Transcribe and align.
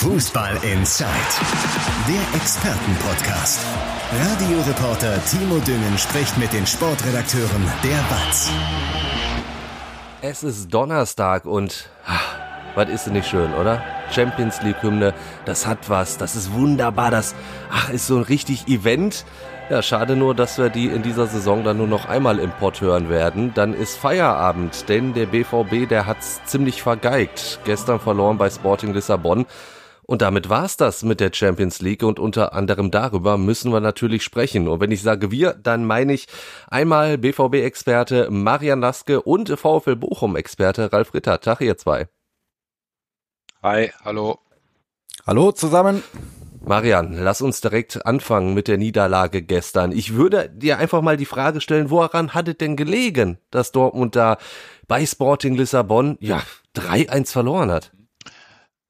Fußball 0.00 0.54
Inside, 0.62 1.10
der 2.08 2.40
Expertenpodcast. 2.40 3.60
Radioreporter 4.10 5.22
Timo 5.26 5.58
Düngen 5.58 5.98
spricht 5.98 6.38
mit 6.38 6.50
den 6.54 6.66
Sportredakteuren 6.66 7.70
der 7.84 7.98
BATS. 8.08 8.50
Es 10.22 10.42
ist 10.42 10.72
Donnerstag 10.72 11.44
und 11.44 11.90
ach, 12.06 12.34
was 12.74 12.88
ist 12.88 13.06
denn 13.08 13.12
nicht 13.12 13.28
schön, 13.28 13.52
oder? 13.52 13.82
Champions 14.10 14.62
League 14.62 14.82
Hymne, 14.82 15.12
das 15.44 15.66
hat 15.66 15.90
was, 15.90 16.16
das 16.16 16.34
ist 16.34 16.50
wunderbar, 16.54 17.10
das 17.10 17.34
ach 17.70 17.90
ist 17.90 18.06
so 18.06 18.16
ein 18.16 18.22
richtig 18.22 18.68
Event. 18.68 19.26
Ja, 19.68 19.82
schade 19.82 20.16
nur, 20.16 20.34
dass 20.34 20.56
wir 20.56 20.70
die 20.70 20.86
in 20.86 21.02
dieser 21.02 21.26
Saison 21.26 21.62
dann 21.62 21.76
nur 21.76 21.86
noch 21.86 22.08
einmal 22.08 22.38
im 22.38 22.52
Pott 22.52 22.80
hören 22.80 23.10
werden. 23.10 23.52
Dann 23.52 23.74
ist 23.74 23.98
Feierabend, 23.98 24.88
denn 24.88 25.12
der 25.12 25.26
BVB, 25.26 25.86
der 25.86 26.06
hat's 26.06 26.42
ziemlich 26.46 26.82
vergeigt. 26.82 27.60
Gestern 27.64 28.00
verloren 28.00 28.38
bei 28.38 28.48
Sporting 28.48 28.94
Lissabon. 28.94 29.44
Und 30.10 30.22
damit 30.22 30.48
war's 30.48 30.76
das 30.76 31.04
mit 31.04 31.20
der 31.20 31.30
Champions 31.32 31.80
League 31.80 32.02
und 32.02 32.18
unter 32.18 32.52
anderem 32.52 32.90
darüber 32.90 33.38
müssen 33.38 33.72
wir 33.72 33.78
natürlich 33.78 34.24
sprechen. 34.24 34.66
Und 34.66 34.80
wenn 34.80 34.90
ich 34.90 35.02
sage 35.02 35.30
wir, 35.30 35.52
dann 35.52 35.84
meine 35.84 36.12
ich 36.12 36.26
einmal 36.66 37.16
BVB-Experte 37.16 38.28
Marian 38.28 38.80
Laske 38.80 39.22
und 39.22 39.50
VfL 39.50 39.94
Bochum-Experte 39.94 40.92
Ralf 40.92 41.14
Ritter. 41.14 41.40
Tag 41.40 41.60
ihr 41.60 41.78
zwei. 41.78 42.08
Hi, 43.62 43.92
hallo. 44.04 44.40
Hallo 45.28 45.52
zusammen. 45.52 46.02
Marian, 46.60 47.12
lass 47.12 47.40
uns 47.40 47.60
direkt 47.60 48.04
anfangen 48.04 48.52
mit 48.52 48.66
der 48.66 48.78
Niederlage 48.78 49.42
gestern. 49.42 49.92
Ich 49.92 50.14
würde 50.14 50.50
dir 50.50 50.78
einfach 50.78 51.02
mal 51.02 51.18
die 51.18 51.24
Frage 51.24 51.60
stellen, 51.60 51.88
woran 51.88 52.34
hat 52.34 52.48
es 52.48 52.58
denn 52.58 52.74
gelegen, 52.74 53.38
dass 53.52 53.70
Dortmund 53.70 54.16
da 54.16 54.38
bei 54.88 55.06
Sporting 55.06 55.54
Lissabon 55.54 56.18
ja 56.18 56.42
3-1 56.74 57.30
verloren 57.30 57.70
hat? 57.70 57.92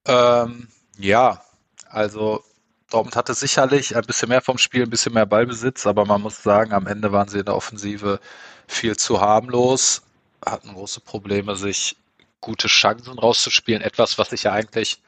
Ähm, 0.07 0.67
ja, 1.03 1.41
also 1.89 2.43
Dortmund 2.89 3.15
hatte 3.15 3.33
sicherlich 3.33 3.95
ein 3.95 4.03
bisschen 4.03 4.29
mehr 4.29 4.41
vom 4.41 4.57
Spiel, 4.57 4.83
ein 4.83 4.89
bisschen 4.89 5.13
mehr 5.13 5.25
Ballbesitz, 5.25 5.87
aber 5.87 6.05
man 6.05 6.21
muss 6.21 6.43
sagen, 6.43 6.73
am 6.73 6.87
Ende 6.87 7.11
waren 7.11 7.27
sie 7.27 7.39
in 7.39 7.45
der 7.45 7.55
Offensive 7.55 8.19
viel 8.67 8.97
zu 8.97 9.21
harmlos, 9.21 10.01
hatten 10.45 10.73
große 10.73 10.99
Probleme, 11.01 11.55
sich 11.55 11.95
gute 12.41 12.67
Chancen 12.67 13.17
rauszuspielen. 13.17 13.81
Etwas, 13.81 14.17
was 14.17 14.29
sich 14.31 14.43
ja 14.43 14.51
eigentlich, 14.51 15.01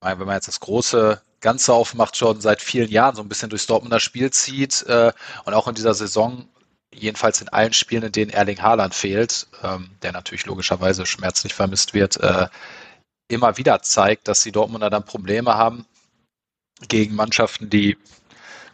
wenn 0.00 0.18
man 0.18 0.34
jetzt 0.34 0.48
das 0.48 0.60
große 0.60 1.20
Ganze 1.40 1.72
aufmacht, 1.72 2.16
schon 2.16 2.40
seit 2.40 2.60
vielen 2.60 2.90
Jahren 2.90 3.16
so 3.16 3.22
ein 3.22 3.28
bisschen 3.28 3.50
durchs 3.50 3.66
Dortmunder 3.66 4.00
Spiel 4.00 4.30
zieht 4.30 4.82
äh, 4.86 5.12
und 5.44 5.54
auch 5.54 5.68
in 5.68 5.74
dieser 5.74 5.94
Saison, 5.94 6.48
jedenfalls 6.92 7.40
in 7.40 7.48
allen 7.48 7.72
Spielen, 7.72 8.04
in 8.04 8.12
denen 8.12 8.30
Erling 8.30 8.60
Haaland 8.60 8.94
fehlt, 8.94 9.46
ähm, 9.62 9.90
der 10.02 10.12
natürlich 10.12 10.46
logischerweise 10.46 11.06
schmerzlich 11.06 11.54
vermisst 11.54 11.94
wird, 11.94 12.18
äh, 12.18 12.48
immer 13.32 13.56
wieder 13.56 13.82
zeigt, 13.82 14.28
dass 14.28 14.42
die 14.42 14.52
Dortmunder 14.52 14.90
dann 14.90 15.04
Probleme 15.04 15.54
haben 15.54 15.86
gegen 16.88 17.14
Mannschaften, 17.14 17.70
die 17.70 17.96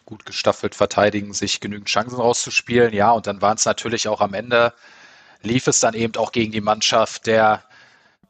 gut 0.04 0.24
gestaffelt 0.24 0.74
verteidigen, 0.74 1.34
sich 1.34 1.60
genügend 1.60 1.88
Chancen 1.88 2.16
rauszuspielen. 2.16 2.94
Ja, 2.94 3.12
und 3.12 3.26
dann 3.26 3.42
waren 3.42 3.56
es 3.56 3.66
natürlich 3.66 4.08
auch 4.08 4.20
am 4.20 4.34
Ende, 4.34 4.72
lief 5.42 5.66
es 5.66 5.80
dann 5.80 5.94
eben 5.94 6.16
auch 6.16 6.32
gegen 6.32 6.52
die 6.52 6.62
Mannschaft 6.62 7.26
der 7.26 7.62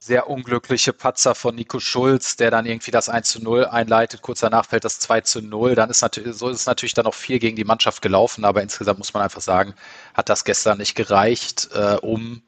sehr 0.00 0.28
unglückliche 0.28 0.92
Patzer 0.92 1.34
von 1.34 1.54
Nico 1.54 1.80
Schulz, 1.80 2.36
der 2.36 2.50
dann 2.50 2.66
irgendwie 2.66 2.90
das 2.90 3.08
1 3.08 3.28
zu 3.28 3.42
0 3.42 3.66
einleitet. 3.66 4.22
Kurz 4.22 4.40
danach 4.40 4.66
fällt 4.66 4.84
das 4.84 5.00
2 5.00 5.22
zu 5.22 5.42
0. 5.42 5.74
Dann 5.74 5.90
ist 5.90 6.02
natürlich, 6.02 6.36
so 6.36 6.48
ist 6.48 6.60
es 6.60 6.66
natürlich 6.66 6.94
dann 6.94 7.04
noch 7.04 7.14
viel 7.14 7.38
gegen 7.38 7.56
die 7.56 7.64
Mannschaft 7.64 8.00
gelaufen, 8.02 8.44
aber 8.44 8.62
insgesamt 8.62 8.98
muss 8.98 9.12
man 9.14 9.24
einfach 9.24 9.40
sagen, 9.40 9.74
hat 10.14 10.28
das 10.28 10.44
gestern 10.44 10.78
nicht 10.78 10.94
gereicht, 10.94 11.70
äh, 11.74 11.96
um 12.00 12.42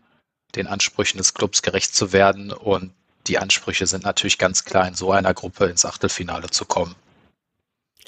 den 0.55 0.67
Ansprüchen 0.67 1.19
des 1.19 1.35
Clubs 1.35 1.63
gerecht 1.63 1.95
zu 1.95 2.13
werden. 2.13 2.53
Und 2.53 2.95
die 3.31 3.39
Ansprüche 3.39 3.87
sind 3.87 4.05
natürlich 4.05 4.39
ganz 4.39 4.65
klar, 4.65 4.89
in 4.89 4.95
so 4.95 5.13
einer 5.13 5.33
Gruppe 5.33 5.67
ins 5.67 5.85
Achtelfinale 5.85 6.51
zu 6.51 6.65
kommen. 6.65 6.97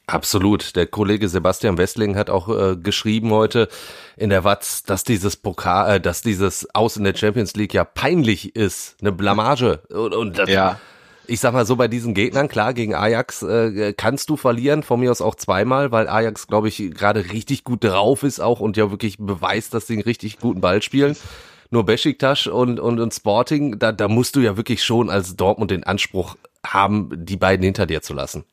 Absolut. 0.09 0.75
Der 0.75 0.87
Kollege 0.87 1.29
Sebastian 1.29 1.79
Westling 1.79 2.17
hat 2.17 2.29
auch 2.29 2.49
äh, 2.49 2.77
geschrieben 2.77 3.31
heute 3.31 3.69
in 4.17 4.31
der 4.31 4.43
Watz, 4.43 4.83
dass 4.83 5.05
dieses 5.05 5.37
Pokal, 5.37 5.97
äh, 5.97 6.01
dass 6.01 6.23
dieses 6.23 6.75
Aus 6.75 6.97
in 6.97 7.05
der 7.05 7.15
Champions 7.15 7.55
League 7.55 7.73
ja 7.73 7.85
peinlich 7.85 8.57
ist, 8.57 8.97
eine 9.01 9.13
Blamage. 9.13 9.83
Und, 9.91 10.13
und 10.13 10.39
das, 10.39 10.51
ja. 10.51 10.81
ich 11.29 11.39
sag 11.39 11.55
mal 11.55 11.67
so 11.67 11.77
bei 11.77 11.87
diesen 11.87 12.15
Gegnern, 12.15 12.49
klar, 12.49 12.75
gegen 12.75 12.97
Ajax 12.97 13.43
äh, 13.45 13.95
kannst 13.97 14.29
du 14.29 14.37
verlieren, 14.37 14.83
von 14.83 14.99
mir 14.99 15.13
aus 15.13 15.21
auch 15.21 15.37
zweimal, 15.37 15.93
weil 15.93 16.09
Ajax, 16.09 16.49
glaube 16.49 16.67
ich, 16.67 16.79
gerade 16.91 17.31
richtig 17.31 17.63
gut 17.63 17.85
drauf 17.85 18.25
ist 18.25 18.41
auch 18.41 18.59
und 18.59 18.77
ja 18.77 18.91
wirklich 18.91 19.19
beweist, 19.19 19.73
dass 19.73 19.87
sie 19.87 19.95
einen 19.95 20.03
richtig 20.03 20.41
guten 20.41 20.61
Ball 20.61 20.83
spielen. 20.83 21.17
Nur 21.73 21.87
Besiktas 21.87 22.47
und, 22.47 22.79
und, 22.79 23.01
und 23.01 23.15
Sporting, 23.15 23.79
da, 23.79 23.93
da 23.93 24.07
musst 24.07 24.37
du 24.37 24.41
ja 24.41 24.59
wirklich 24.59 24.85
schon 24.85 25.09
als 25.09 25.37
Dortmund 25.37 25.71
den 25.71 25.85
Anspruch 25.85 26.37
haben, 26.67 27.09
die 27.15 27.39
beiden 27.39 27.65
hinter 27.65 27.87
dir 27.87 28.03
zu 28.03 28.13
lassen. 28.13 28.45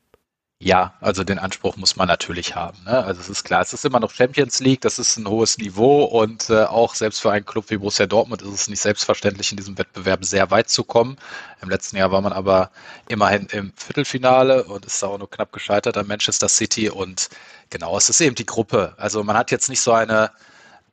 Ja, 0.61 0.93
also 1.01 1.25
den 1.25 1.37
Anspruch 1.37 1.75
muss 1.75 1.97
man 1.97 2.07
natürlich 2.07 2.55
haben. 2.55 2.77
Ne? 2.85 3.03
Also 3.03 3.19
es 3.19 3.27
ist 3.27 3.43
klar, 3.43 3.61
es 3.61 3.73
ist 3.73 3.83
immer 3.83 3.99
noch 3.99 4.11
Champions 4.11 4.61
League, 4.61 4.79
das 4.81 4.99
ist 4.99 5.17
ein 5.17 5.27
hohes 5.27 5.57
Niveau 5.57 6.05
und 6.05 6.49
äh, 6.49 6.63
auch 6.63 6.95
selbst 6.95 7.21
für 7.21 7.31
einen 7.31 7.45
Club 7.45 7.65
wie 7.69 7.77
Borussia 7.77 8.05
Dortmund 8.07 8.41
ist 8.41 8.53
es 8.53 8.69
nicht 8.69 8.81
selbstverständlich, 8.81 9.51
in 9.51 9.57
diesem 9.57 9.77
Wettbewerb 9.77 10.23
sehr 10.23 10.49
weit 10.49 10.69
zu 10.69 10.85
kommen. 10.85 11.17
Im 11.61 11.69
letzten 11.69 11.97
Jahr 11.97 12.13
war 12.13 12.21
man 12.21 12.31
aber 12.31 12.71
immerhin 13.09 13.47
im 13.51 13.73
Viertelfinale 13.75 14.63
und 14.63 14.85
ist 14.85 15.03
da 15.03 15.07
auch 15.07 15.17
nur 15.17 15.29
knapp 15.29 15.51
gescheitert 15.51 15.97
an 15.97 16.07
Manchester 16.07 16.47
City 16.47 16.89
und 16.89 17.29
genau, 17.69 17.97
es 17.97 18.09
ist 18.09 18.21
eben 18.21 18.35
die 18.35 18.45
Gruppe. 18.45 18.93
Also 18.95 19.25
man 19.25 19.37
hat 19.37 19.51
jetzt 19.51 19.67
nicht 19.67 19.81
so 19.81 19.91
eine, 19.91 20.31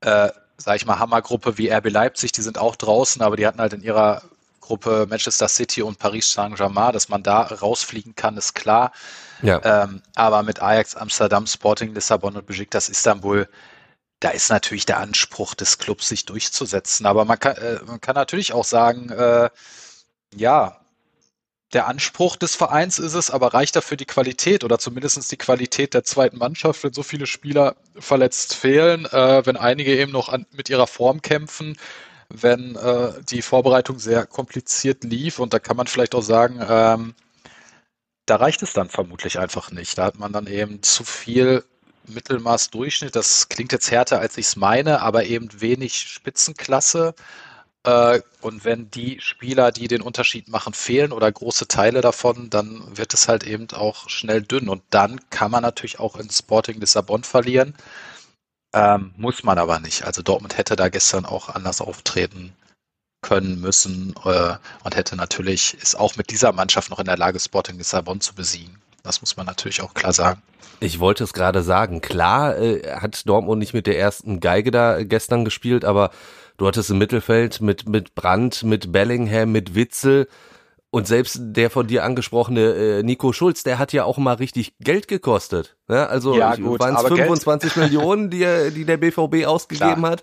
äh, 0.00 0.30
sag 0.58 0.76
ich 0.76 0.86
mal, 0.86 0.98
Hammergruppe 0.98 1.58
wie 1.58 1.70
RB 1.70 1.90
Leipzig, 1.90 2.32
die 2.32 2.42
sind 2.42 2.58
auch 2.58 2.76
draußen, 2.76 3.22
aber 3.22 3.36
die 3.36 3.46
hatten 3.46 3.60
halt 3.60 3.72
in 3.72 3.82
ihrer 3.82 4.22
Gruppe 4.60 5.06
Manchester 5.08 5.48
City 5.48 5.82
und 5.82 5.98
Paris 5.98 6.32
Saint-Germain, 6.32 6.92
dass 6.92 7.08
man 7.08 7.22
da 7.22 7.42
rausfliegen 7.42 8.16
kann, 8.16 8.36
ist 8.36 8.54
klar. 8.54 8.92
Ja. 9.42 9.84
Ähm, 9.84 10.02
aber 10.16 10.42
mit 10.42 10.60
Ajax, 10.60 10.96
Amsterdam, 10.96 11.46
Sporting, 11.46 11.94
Lissabon 11.94 12.36
und 12.36 12.46
Besiktas 12.46 12.88
Istanbul, 12.88 13.48
da 14.20 14.30
ist 14.30 14.50
natürlich 14.50 14.86
der 14.86 14.98
Anspruch 14.98 15.54
des 15.54 15.78
Clubs, 15.78 16.08
sich 16.08 16.24
durchzusetzen. 16.24 17.06
Aber 17.06 17.24
man 17.24 17.38
kann, 17.38 17.56
äh, 17.56 17.78
man 17.86 18.00
kann 18.00 18.14
natürlich 18.14 18.52
auch 18.54 18.64
sagen, 18.64 19.10
äh, 19.10 19.50
ja, 20.34 20.80
der 21.72 21.88
Anspruch 21.88 22.36
des 22.36 22.54
Vereins 22.54 22.98
ist 22.98 23.14
es, 23.14 23.30
aber 23.30 23.52
reicht 23.52 23.74
dafür 23.74 23.96
die 23.96 24.04
Qualität 24.04 24.62
oder 24.62 24.78
zumindest 24.78 25.30
die 25.32 25.36
Qualität 25.36 25.94
der 25.94 26.04
zweiten 26.04 26.38
Mannschaft, 26.38 26.84
wenn 26.84 26.92
so 26.92 27.02
viele 27.02 27.26
Spieler 27.26 27.76
verletzt 27.98 28.54
fehlen, 28.54 29.04
äh, 29.06 29.44
wenn 29.44 29.56
einige 29.56 29.96
eben 29.96 30.12
noch 30.12 30.28
an, 30.28 30.46
mit 30.52 30.70
ihrer 30.70 30.86
Form 30.86 31.22
kämpfen, 31.22 31.76
wenn 32.28 32.76
äh, 32.76 33.12
die 33.28 33.42
Vorbereitung 33.42 33.98
sehr 33.98 34.26
kompliziert 34.26 35.04
lief 35.04 35.38
und 35.38 35.52
da 35.52 35.58
kann 35.58 35.76
man 35.76 35.86
vielleicht 35.86 36.14
auch 36.14 36.22
sagen, 36.22 36.64
ähm, 36.68 37.14
da 38.26 38.36
reicht 38.36 38.62
es 38.62 38.72
dann 38.72 38.88
vermutlich 38.88 39.38
einfach 39.38 39.70
nicht. 39.70 39.98
Da 39.98 40.04
hat 40.04 40.18
man 40.18 40.32
dann 40.32 40.46
eben 40.48 40.82
zu 40.82 41.04
viel 41.04 41.64
Mittelmaß 42.08 42.70
Durchschnitt. 42.70 43.16
Das 43.16 43.48
klingt 43.48 43.72
jetzt 43.72 43.90
härter, 43.90 44.20
als 44.20 44.36
ich 44.36 44.46
es 44.46 44.56
meine, 44.56 45.00
aber 45.00 45.24
eben 45.24 45.48
wenig 45.60 45.96
Spitzenklasse. 45.96 47.14
Äh, 47.86 48.20
und 48.40 48.64
wenn 48.64 48.90
die 48.90 49.20
Spieler, 49.20 49.70
die 49.72 49.88
den 49.88 50.02
Unterschied 50.02 50.48
machen, 50.48 50.74
fehlen 50.74 51.12
oder 51.12 51.30
große 51.30 51.68
Teile 51.68 52.00
davon, 52.00 52.50
dann 52.50 52.96
wird 52.96 53.14
es 53.14 53.28
halt 53.28 53.44
eben 53.44 53.68
auch 53.72 54.08
schnell 54.08 54.42
dünn. 54.42 54.68
Und 54.68 54.82
dann 54.90 55.20
kann 55.30 55.50
man 55.52 55.62
natürlich 55.62 56.00
auch 56.00 56.16
in 56.16 56.28
Sporting 56.28 56.80
Lissabon 56.80 57.22
verlieren. 57.22 57.74
Ähm, 58.74 59.14
muss 59.16 59.44
man 59.44 59.58
aber 59.58 59.78
nicht. 59.78 60.04
Also 60.04 60.22
Dortmund 60.22 60.58
hätte 60.58 60.76
da 60.76 60.88
gestern 60.88 61.24
auch 61.24 61.48
anders 61.48 61.80
auftreten 61.80 62.52
können 63.22 63.60
müssen 63.60 64.14
äh, 64.24 64.54
und 64.84 64.96
hätte 64.96 65.16
natürlich, 65.16 65.74
ist 65.74 65.98
auch 65.98 66.16
mit 66.16 66.30
dieser 66.30 66.52
Mannschaft 66.52 66.90
noch 66.90 66.98
in 66.98 67.06
der 67.06 67.16
Lage, 67.16 67.40
Sporting 67.40 67.78
Lissabon 67.78 68.20
zu 68.20 68.34
besiegen. 68.34 68.80
Das 69.02 69.20
muss 69.20 69.36
man 69.36 69.46
natürlich 69.46 69.80
auch 69.82 69.94
klar 69.94 70.12
sagen. 70.12 70.42
Ich 70.80 70.98
wollte 70.98 71.24
es 71.24 71.32
gerade 71.32 71.62
sagen. 71.62 72.00
Klar 72.00 72.58
äh, 72.58 72.96
hat 72.96 73.26
Dortmund 73.28 73.60
nicht 73.60 73.72
mit 73.74 73.86
der 73.86 73.98
ersten 73.98 74.40
Geige 74.40 74.72
da 74.72 75.02
gestern 75.04 75.44
gespielt, 75.44 75.84
aber 75.84 76.10
du 76.56 76.66
hattest 76.66 76.90
im 76.90 76.98
Mittelfeld 76.98 77.60
mit, 77.60 77.88
mit 77.88 78.14
Brandt, 78.14 78.62
mit 78.62 78.92
Bellingham, 78.92 79.52
mit 79.52 79.74
Witzel 79.74 80.28
und 80.90 81.06
selbst 81.06 81.38
der 81.40 81.68
von 81.70 81.86
dir 81.86 82.04
angesprochene 82.04 82.60
äh, 82.60 83.02
Nico 83.02 83.32
Schulz, 83.32 83.62
der 83.62 83.78
hat 83.78 83.92
ja 83.92 84.04
auch 84.04 84.18
mal 84.18 84.34
richtig 84.34 84.74
Geld 84.80 85.08
gekostet. 85.08 85.76
Ne? 85.88 86.08
Also 86.08 86.36
ja, 86.36 86.56
waren 86.58 86.96
es 86.96 87.02
25 87.02 87.74
Geld. 87.74 87.84
Millionen, 87.92 88.30
die, 88.30 88.46
die 88.74 88.84
der 88.84 88.96
BVB 88.96 89.46
ausgegeben 89.46 90.00
Klar. 90.00 90.12
hat. 90.12 90.22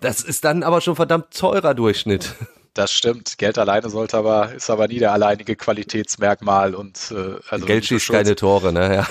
Das 0.00 0.22
ist 0.22 0.44
dann 0.44 0.62
aber 0.62 0.80
schon 0.80 0.96
verdammt 0.96 1.34
teurer 1.34 1.74
Durchschnitt. 1.74 2.34
Das 2.74 2.92
stimmt. 2.92 3.36
Geld 3.38 3.58
alleine 3.58 3.90
sollte 3.90 4.16
aber, 4.16 4.52
ist 4.54 4.70
aber 4.70 4.88
nie 4.88 4.98
der 4.98 5.12
alleinige 5.12 5.56
Qualitätsmerkmal 5.56 6.74
und 6.74 7.12
äh, 7.12 7.36
also 7.48 7.66
Geld 7.66 7.86
schießt 7.86 8.10
keine 8.10 8.36
Tore, 8.36 8.72
ne? 8.72 8.94
Ja. 8.94 9.08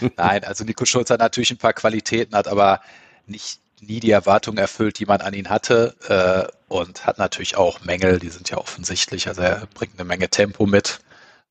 Nein, 0.16 0.44
also 0.44 0.64
Nico 0.64 0.84
Schulz 0.84 1.10
hat 1.10 1.20
natürlich 1.20 1.50
ein 1.50 1.58
paar 1.58 1.74
Qualitäten, 1.74 2.34
hat 2.34 2.48
aber 2.48 2.80
nicht 3.26 3.60
nie 3.86 4.00
die 4.00 4.10
Erwartungen 4.10 4.58
erfüllt, 4.58 4.98
die 4.98 5.06
man 5.06 5.20
an 5.20 5.34
ihn 5.34 5.50
hatte 5.50 5.94
äh, 6.08 6.52
und 6.72 7.06
hat 7.06 7.18
natürlich 7.18 7.56
auch 7.56 7.80
Mängel, 7.82 8.18
die 8.18 8.30
sind 8.30 8.50
ja 8.50 8.58
offensichtlich. 8.58 9.28
Also 9.28 9.42
er 9.42 9.66
bringt 9.74 9.94
eine 9.98 10.04
Menge 10.04 10.28
Tempo 10.30 10.66
mit, 10.66 11.00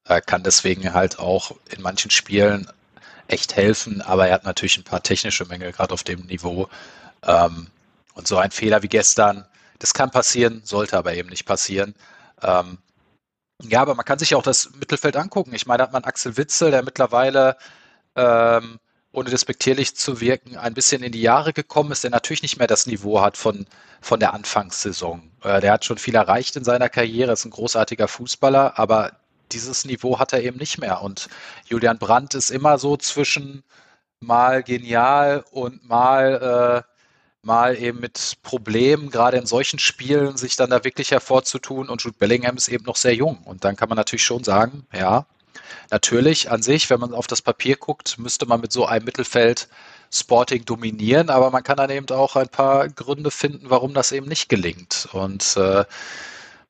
äh, 0.06 0.22
kann 0.22 0.44
deswegen 0.44 0.94
halt 0.94 1.20
auch 1.20 1.52
in 1.76 1.82
manchen 1.82 2.12
Spielen 2.12 2.68
echt 3.28 3.56
helfen, 3.56 4.02
aber 4.02 4.28
er 4.28 4.36
hat 4.36 4.46
natürlich 4.46 4.78
ein 4.78 4.84
paar 4.84 5.04
technische 5.04 5.46
Mängel 5.46 5.72
gerade 5.72 5.94
auf 5.94 6.04
dem 6.04 6.22
Niveau. 6.28 6.70
Ähm, 7.24 7.68
und 8.16 8.28
so 8.28 8.38
ein 8.38 8.52
Fehler 8.52 8.84
wie 8.84 8.90
gestern, 8.90 9.46
das 9.80 9.94
kann 9.94 10.12
passieren, 10.12 10.62
sollte 10.66 10.98
aber 10.98 11.14
eben 11.16 11.30
nicht 11.30 11.46
passieren. 11.46 11.96
Ähm, 12.42 12.78
Ja, 13.62 13.82
aber 13.82 13.96
man 13.96 14.06
kann 14.06 14.20
sich 14.20 14.36
auch 14.36 14.44
das 14.44 14.72
Mittelfeld 14.80 15.16
angucken. 15.16 15.54
Ich 15.54 15.66
meine, 15.66 15.80
da 15.80 15.84
hat 15.86 15.94
man 15.94 16.04
Axel 16.04 16.36
Witzel, 16.38 16.72
der 16.72 16.84
mittlerweile 16.84 17.58
ähm, 18.16 18.80
ohne 19.14 19.30
despektierlich 19.30 19.96
zu 19.96 20.20
wirken, 20.20 20.58
ein 20.58 20.74
bisschen 20.74 21.04
in 21.04 21.12
die 21.12 21.22
Jahre 21.22 21.54
gekommen 21.54 21.92
ist, 21.92 22.04
der 22.04 22.12
natürlich 22.12 22.42
nicht 22.42 22.58
mehr 22.58 22.68
das 22.68 22.88
Niveau 22.88 23.22
hat 23.22 23.38
von, 23.38 23.68
von 24.02 24.20
der 24.20 24.34
Anfangssaison. 24.34 25.32
Äh, 25.44 25.62
der 25.62 25.72
hat 25.72 25.86
schon 25.86 26.00
viel 26.00 26.16
erreicht 26.16 26.56
in 26.56 26.64
seiner 26.64 26.90
Karriere, 26.90 27.32
ist 27.32 27.46
ein 27.46 27.52
großartiger 27.52 28.08
Fußballer, 28.08 28.78
aber 28.78 29.14
dieses 29.52 29.86
Niveau 29.86 30.18
hat 30.18 30.34
er 30.34 30.42
eben 30.44 30.58
nicht 30.58 30.80
mehr. 30.80 31.02
Und 31.02 31.30
Julian 31.68 32.00
Brandt 32.00 32.34
ist 32.34 32.50
immer 32.50 32.80
so 32.80 32.98
zwischen 32.98 33.64
mal 34.20 34.64
genial 34.64 35.46
und 35.52 35.88
mal, 35.88 36.84
äh, 36.84 37.46
mal 37.46 37.78
eben 37.78 38.00
mit 38.00 38.38
Problemen, 38.42 39.12
gerade 39.12 39.38
in 39.38 39.46
solchen 39.46 39.78
Spielen, 39.78 40.38
sich 40.38 40.56
dann 40.56 40.72
da 40.72 40.84
wirklich 40.84 41.12
hervorzutun. 41.12 41.88
Und 41.90 42.02
Jude 42.02 42.18
Bellingham 42.18 42.58
ist 42.58 42.68
eben 42.68 42.86
noch 42.86 42.96
sehr 42.96 43.14
jung. 43.14 43.44
Und 43.46 43.64
dann 43.64 43.76
kann 43.76 43.90
man 43.90 43.98
natürlich 43.98 44.26
schon 44.26 44.44
sagen, 44.44 44.88
ja, 44.92 45.28
Natürlich 45.94 46.50
an 46.50 46.64
sich, 46.64 46.90
wenn 46.90 47.00
man 47.00 47.14
auf 47.14 47.28
das 47.28 47.44
Papier 47.44 47.76
guckt, 47.76 48.18
müsste 48.18 48.48
man 48.48 48.60
mit 48.60 48.72
so 48.72 48.88
einem 48.88 49.06
Mittelfeld 49.06 49.68
Sporting 50.12 50.66
dominieren, 50.66 51.30
aber 51.30 51.52
man 51.52 51.62
kann 51.62 51.78
dann 51.78 51.92
eben 51.92 52.10
auch 52.10 52.36
ein 52.36 52.50
paar 52.50 52.90
Gründe 52.90 53.30
finden, 53.30 53.70
warum 53.70 53.94
das 53.94 54.12
eben 54.12 54.28
nicht 54.28 54.50
gelingt. 54.50 55.08
Und 55.12 55.56
äh, 55.56 55.86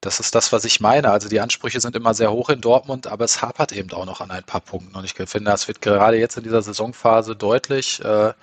das 0.02 0.20
ist 0.20 0.36
das, 0.36 0.52
was 0.52 0.66
ich 0.66 0.82
meine. 0.82 1.10
Also 1.10 1.30
die 1.30 1.40
Ansprüche 1.40 1.80
sind 1.80 1.96
immer 1.96 2.14
sehr 2.14 2.34
hoch 2.34 2.50
in 2.50 2.60
Dortmund, 2.60 3.08
aber 3.08 3.24
es 3.24 3.42
hapert 3.42 3.72
eben 3.72 3.94
auch 3.94 4.06
noch 4.06 4.20
an 4.20 4.30
ein 4.30 4.44
paar 4.44 4.60
Punkten. 4.60 4.94
Und 4.94 5.06
ich 5.06 5.14
finde, 5.14 5.52
das 5.52 5.70
wird 5.70 5.80
gerade 5.80 6.18
jetzt 6.18 6.36
in 6.36 6.44
dieser 6.44 6.62
Saisonphase 6.62 7.34
deutlich, 7.38 8.04
äh, 8.04 8.34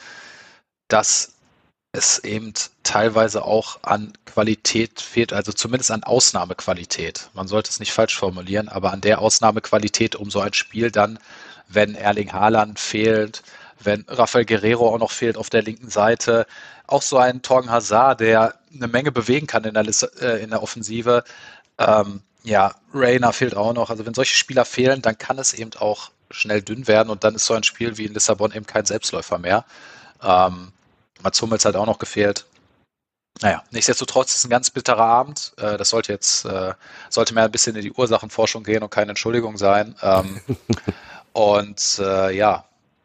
dass 0.88 1.35
es 1.92 2.20
eben 2.20 2.52
teilweise 2.82 3.44
auch 3.44 3.81
an 3.82 4.12
Qualität 4.25 5.00
fehlt, 5.00 5.32
also 5.32 5.52
zumindest 5.52 5.90
an 5.90 6.04
Ausnahmequalität. 6.04 7.31
Man 7.34 7.48
sollte 7.48 7.70
es 7.70 7.81
nicht 7.81 7.92
falsch 7.92 8.16
formulieren, 8.16 8.69
aber 8.69 8.92
an 8.92 9.00
der 9.00 9.20
Ausnahmequalität, 9.20 10.14
um 10.14 10.31
so 10.31 10.40
ein 10.40 10.52
Spiel 10.52 10.90
dann, 10.90 11.19
wenn 11.69 11.94
Erling 11.94 12.32
Haaland 12.32 12.78
fehlt, 12.78 13.42
wenn 13.81 14.04
Rafael 14.08 14.44
Guerrero 14.44 14.94
auch 14.94 14.98
noch 14.98 15.10
fehlt 15.10 15.37
auf 15.37 15.50
der 15.50 15.62
linken 15.62 15.90
Seite, 15.90 16.46
auch 16.87 17.02
so 17.02 17.19
ein 17.19 17.42
Torgen 17.42 17.70
Hazard, 17.70 18.20
der 18.20 18.54
eine 18.72 18.88
Menge 18.88 19.10
bewegen 19.10 19.46
kann 19.46 19.64
in 19.64 19.75
der, 19.75 19.87
äh, 20.20 20.42
in 20.42 20.50
der 20.50 20.62
Offensive. 20.62 21.25
Ähm, 21.78 22.22
ja, 22.42 22.75
Rayner 22.94 23.32
fehlt 23.32 23.56
auch 23.56 23.72
noch. 23.72 23.90
Also 23.90 24.06
wenn 24.06 24.14
solche 24.14 24.34
Spieler 24.34 24.64
fehlen, 24.64 25.02
dann 25.02 25.19
kann 25.19 25.38
es 25.38 25.54
eben 25.54 25.72
auch 25.78 26.10
schnell 26.31 26.62
dünn 26.62 26.87
werden 26.87 27.10
und 27.10 27.25
dann 27.25 27.34
ist 27.34 27.46
so 27.46 27.54
ein 27.54 27.64
Spiel 27.64 27.96
wie 27.98 28.06
in 28.06 28.14
Lissabon 28.14 28.52
eben 28.52 28.66
kein 28.66 28.84
Selbstläufer 28.84 29.38
mehr. 29.38 29.64
Ähm, 30.22 30.72
Mats 31.22 31.40
Hummels 31.43 31.64
hat 31.64 31.76
auch 31.76 31.87
noch 31.87 31.99
gefehlt. 31.99 32.46
Naja, 33.43 33.62
nichtsdestotrotz 33.70 34.31
ist 34.31 34.37
es 34.38 34.44
ein 34.44 34.50
ganz 34.50 34.70
bitterer 34.70 35.05
Abend. 35.05 35.52
Äh, 35.56 35.78
das 35.78 35.90
sollte 35.90 36.12
jetzt, 36.12 36.44
äh, 36.44 36.75
sollte 37.08 37.32
mehr 37.32 37.44
ein 37.44 37.50
bisschen 37.50 37.75
in 37.76 37.82
die 37.82 37.93
Ursachenforschung 37.93 38.64
gehen 38.64 38.82
und 38.82 38.90
keine 38.90 39.11
Entschuldigung 39.11 39.56
sein. 39.56 39.94
Ähm, 40.02 40.40
und 41.32 41.99
äh, 42.00 42.37
ja, 42.37 42.64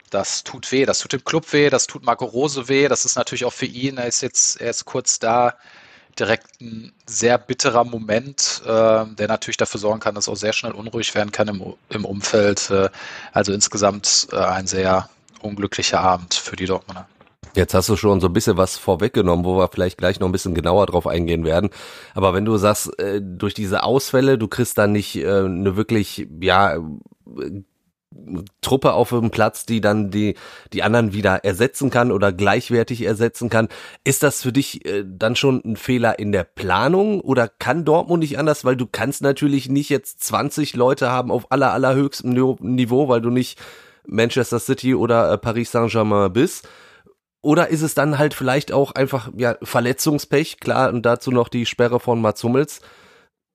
das 0.10 0.44
tut 0.44 0.72
weh. 0.72 0.86
Das 0.86 1.00
tut 1.00 1.14
dem 1.14 1.24
Club 1.24 1.52
weh, 1.54 1.70
das 1.70 1.88
tut 1.88 2.04
Marco 2.04 2.26
Rose 2.26 2.68
weh. 2.68 2.90
Das 2.90 3.06
ist 3.06 3.16
natürlich 3.16 3.46
auch 3.46 3.54
für 3.54 3.66
ihn, 3.66 3.98
er 3.98 4.08
ist 4.08 4.22
jetzt, 4.22 4.60
er 4.60 4.72
ist 4.72 4.84
kurz 4.86 5.20
da, 5.20 5.56
direkt 6.20 6.62
ein 6.62 6.94
sehr 7.06 7.38
bitterer 7.38 7.84
Moment, 7.84 8.62
der 8.66 9.28
natürlich 9.28 9.58
dafür 9.58 9.82
sorgen 9.82 10.00
kann, 10.00 10.16
dass 10.16 10.30
auch 10.30 10.38
sehr 10.38 10.54
schnell 10.54 10.72
unruhig 10.72 11.14
werden 11.14 11.34
kann 11.34 11.50
im, 11.50 11.74
im 11.90 12.06
Umfeld. 12.06 12.72
also 13.34 13.52
insgesamt 13.52 14.30
ein 14.32 14.66
sehr 14.66 15.10
unglücklicher 15.42 16.00
Abend 16.00 16.34
für 16.34 16.56
die 16.56 16.68
Dortmunder. 16.68 17.06
Jetzt 17.54 17.74
hast 17.74 17.90
du 17.90 17.96
schon 17.96 18.20
so 18.20 18.28
ein 18.28 18.34
bisschen 18.34 18.58
was 18.58 18.78
vorweggenommen, 18.78 19.46
wo 19.46 19.58
wir 19.58 19.70
vielleicht 19.70 19.98
gleich 19.98 20.20
noch 20.20 20.28
ein 20.28 20.32
bisschen 20.32 20.56
genauer 20.56 20.88
drauf 20.88 21.08
eingehen 21.08 21.46
werden. 21.46 21.70
Aber 22.14 22.34
wenn 22.34 22.46
du 22.46 22.58
sagst, 22.58 22.98
äh, 23.00 23.22
durch 23.22 23.54
diese 23.54 23.84
Ausfälle, 23.84 24.38
du 24.38 24.48
kriegst 24.48 24.78
dann 24.78 24.92
nicht 24.92 25.16
äh, 25.16 25.28
eine 25.28 25.76
wirklich, 25.78 26.28
ja, 26.42 26.78
Truppe 28.62 28.94
auf 28.94 29.10
dem 29.10 29.30
Platz, 29.30 29.66
die 29.66 29.82
dann 29.82 30.10
die, 30.10 30.36
die 30.74 30.84
anderen 30.84 31.14
wieder 31.14 31.44
ersetzen 31.44 31.90
kann 31.90 32.12
oder 32.12 32.32
gleichwertig 32.32 33.04
ersetzen 33.04 33.50
kann. 33.50 33.68
Ist 34.04 34.24
das 34.24 34.42
für 34.42 34.52
dich 34.52 34.86
äh, 34.86 35.04
dann 35.06 35.36
schon 35.36 35.62
ein 35.66 35.76
Fehler 35.76 36.18
in 36.18 36.32
der 36.32 36.44
Planung 36.44 37.20
oder 37.22 37.48
kann 37.48 37.86
Dortmund 37.86 38.22
nicht 38.22 38.40
anders? 38.40 38.66
Weil 38.66 38.78
du 38.78 38.88
kannst 38.90 39.22
natürlich 39.22 39.70
nicht 39.70 39.90
jetzt 39.90 40.24
20 40.24 40.76
Leute 40.76 41.10
haben 41.10 41.32
auf 41.32 41.52
aller, 41.52 41.74
allerhöchstem 41.74 42.32
Niveau, 42.60 43.08
weil 43.08 43.22
du 43.22 43.30
nicht 43.30 43.60
Manchester 44.08 44.60
City 44.60 44.96
oder 44.96 45.32
äh, 45.32 45.38
Paris 45.38 45.72
Saint-Germain 45.72 46.32
bist 46.32 46.68
oder 47.46 47.68
ist 47.68 47.84
es 47.84 47.94
dann 47.94 48.18
halt 48.18 48.34
vielleicht 48.34 48.72
auch 48.72 48.94
einfach 48.94 49.30
ja 49.38 49.56
Verletzungspech, 49.62 50.60
klar, 50.60 50.90
und 50.90 51.04
dazu 51.04 51.30
noch 51.30 51.48
die 51.48 51.68
Sperre 51.68 52.00
von 52.00 52.20
Mats 52.20 52.44
Hummels. 52.44 52.82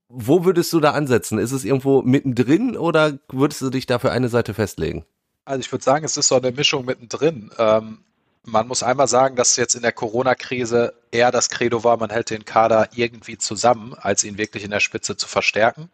Wo 0.08 0.44
würdest 0.44 0.72
du 0.72 0.78
da 0.78 0.92
ansetzen? 0.92 1.38
Ist 1.38 1.50
es 1.50 1.64
irgendwo 1.64 2.02
mittendrin 2.02 2.76
oder 2.76 3.18
würdest 3.28 3.62
du 3.62 3.70
dich 3.70 3.86
da 3.86 3.98
für 3.98 4.12
eine 4.12 4.28
Seite 4.28 4.54
festlegen? 4.54 5.04
Also 5.44 5.60
ich 5.60 5.72
würde 5.72 5.84
sagen, 5.84 6.04
es 6.04 6.16
ist 6.16 6.28
so 6.28 6.36
eine 6.36 6.52
Mischung 6.52 6.84
mittendrin. 6.84 7.50
Ähm, 7.58 8.04
man 8.44 8.68
muss 8.68 8.84
einmal 8.84 9.08
sagen, 9.08 9.34
dass 9.34 9.56
jetzt 9.56 9.74
in 9.74 9.82
der 9.82 9.92
Corona-Krise 9.92 10.94
eher 11.10 11.32
das 11.32 11.50
Credo 11.50 11.82
war, 11.82 11.96
man 11.96 12.10
hält 12.10 12.30
den 12.30 12.44
Kader 12.44 12.90
irgendwie 12.94 13.38
zusammen, 13.38 13.94
als 13.94 14.22
ihn 14.22 14.38
wirklich 14.38 14.62
in 14.62 14.70
der 14.70 14.80
Spitze 14.80 15.16
zu 15.16 15.26
verstärken. 15.26 15.90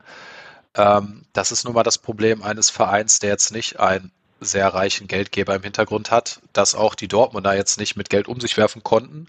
Ähm, 0.74 1.24
das 1.32 1.50
ist 1.50 1.64
nun 1.64 1.72
mal 1.72 1.82
das 1.82 1.96
Problem 1.96 2.42
eines 2.42 2.68
Vereins, 2.68 3.20
der 3.20 3.30
jetzt 3.30 3.52
nicht 3.52 3.80
ein 3.80 4.12
sehr 4.40 4.68
reichen 4.68 5.06
Geldgeber 5.06 5.54
im 5.54 5.62
Hintergrund 5.62 6.10
hat, 6.10 6.40
dass 6.52 6.74
auch 6.74 6.94
die 6.94 7.08
Dortmunder 7.08 7.54
jetzt 7.54 7.78
nicht 7.78 7.96
mit 7.96 8.10
Geld 8.10 8.28
um 8.28 8.40
sich 8.40 8.56
werfen 8.56 8.82
konnten. 8.82 9.26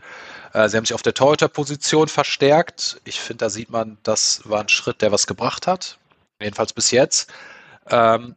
Äh, 0.54 0.70
sie 0.70 0.78
haben 0.78 0.86
sich 0.86 0.94
auf 0.94 1.02
der 1.02 1.14
Torhüter-Position 1.14 2.08
verstärkt. 2.08 3.00
Ich 3.06 3.20
finde, 3.20 3.46
da 3.46 3.50
sieht 3.50 3.70
man, 3.70 3.98
das 4.04 4.42
war 4.46 4.62
ein 4.62 4.70
Schritt, 4.70 5.02
der 5.02 5.12
was 5.12 5.28
gebracht 5.28 5.68
hat. 5.68 5.98
Jedenfalls 6.42 6.74
bis 6.74 6.92
jetzt. 6.92 7.32
Ähm, 7.90 8.36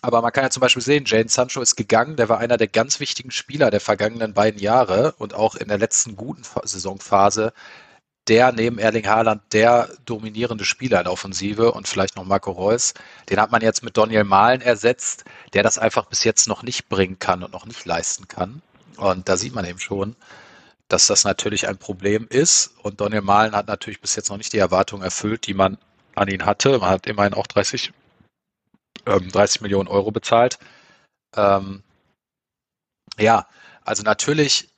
aber 0.00 0.22
man 0.22 0.32
kann 0.32 0.44
ja 0.44 0.50
zum 0.50 0.60
Beispiel 0.60 0.82
sehen, 0.82 1.04
Jane 1.06 1.28
Sancho 1.28 1.60
ist 1.60 1.76
gegangen. 1.76 2.16
Der 2.16 2.28
war 2.28 2.38
einer 2.38 2.56
der 2.56 2.68
ganz 2.68 3.00
wichtigen 3.00 3.30
Spieler 3.30 3.70
der 3.70 3.80
vergangenen 3.80 4.32
beiden 4.32 4.60
Jahre 4.60 5.12
und 5.18 5.34
auch 5.34 5.56
in 5.56 5.68
der 5.68 5.78
letzten 5.78 6.16
guten 6.16 6.42
Saisonphase 6.64 7.52
der 8.28 8.52
neben 8.52 8.78
Erling 8.78 9.06
Haaland 9.06 9.42
der 9.52 9.88
dominierende 10.04 10.64
Spieler 10.64 10.98
in 10.98 11.04
der 11.04 11.12
Offensive 11.12 11.72
und 11.72 11.88
vielleicht 11.88 12.16
noch 12.16 12.24
Marco 12.24 12.50
Reus. 12.50 12.94
Den 13.30 13.40
hat 13.40 13.50
man 13.50 13.62
jetzt 13.62 13.82
mit 13.82 13.96
Daniel 13.96 14.24
Mahlen 14.24 14.60
ersetzt, 14.60 15.24
der 15.54 15.62
das 15.62 15.78
einfach 15.78 16.06
bis 16.06 16.24
jetzt 16.24 16.46
noch 16.46 16.62
nicht 16.62 16.88
bringen 16.88 17.18
kann 17.18 17.42
und 17.42 17.52
noch 17.52 17.66
nicht 17.66 17.84
leisten 17.84 18.28
kann. 18.28 18.62
Und 18.96 19.28
da 19.28 19.36
sieht 19.36 19.54
man 19.54 19.64
eben 19.64 19.78
schon, 19.78 20.16
dass 20.88 21.06
das 21.06 21.24
natürlich 21.24 21.68
ein 21.68 21.78
Problem 21.78 22.26
ist. 22.28 22.74
Und 22.82 23.00
Daniel 23.00 23.22
Mahlen 23.22 23.54
hat 23.54 23.66
natürlich 23.66 24.00
bis 24.00 24.16
jetzt 24.16 24.28
noch 24.30 24.36
nicht 24.36 24.52
die 24.52 24.58
Erwartungen 24.58 25.02
erfüllt, 25.02 25.46
die 25.46 25.54
man 25.54 25.78
an 26.14 26.28
ihn 26.28 26.44
hatte. 26.44 26.78
Man 26.78 26.90
hat 26.90 27.06
immerhin 27.06 27.34
auch 27.34 27.46
30, 27.46 27.92
ähm, 29.06 29.30
30 29.30 29.60
Millionen 29.62 29.88
Euro 29.88 30.10
bezahlt. 30.10 30.58
Ähm, 31.36 31.82
ja, 33.18 33.46
also 33.84 34.02
natürlich 34.02 34.68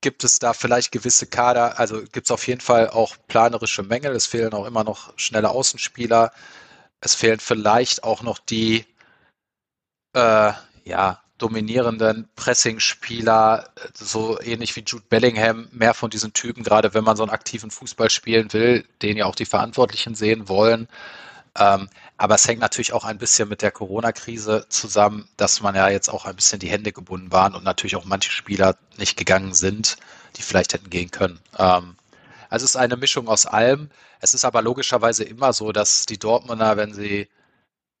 gibt 0.00 0.24
es 0.24 0.38
da 0.38 0.52
vielleicht 0.52 0.92
gewisse 0.92 1.26
Kader, 1.26 1.78
also 1.78 2.02
gibt 2.02 2.26
es 2.26 2.30
auf 2.30 2.46
jeden 2.46 2.60
Fall 2.60 2.88
auch 2.90 3.16
planerische 3.28 3.82
Mängel. 3.82 4.14
Es 4.14 4.26
fehlen 4.26 4.52
auch 4.54 4.66
immer 4.66 4.84
noch 4.84 5.12
schnelle 5.16 5.50
Außenspieler. 5.50 6.32
Es 7.00 7.14
fehlen 7.14 7.40
vielleicht 7.40 8.04
auch 8.04 8.22
noch 8.22 8.38
die 8.38 8.84
äh, 10.14 10.52
ja, 10.84 11.22
dominierenden 11.38 12.28
Pressing-Spieler, 12.36 13.70
so 13.94 14.40
ähnlich 14.40 14.76
wie 14.76 14.84
Jude 14.86 15.04
Bellingham, 15.08 15.68
mehr 15.72 15.94
von 15.94 16.10
diesen 16.10 16.32
Typen, 16.32 16.62
gerade 16.62 16.94
wenn 16.94 17.04
man 17.04 17.16
so 17.16 17.22
einen 17.22 17.32
aktiven 17.32 17.70
Fußball 17.70 18.10
spielen 18.10 18.52
will, 18.52 18.84
den 19.02 19.16
ja 19.16 19.26
auch 19.26 19.34
die 19.34 19.46
Verantwortlichen 19.46 20.14
sehen 20.14 20.48
wollen. 20.48 20.88
Ähm, 21.58 21.88
aber 22.20 22.34
es 22.34 22.46
hängt 22.46 22.60
natürlich 22.60 22.92
auch 22.92 23.06
ein 23.06 23.16
bisschen 23.16 23.48
mit 23.48 23.62
der 23.62 23.70
Corona-Krise 23.70 24.66
zusammen, 24.68 25.26
dass 25.38 25.62
man 25.62 25.74
ja 25.74 25.88
jetzt 25.88 26.10
auch 26.10 26.26
ein 26.26 26.36
bisschen 26.36 26.58
die 26.58 26.68
Hände 26.68 26.92
gebunden 26.92 27.32
waren 27.32 27.54
und 27.54 27.64
natürlich 27.64 27.96
auch 27.96 28.04
manche 28.04 28.30
Spieler 28.30 28.76
nicht 28.98 29.16
gegangen 29.16 29.54
sind, 29.54 29.96
die 30.36 30.42
vielleicht 30.42 30.74
hätten 30.74 30.90
gehen 30.90 31.10
können. 31.10 31.40
Ähm, 31.56 31.96
also 32.50 32.64
es 32.64 32.72
ist 32.72 32.76
eine 32.76 32.98
Mischung 32.98 33.26
aus 33.26 33.46
allem. 33.46 33.88
Es 34.20 34.34
ist 34.34 34.44
aber 34.44 34.60
logischerweise 34.60 35.24
immer 35.24 35.54
so, 35.54 35.72
dass 35.72 36.04
die 36.04 36.18
Dortmunder, 36.18 36.76
wenn 36.76 36.92
sie 36.92 37.26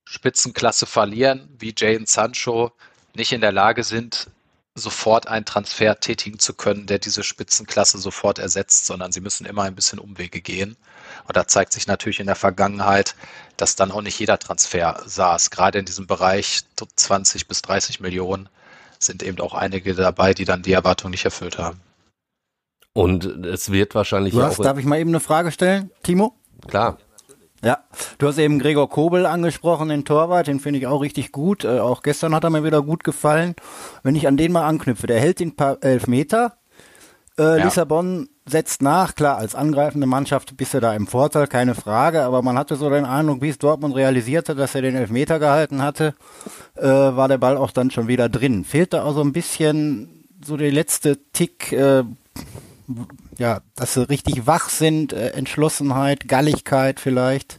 Spitzenklasse 0.04 0.84
verlieren, 0.84 1.48
wie 1.58 1.72
Jadon 1.74 2.04
Sancho, 2.04 2.72
nicht 3.14 3.32
in 3.32 3.40
der 3.40 3.52
Lage 3.52 3.84
sind, 3.84 4.26
sofort 4.74 5.28
einen 5.28 5.46
Transfer 5.46 5.98
tätigen 5.98 6.38
zu 6.38 6.52
können, 6.52 6.86
der 6.86 6.98
diese 6.98 7.22
Spitzenklasse 7.22 7.96
sofort 7.96 8.38
ersetzt, 8.38 8.84
sondern 8.84 9.12
sie 9.12 9.22
müssen 9.22 9.46
immer 9.46 9.62
ein 9.62 9.74
bisschen 9.74 9.98
Umwege 9.98 10.42
gehen. 10.42 10.76
Und 11.26 11.36
da 11.36 11.46
zeigt 11.46 11.72
sich 11.72 11.86
natürlich 11.86 12.20
in 12.20 12.26
der 12.26 12.36
Vergangenheit, 12.36 13.14
dass 13.56 13.76
dann 13.76 13.90
auch 13.90 14.02
nicht 14.02 14.18
jeder 14.18 14.38
Transfer 14.38 15.00
saß. 15.04 15.50
Gerade 15.50 15.78
in 15.78 15.84
diesem 15.84 16.06
Bereich 16.06 16.62
20 16.96 17.46
bis 17.48 17.62
30 17.62 18.00
Millionen 18.00 18.48
sind 18.98 19.22
eben 19.22 19.40
auch 19.40 19.54
einige 19.54 19.94
dabei, 19.94 20.34
die 20.34 20.44
dann 20.44 20.62
die 20.62 20.72
Erwartung 20.72 21.10
nicht 21.10 21.24
erfüllt 21.24 21.58
haben. 21.58 21.80
Und 22.92 23.24
es 23.24 23.70
wird 23.70 23.94
wahrscheinlich 23.94 24.34
du 24.34 24.42
hast, 24.42 24.58
auch. 24.58 24.64
Darf 24.64 24.78
ich 24.78 24.84
mal 24.84 24.98
eben 24.98 25.10
eine 25.10 25.20
Frage 25.20 25.52
stellen, 25.52 25.90
Timo? 26.02 26.34
Klar. 26.66 26.98
Ja, 27.62 27.84
du 28.16 28.26
hast 28.26 28.38
eben 28.38 28.58
Gregor 28.58 28.88
Kobel 28.88 29.26
angesprochen, 29.26 29.90
den 29.90 30.06
Torwart, 30.06 30.46
den 30.46 30.60
finde 30.60 30.78
ich 30.78 30.86
auch 30.86 31.02
richtig 31.02 31.30
gut. 31.30 31.64
Äh, 31.64 31.80
auch 31.80 32.02
gestern 32.02 32.34
hat 32.34 32.42
er 32.42 32.50
mir 32.50 32.64
wieder 32.64 32.82
gut 32.82 33.04
gefallen. 33.04 33.54
Wenn 34.02 34.16
ich 34.16 34.26
an 34.26 34.38
den 34.38 34.52
mal 34.52 34.66
anknüpfe, 34.66 35.06
der 35.06 35.20
hält 35.20 35.40
den 35.40 35.56
paar 35.56 35.76
Elfmeter, 35.82 36.56
Äh, 37.40 37.58
ja. 37.58 37.64
Lissabon 37.64 38.28
setzt 38.44 38.82
nach, 38.82 39.14
klar, 39.14 39.38
als 39.38 39.54
angreifende 39.54 40.06
Mannschaft 40.06 40.56
bist 40.58 40.74
du 40.74 40.80
da 40.80 40.94
im 40.94 41.06
Vorteil, 41.06 41.46
keine 41.46 41.74
Frage, 41.74 42.22
aber 42.22 42.42
man 42.42 42.58
hatte 42.58 42.76
so 42.76 42.90
den 42.90 43.06
Eindruck, 43.06 43.40
bis 43.40 43.56
Dortmund 43.56 43.96
realisierte, 43.96 44.54
dass 44.54 44.74
er 44.74 44.82
den 44.82 44.94
Elfmeter 44.94 45.38
gehalten 45.38 45.82
hatte, 45.82 46.14
äh, 46.76 46.86
war 46.86 47.28
der 47.28 47.38
Ball 47.38 47.56
auch 47.56 47.70
dann 47.70 47.90
schon 47.90 48.08
wieder 48.08 48.28
drin. 48.28 48.64
Fehlte 48.64 49.04
auch 49.04 49.14
so 49.14 49.22
ein 49.22 49.32
bisschen 49.32 50.26
so 50.44 50.58
der 50.58 50.70
letzte 50.70 51.18
Tick, 51.32 51.72
äh, 51.72 52.04
ja, 53.38 53.60
dass 53.74 53.94
sie 53.94 54.06
richtig 54.10 54.46
wach 54.46 54.68
sind, 54.68 55.14
äh, 55.14 55.30
Entschlossenheit, 55.30 56.28
Galligkeit 56.28 57.00
vielleicht. 57.00 57.58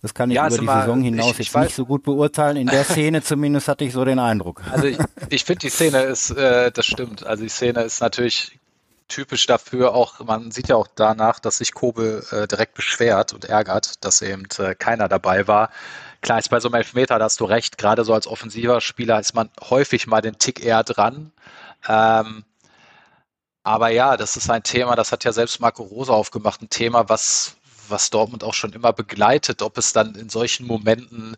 Das 0.00 0.14
kann 0.14 0.30
ich 0.30 0.36
ja, 0.36 0.46
über 0.46 0.58
die 0.58 0.64
mal, 0.64 0.82
Saison 0.82 1.02
hinaus 1.02 1.32
ich, 1.32 1.40
ich 1.40 1.46
jetzt 1.46 1.54
weiß, 1.54 1.64
nicht 1.64 1.74
so 1.74 1.86
gut 1.86 2.04
beurteilen. 2.04 2.56
In 2.56 2.68
der 2.68 2.84
Szene 2.84 3.22
zumindest 3.22 3.66
hatte 3.66 3.84
ich 3.84 3.92
so 3.92 4.04
den 4.04 4.20
Eindruck. 4.20 4.62
Also 4.70 4.86
ich, 4.86 4.98
ich 5.30 5.44
finde 5.44 5.60
die 5.60 5.70
Szene 5.70 6.02
ist, 6.02 6.30
äh, 6.30 6.70
das 6.70 6.86
stimmt. 6.86 7.26
Also 7.26 7.42
die 7.42 7.48
Szene 7.48 7.82
ist 7.82 8.00
natürlich 8.00 8.60
typisch 9.08 9.46
dafür 9.46 9.94
auch, 9.94 10.20
man 10.20 10.50
sieht 10.50 10.68
ja 10.68 10.76
auch 10.76 10.88
danach, 10.94 11.38
dass 11.38 11.58
sich 11.58 11.74
Kobel 11.74 12.24
äh, 12.30 12.46
direkt 12.46 12.74
beschwert 12.74 13.32
und 13.32 13.44
ärgert, 13.44 14.04
dass 14.04 14.22
eben 14.22 14.44
äh, 14.58 14.74
keiner 14.74 15.08
dabei 15.08 15.46
war. 15.46 15.70
Klar 16.22 16.38
ist 16.38 16.50
bei 16.50 16.60
so 16.60 16.68
einem 16.68 16.74
Elfmeter, 16.76 17.18
da 17.18 17.24
hast 17.26 17.40
du 17.40 17.44
recht, 17.44 17.78
gerade 17.78 18.04
so 18.04 18.14
als 18.14 18.26
offensiver 18.26 18.80
Spieler 18.80 19.20
ist 19.20 19.34
man 19.34 19.50
häufig 19.70 20.06
mal 20.06 20.20
den 20.20 20.38
Tick 20.38 20.64
eher 20.64 20.82
dran. 20.82 21.32
Ähm, 21.88 22.44
aber 23.62 23.88
ja, 23.90 24.16
das 24.16 24.36
ist 24.36 24.50
ein 24.50 24.62
Thema, 24.62 24.96
das 24.96 25.12
hat 25.12 25.24
ja 25.24 25.32
selbst 25.32 25.60
Marco 25.60 25.82
Rosa 25.82 26.12
aufgemacht, 26.12 26.62
ein 26.62 26.70
Thema, 26.70 27.08
was, 27.08 27.56
was 27.88 28.10
Dortmund 28.10 28.44
auch 28.44 28.54
schon 28.54 28.72
immer 28.72 28.92
begleitet, 28.92 29.62
ob 29.62 29.78
es 29.78 29.92
dann 29.92 30.14
in 30.14 30.28
solchen 30.28 30.66
Momenten 30.66 31.36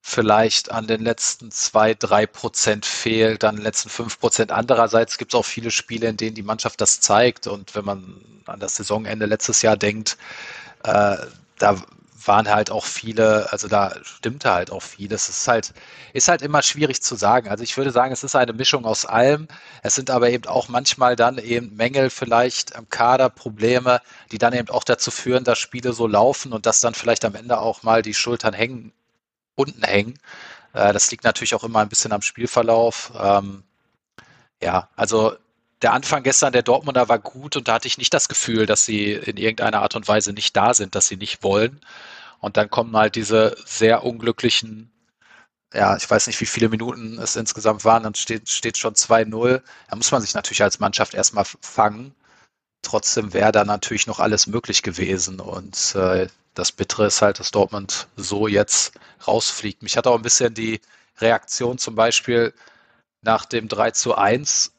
vielleicht 0.00 0.70
an 0.70 0.86
den 0.86 1.02
letzten 1.02 1.50
zwei, 1.50 1.94
drei 1.94 2.26
Prozent 2.26 2.86
fehlt, 2.86 3.44
an 3.44 3.56
den 3.56 3.64
letzten 3.64 3.90
fünf 3.90 4.18
Prozent. 4.18 4.52
Andererseits 4.52 5.18
gibt 5.18 5.34
es 5.34 5.38
auch 5.38 5.44
viele 5.44 5.70
Spiele, 5.70 6.08
in 6.08 6.16
denen 6.16 6.34
die 6.34 6.42
Mannschaft 6.42 6.80
das 6.80 7.00
zeigt. 7.00 7.46
Und 7.46 7.74
wenn 7.74 7.84
man 7.84 8.20
an 8.46 8.60
das 8.60 8.76
Saisonende 8.76 9.26
letztes 9.26 9.62
Jahr 9.62 9.76
denkt, 9.76 10.16
äh, 10.84 11.16
da 11.58 11.76
waren 12.26 12.48
halt 12.48 12.70
auch 12.70 12.84
viele, 12.84 13.50
also 13.52 13.68
da 13.68 13.94
stimmte 14.02 14.52
halt 14.52 14.70
auch 14.70 14.82
viel. 14.82 15.08
Das 15.08 15.28
ist 15.28 15.46
halt, 15.48 15.72
ist 16.12 16.28
halt 16.28 16.42
immer 16.42 16.62
schwierig 16.62 17.02
zu 17.02 17.16
sagen. 17.16 17.48
Also 17.48 17.64
ich 17.64 17.76
würde 17.76 17.90
sagen, 17.90 18.12
es 18.12 18.24
ist 18.24 18.36
eine 18.36 18.52
Mischung 18.52 18.84
aus 18.84 19.04
allem. 19.04 19.48
Es 19.82 19.94
sind 19.94 20.10
aber 20.10 20.30
eben 20.30 20.46
auch 20.46 20.68
manchmal 20.68 21.16
dann 21.16 21.38
eben 21.38 21.74
Mängel 21.76 22.10
vielleicht 22.10 22.76
am 22.76 22.88
Kader, 22.88 23.30
Probleme, 23.30 24.00
die 24.32 24.38
dann 24.38 24.52
eben 24.52 24.68
auch 24.68 24.84
dazu 24.84 25.10
führen, 25.10 25.44
dass 25.44 25.58
Spiele 25.58 25.92
so 25.92 26.06
laufen 26.06 26.52
und 26.52 26.66
dass 26.66 26.80
dann 26.80 26.94
vielleicht 26.94 27.24
am 27.24 27.34
Ende 27.34 27.58
auch 27.58 27.82
mal 27.82 28.02
die 28.02 28.14
Schultern 28.14 28.54
hängen, 28.54 28.92
unten 29.58 29.82
hängen. 29.82 30.18
Äh, 30.72 30.92
das 30.92 31.10
liegt 31.10 31.24
natürlich 31.24 31.54
auch 31.54 31.64
immer 31.64 31.80
ein 31.80 31.88
bisschen 31.88 32.12
am 32.12 32.22
Spielverlauf. 32.22 33.12
Ähm, 33.18 33.64
ja, 34.62 34.88
also 34.96 35.36
der 35.82 35.92
Anfang 35.92 36.22
gestern 36.22 36.52
der 36.52 36.62
Dortmunder 36.62 37.08
war 37.08 37.18
gut 37.18 37.56
und 37.56 37.68
da 37.68 37.74
hatte 37.74 37.88
ich 37.88 37.98
nicht 37.98 38.12
das 38.14 38.28
Gefühl, 38.28 38.66
dass 38.66 38.84
sie 38.84 39.12
in 39.12 39.36
irgendeiner 39.36 39.82
Art 39.82 39.94
und 39.96 40.08
Weise 40.08 40.32
nicht 40.32 40.56
da 40.56 40.74
sind, 40.74 40.94
dass 40.94 41.06
sie 41.08 41.16
nicht 41.16 41.42
wollen. 41.42 41.80
Und 42.40 42.56
dann 42.56 42.70
kommen 42.70 42.96
halt 42.96 43.16
diese 43.16 43.56
sehr 43.64 44.04
unglücklichen, 44.04 44.90
ja, 45.74 45.96
ich 45.96 46.08
weiß 46.10 46.26
nicht, 46.28 46.40
wie 46.40 46.46
viele 46.46 46.68
Minuten 46.68 47.18
es 47.18 47.36
insgesamt 47.36 47.84
waren, 47.84 48.04
dann 48.04 48.14
steht, 48.14 48.48
steht 48.48 48.78
schon 48.78 48.94
2-0. 48.94 49.62
Da 49.90 49.96
muss 49.96 50.10
man 50.12 50.22
sich 50.22 50.34
natürlich 50.34 50.62
als 50.62 50.80
Mannschaft 50.80 51.14
erstmal 51.14 51.44
fangen. 51.60 52.14
Trotzdem 52.82 53.34
wäre 53.34 53.52
da 53.52 53.64
natürlich 53.64 54.06
noch 54.06 54.20
alles 54.20 54.46
möglich 54.46 54.82
gewesen. 54.82 55.40
Und 55.40 55.94
äh, 55.94 56.28
das 56.54 56.72
Bittere 56.72 57.06
ist 57.06 57.22
halt, 57.22 57.38
dass 57.38 57.50
Dortmund 57.50 58.08
so 58.16 58.48
jetzt 58.48 58.92
rausfliegt. 59.26 59.82
Mich 59.82 59.96
hat 59.96 60.06
auch 60.06 60.16
ein 60.16 60.22
bisschen 60.22 60.54
die 60.54 60.80
Reaktion 61.18 61.78
zum 61.78 61.94
Beispiel 61.94 62.54
nach 63.22 63.44
dem 63.44 63.68
3 63.68 63.90
zu 63.92 64.14
1 64.14 64.72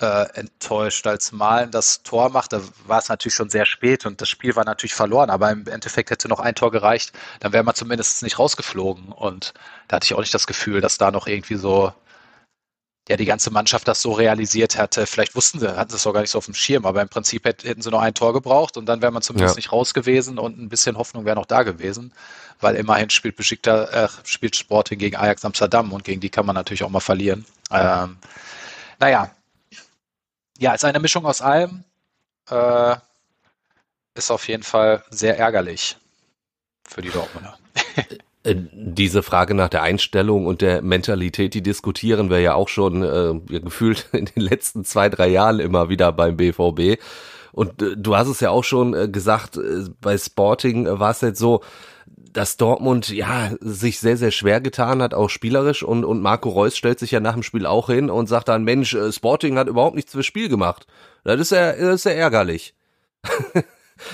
äh, 0.00 0.26
enttäuscht, 0.34 1.06
als 1.06 1.32
Malen 1.32 1.70
das 1.70 2.02
Tor 2.02 2.30
macht. 2.30 2.52
Da 2.52 2.60
war 2.86 2.98
es 2.98 3.08
natürlich 3.08 3.34
schon 3.34 3.50
sehr 3.50 3.66
spät 3.66 4.06
und 4.06 4.20
das 4.20 4.28
Spiel 4.28 4.56
war 4.56 4.64
natürlich 4.64 4.94
verloren, 4.94 5.30
aber 5.30 5.50
im 5.50 5.66
Endeffekt 5.66 6.10
hätte 6.10 6.28
noch 6.28 6.40
ein 6.40 6.54
Tor 6.54 6.70
gereicht, 6.70 7.12
dann 7.40 7.52
wäre 7.52 7.64
man 7.64 7.74
zumindest 7.74 8.22
nicht 8.22 8.38
rausgeflogen. 8.38 9.12
Und 9.12 9.54
da 9.88 9.96
hatte 9.96 10.04
ich 10.06 10.14
auch 10.14 10.20
nicht 10.20 10.34
das 10.34 10.46
Gefühl, 10.46 10.80
dass 10.80 10.98
da 10.98 11.10
noch 11.10 11.26
irgendwie 11.26 11.56
so 11.56 11.92
ja 13.08 13.16
die 13.16 13.24
ganze 13.24 13.50
Mannschaft 13.50 13.86
das 13.86 14.00
so 14.00 14.12
realisiert 14.12 14.78
hatte. 14.78 15.06
Vielleicht 15.06 15.34
wussten 15.34 15.60
sie, 15.60 15.76
hatten 15.76 15.90
sie 15.90 15.96
es 15.96 16.02
doch 16.02 16.12
gar 16.12 16.20
nicht 16.20 16.30
so 16.30 16.38
auf 16.38 16.46
dem 16.46 16.54
Schirm, 16.54 16.86
aber 16.86 17.02
im 17.02 17.08
Prinzip 17.08 17.44
hätten 17.44 17.82
sie 17.82 17.90
noch 17.90 18.00
ein 18.00 18.14
Tor 18.14 18.32
gebraucht 18.32 18.76
und 18.76 18.86
dann 18.86 19.02
wäre 19.02 19.12
man 19.12 19.22
zumindest 19.22 19.56
ja. 19.56 19.58
nicht 19.58 19.72
raus 19.72 19.92
gewesen 19.92 20.38
und 20.38 20.58
ein 20.58 20.68
bisschen 20.68 20.96
Hoffnung 20.96 21.24
wäre 21.24 21.36
noch 21.36 21.46
da 21.46 21.62
gewesen, 21.62 22.12
weil 22.60 22.76
immerhin 22.76 23.10
spielt 23.10 23.36
Besiktas, 23.36 23.90
äh, 23.90 24.08
spielt 24.24 24.56
Sporting 24.56 24.98
gegen 24.98 25.16
Ajax 25.16 25.44
Amsterdam 25.44 25.92
und 25.92 26.04
gegen 26.04 26.20
die 26.20 26.30
kann 26.30 26.46
man 26.46 26.54
natürlich 26.54 26.82
auch 26.82 26.90
mal 26.90 27.00
verlieren. 27.00 27.44
Ähm, 27.70 28.16
naja, 28.98 29.30
ja, 30.58 30.72
ist 30.72 30.84
eine 30.84 31.00
Mischung 31.00 31.26
aus 31.26 31.42
allem. 31.42 31.84
Äh, 32.48 32.96
ist 34.14 34.30
auf 34.30 34.48
jeden 34.48 34.62
Fall 34.62 35.04
sehr 35.10 35.38
ärgerlich 35.38 35.96
für 36.88 37.02
die 37.02 37.10
Dortmunder. 37.10 37.58
Äh, 38.44 38.56
diese 38.72 39.22
Frage 39.22 39.54
nach 39.54 39.70
der 39.70 39.82
Einstellung 39.82 40.46
und 40.46 40.60
der 40.60 40.82
Mentalität, 40.82 41.54
die 41.54 41.62
diskutieren 41.62 42.30
wir 42.30 42.40
ja 42.40 42.54
auch 42.54 42.68
schon 42.68 43.02
äh, 43.02 43.58
gefühlt 43.60 44.06
in 44.12 44.26
den 44.26 44.42
letzten 44.42 44.84
zwei, 44.84 45.08
drei 45.08 45.28
Jahren 45.28 45.60
immer 45.60 45.88
wieder 45.88 46.12
beim 46.12 46.36
BVB. 46.36 47.00
Und 47.52 47.82
äh, 47.82 47.96
du 47.96 48.16
hast 48.16 48.28
es 48.28 48.40
ja 48.40 48.50
auch 48.50 48.64
schon 48.64 48.94
äh, 48.94 49.08
gesagt, 49.08 49.56
äh, 49.56 49.84
bei 50.00 50.18
Sporting 50.18 50.86
war 50.86 51.10
es 51.10 51.22
jetzt 51.22 51.38
so, 51.38 51.62
dass 52.06 52.56
Dortmund 52.56 53.08
ja 53.08 53.52
sich 53.60 54.00
sehr, 54.00 54.16
sehr 54.16 54.32
schwer 54.32 54.60
getan 54.60 55.00
hat, 55.00 55.14
auch 55.14 55.30
spielerisch. 55.30 55.82
Und, 55.82 56.04
und 56.04 56.20
Marco 56.20 56.50
Reus 56.50 56.76
stellt 56.76 56.98
sich 56.98 57.12
ja 57.12 57.20
nach 57.20 57.34
dem 57.34 57.44
Spiel 57.44 57.64
auch 57.64 57.86
hin 57.86 58.10
und 58.10 58.28
sagt 58.28 58.48
dann, 58.48 58.64
Mensch, 58.64 58.92
äh, 58.92 59.10
Sporting 59.10 59.56
hat 59.56 59.68
überhaupt 59.68 59.96
nichts 59.96 60.12
fürs 60.12 60.26
Spiel 60.26 60.50
gemacht. 60.50 60.86
Das 61.22 61.40
ist 61.40 61.52
ja, 61.52 61.72
das 61.72 61.94
ist 61.94 62.04
ja 62.04 62.12
ärgerlich. 62.12 62.74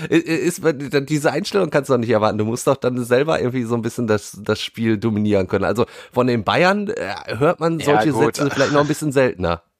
ist, 0.08 0.62
diese 1.08 1.32
Einstellung 1.32 1.70
kannst 1.70 1.90
du 1.90 1.94
doch 1.94 2.00
nicht 2.00 2.10
erwarten. 2.10 2.38
Du 2.38 2.44
musst 2.44 2.66
doch 2.66 2.76
dann 2.76 3.04
selber 3.04 3.40
irgendwie 3.40 3.64
so 3.64 3.74
ein 3.74 3.82
bisschen 3.82 4.06
das, 4.06 4.38
das 4.42 4.60
Spiel 4.60 4.98
dominieren 4.98 5.48
können. 5.48 5.64
Also 5.64 5.86
von 6.12 6.26
den 6.26 6.44
Bayern 6.44 6.88
äh, 6.88 7.36
hört 7.38 7.60
man 7.60 7.80
solche 7.80 8.10
ja, 8.10 8.14
Sätze 8.14 8.50
vielleicht 8.50 8.72
noch 8.72 8.80
ein 8.80 8.88
bisschen 8.88 9.12
seltener. 9.12 9.62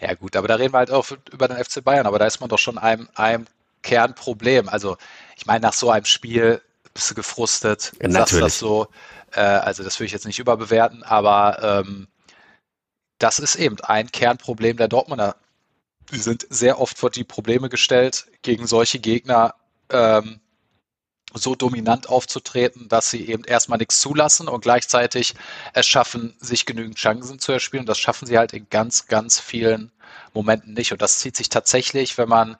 Ja 0.00 0.12
gut, 0.14 0.36
aber 0.36 0.48
da 0.48 0.56
reden 0.56 0.74
wir 0.74 0.78
halt 0.78 0.90
auch 0.90 1.06
über 1.32 1.48
den 1.48 1.56
FC 1.56 1.82
Bayern, 1.82 2.06
aber 2.06 2.18
da 2.18 2.26
ist 2.26 2.40
man 2.40 2.50
doch 2.50 2.58
schon 2.58 2.76
einem, 2.76 3.08
einem 3.14 3.46
Kernproblem. 3.82 4.68
Also 4.68 4.96
ich 5.36 5.46
meine, 5.46 5.60
nach 5.60 5.72
so 5.72 5.90
einem 5.90 6.04
Spiel 6.04 6.60
bist 6.92 7.10
du 7.10 7.14
gefrustet, 7.14 7.92
ja, 8.02 8.10
sagst 8.10 8.34
das 8.34 8.58
so. 8.58 8.88
Äh, 9.32 9.40
also 9.40 9.82
das 9.82 9.98
will 9.98 10.06
ich 10.06 10.12
jetzt 10.12 10.26
nicht 10.26 10.40
überbewerten, 10.40 11.02
aber 11.02 11.84
ähm, 11.86 12.08
das 13.18 13.38
ist 13.38 13.56
eben 13.56 13.76
ein 13.80 14.10
Kernproblem 14.10 14.76
der 14.76 14.88
Dortmunder. 14.88 15.36
Die 16.12 16.18
sind 16.18 16.46
sehr 16.50 16.80
oft 16.80 16.98
vor 16.98 17.10
die 17.10 17.24
Probleme 17.24 17.68
gestellt, 17.68 18.26
gegen 18.42 18.66
solche 18.66 18.98
Gegner 18.98 19.54
ähm, 19.90 20.40
so 21.32 21.54
dominant 21.54 22.08
aufzutreten, 22.08 22.88
dass 22.88 23.10
sie 23.10 23.28
eben 23.28 23.44
erstmal 23.44 23.78
nichts 23.78 24.00
zulassen 24.00 24.48
und 24.48 24.60
gleichzeitig 24.60 25.34
es 25.72 25.86
schaffen, 25.86 26.34
sich 26.38 26.66
genügend 26.66 26.96
Chancen 26.96 27.38
zu 27.38 27.52
erspielen. 27.52 27.86
Das 27.86 27.98
schaffen 27.98 28.26
sie 28.26 28.38
halt 28.38 28.52
in 28.52 28.68
ganz, 28.70 29.08
ganz 29.08 29.40
vielen 29.40 29.90
Momenten 30.32 30.74
nicht. 30.74 30.92
Und 30.92 31.02
das 31.02 31.18
zieht 31.18 31.36
sich 31.36 31.48
tatsächlich, 31.48 32.18
wenn 32.18 32.28
man 32.28 32.56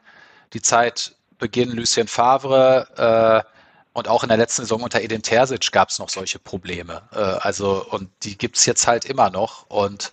die 0.53 0.63
Zeit 0.63 1.15
beginnt, 1.39 1.75
Lucien 1.75 2.09
Favre, 2.09 3.45
äh, 3.47 3.55
und 3.95 4.09
auch 4.09 4.25
in 4.25 4.29
der 4.29 4.39
letzten 4.39 4.63
Saison 4.63 4.83
unter 4.83 5.01
Edin 5.01 5.23
Terzic 5.23 5.71
gab 5.71 5.89
es 5.89 6.01
noch 6.01 6.09
solche 6.09 6.41
Probleme. 6.41 7.09
Äh, 7.13 7.19
also, 7.19 7.87
und 7.91 8.11
die 8.25 8.37
gibt 8.37 8.57
es 8.57 8.67
jetzt 8.67 8.89
halt 8.89 9.05
immer 9.05 9.31
noch. 9.31 9.71
Und 9.71 10.13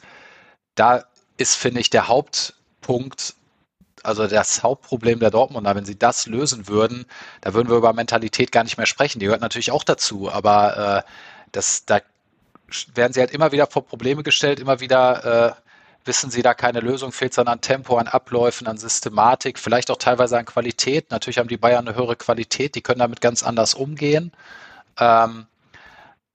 da 0.75 1.03
ist, 1.38 1.55
finde 1.55 1.81
ich, 1.81 1.89
der 1.89 2.07
Hauptpunkt, 2.91 3.36
also 4.03 4.27
das 4.27 4.63
Hauptproblem 4.63 5.19
der 5.19 5.29
Dortmunder, 5.29 5.75
wenn 5.75 5.86
sie 5.86 5.98
das 5.98 6.25
lösen 6.25 6.67
würden, 6.67 7.05
da 7.41 7.53
würden 7.53 7.69
wir 7.69 7.77
über 7.77 7.93
Mentalität 7.93 8.51
gar 8.51 8.63
nicht 8.63 8.77
mehr 8.77 8.88
sprechen. 8.88 9.19
Die 9.19 9.25
gehört 9.25 9.41
natürlich 9.41 9.71
auch 9.71 9.83
dazu, 9.83 10.31
aber 10.31 11.03
äh, 11.05 11.10
das, 11.51 11.86
da 11.86 12.00
werden 12.95 13.13
sie 13.13 13.19
halt 13.19 13.31
immer 13.31 13.51
wieder 13.51 13.67
vor 13.67 13.86
Probleme 13.86 14.24
gestellt, 14.24 14.60
immer 14.60 14.79
wieder 14.79 15.55
äh, 15.55 15.62
wissen 16.03 16.31
Sie 16.31 16.41
da 16.41 16.55
keine 16.55 16.79
Lösung, 16.79 17.12
fehlt 17.12 17.33
es 17.33 17.38
an 17.38 17.62
Tempo, 17.62 17.98
an 17.98 18.07
Abläufen, 18.07 18.65
an 18.65 18.77
Systematik, 18.77 19.60
vielleicht 19.60 19.91
auch 19.91 19.98
teilweise 19.98 20.36
an 20.36 20.45
Qualität. 20.45 21.12
Natürlich 21.12 21.38
haben 21.38 21.48
die 21.48 21.57
Bayern 21.57 21.88
eine 21.88 21.95
höhere 21.95 22.15
Qualität, 22.15 22.74
die 22.74 22.81
können 22.81 23.00
damit 23.00 23.21
ganz 23.21 23.43
anders 23.43 23.75
umgehen. 23.75 24.31
Ähm, 24.98 25.45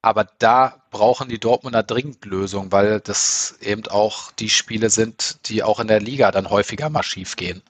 aber 0.03 0.29
da 0.39 0.77
brauchen 0.97 1.29
die 1.29 1.39
Dortmunder 1.39 1.83
dringend 1.83 2.25
Lösungen, 2.25 2.73
weil 2.73 3.01
das 3.01 3.59
eben 3.61 3.87
auch 3.89 4.33
die 4.33 4.49
Spiele 4.49 4.89
sind, 4.89 5.47
die 5.47 5.63
auch 5.63 5.79
in 5.79 5.89
der 5.89 6.01
Liga 6.01 6.31
dann 6.31 6.49
häufiger 6.49 6.89
mal 6.89 7.03
schief 7.03 7.37
gehen. 7.37 7.63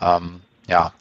Ähm, 0.00 0.40
ja. 0.66 0.94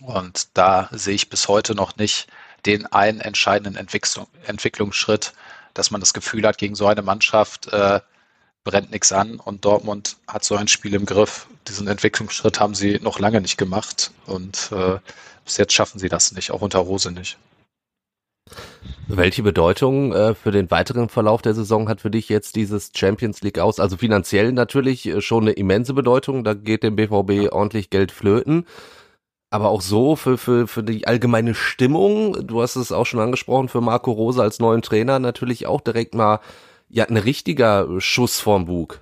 Und 0.00 0.48
da 0.54 0.88
sehe 0.90 1.14
ich 1.14 1.30
bis 1.30 1.46
heute 1.46 1.76
noch 1.76 1.94
nicht 1.96 2.26
den 2.66 2.86
einen 2.86 3.20
entscheidenden 3.20 3.76
Entwicklung, 3.76 4.26
Entwicklungsschritt, 4.44 5.32
dass 5.74 5.92
man 5.92 6.00
das 6.00 6.12
Gefühl 6.12 6.44
hat, 6.44 6.58
gegen 6.58 6.74
so 6.74 6.88
eine 6.88 7.02
Mannschaft 7.02 7.68
äh, 7.68 8.00
brennt 8.64 8.90
nichts 8.90 9.12
an 9.12 9.36
und 9.36 9.64
Dortmund 9.64 10.16
hat 10.26 10.42
so 10.42 10.56
ein 10.56 10.66
Spiel 10.66 10.94
im 10.94 11.06
Griff. 11.06 11.46
Diesen 11.68 11.86
Entwicklungsschritt 11.86 12.58
haben 12.58 12.74
sie 12.74 12.98
noch 13.00 13.20
lange 13.20 13.40
nicht 13.40 13.58
gemacht 13.58 14.10
und 14.26 14.72
äh, 14.72 14.98
bis 15.44 15.56
jetzt 15.56 15.72
schaffen 15.72 16.00
sie 16.00 16.08
das 16.08 16.32
nicht, 16.32 16.50
auch 16.50 16.62
unter 16.62 16.80
Rose 16.80 17.12
nicht. 17.12 17.38
Welche 19.08 19.42
Bedeutung 19.42 20.12
äh, 20.12 20.34
für 20.34 20.52
den 20.52 20.70
weiteren 20.70 21.08
Verlauf 21.08 21.42
der 21.42 21.54
Saison 21.54 21.88
hat 21.88 22.00
für 22.00 22.10
dich 22.10 22.28
jetzt 22.28 22.56
dieses 22.56 22.92
Champions 22.94 23.42
League 23.42 23.58
aus? 23.58 23.78
Also 23.78 23.96
finanziell 23.96 24.52
natürlich 24.52 25.06
äh, 25.06 25.20
schon 25.20 25.44
eine 25.44 25.52
immense 25.52 25.92
Bedeutung, 25.92 26.44
da 26.44 26.54
geht 26.54 26.82
dem 26.82 26.96
BVB 26.96 27.52
ordentlich 27.52 27.90
Geld 27.90 28.12
flöten. 28.12 28.66
Aber 29.50 29.68
auch 29.68 29.82
so 29.82 30.16
für, 30.16 30.38
für, 30.38 30.66
für 30.66 30.82
die 30.82 31.06
allgemeine 31.06 31.54
Stimmung, 31.54 32.46
du 32.46 32.62
hast 32.62 32.76
es 32.76 32.90
auch 32.90 33.04
schon 33.04 33.20
angesprochen, 33.20 33.68
für 33.68 33.82
Marco 33.82 34.10
Rose 34.10 34.40
als 34.40 34.60
neuen 34.60 34.80
Trainer 34.80 35.18
natürlich 35.18 35.66
auch 35.66 35.82
direkt 35.82 36.14
mal 36.14 36.40
ja 36.88 37.04
ein 37.04 37.18
richtiger 37.18 38.00
Schuss 38.00 38.40
vorm 38.40 38.64
Bug. 38.64 39.00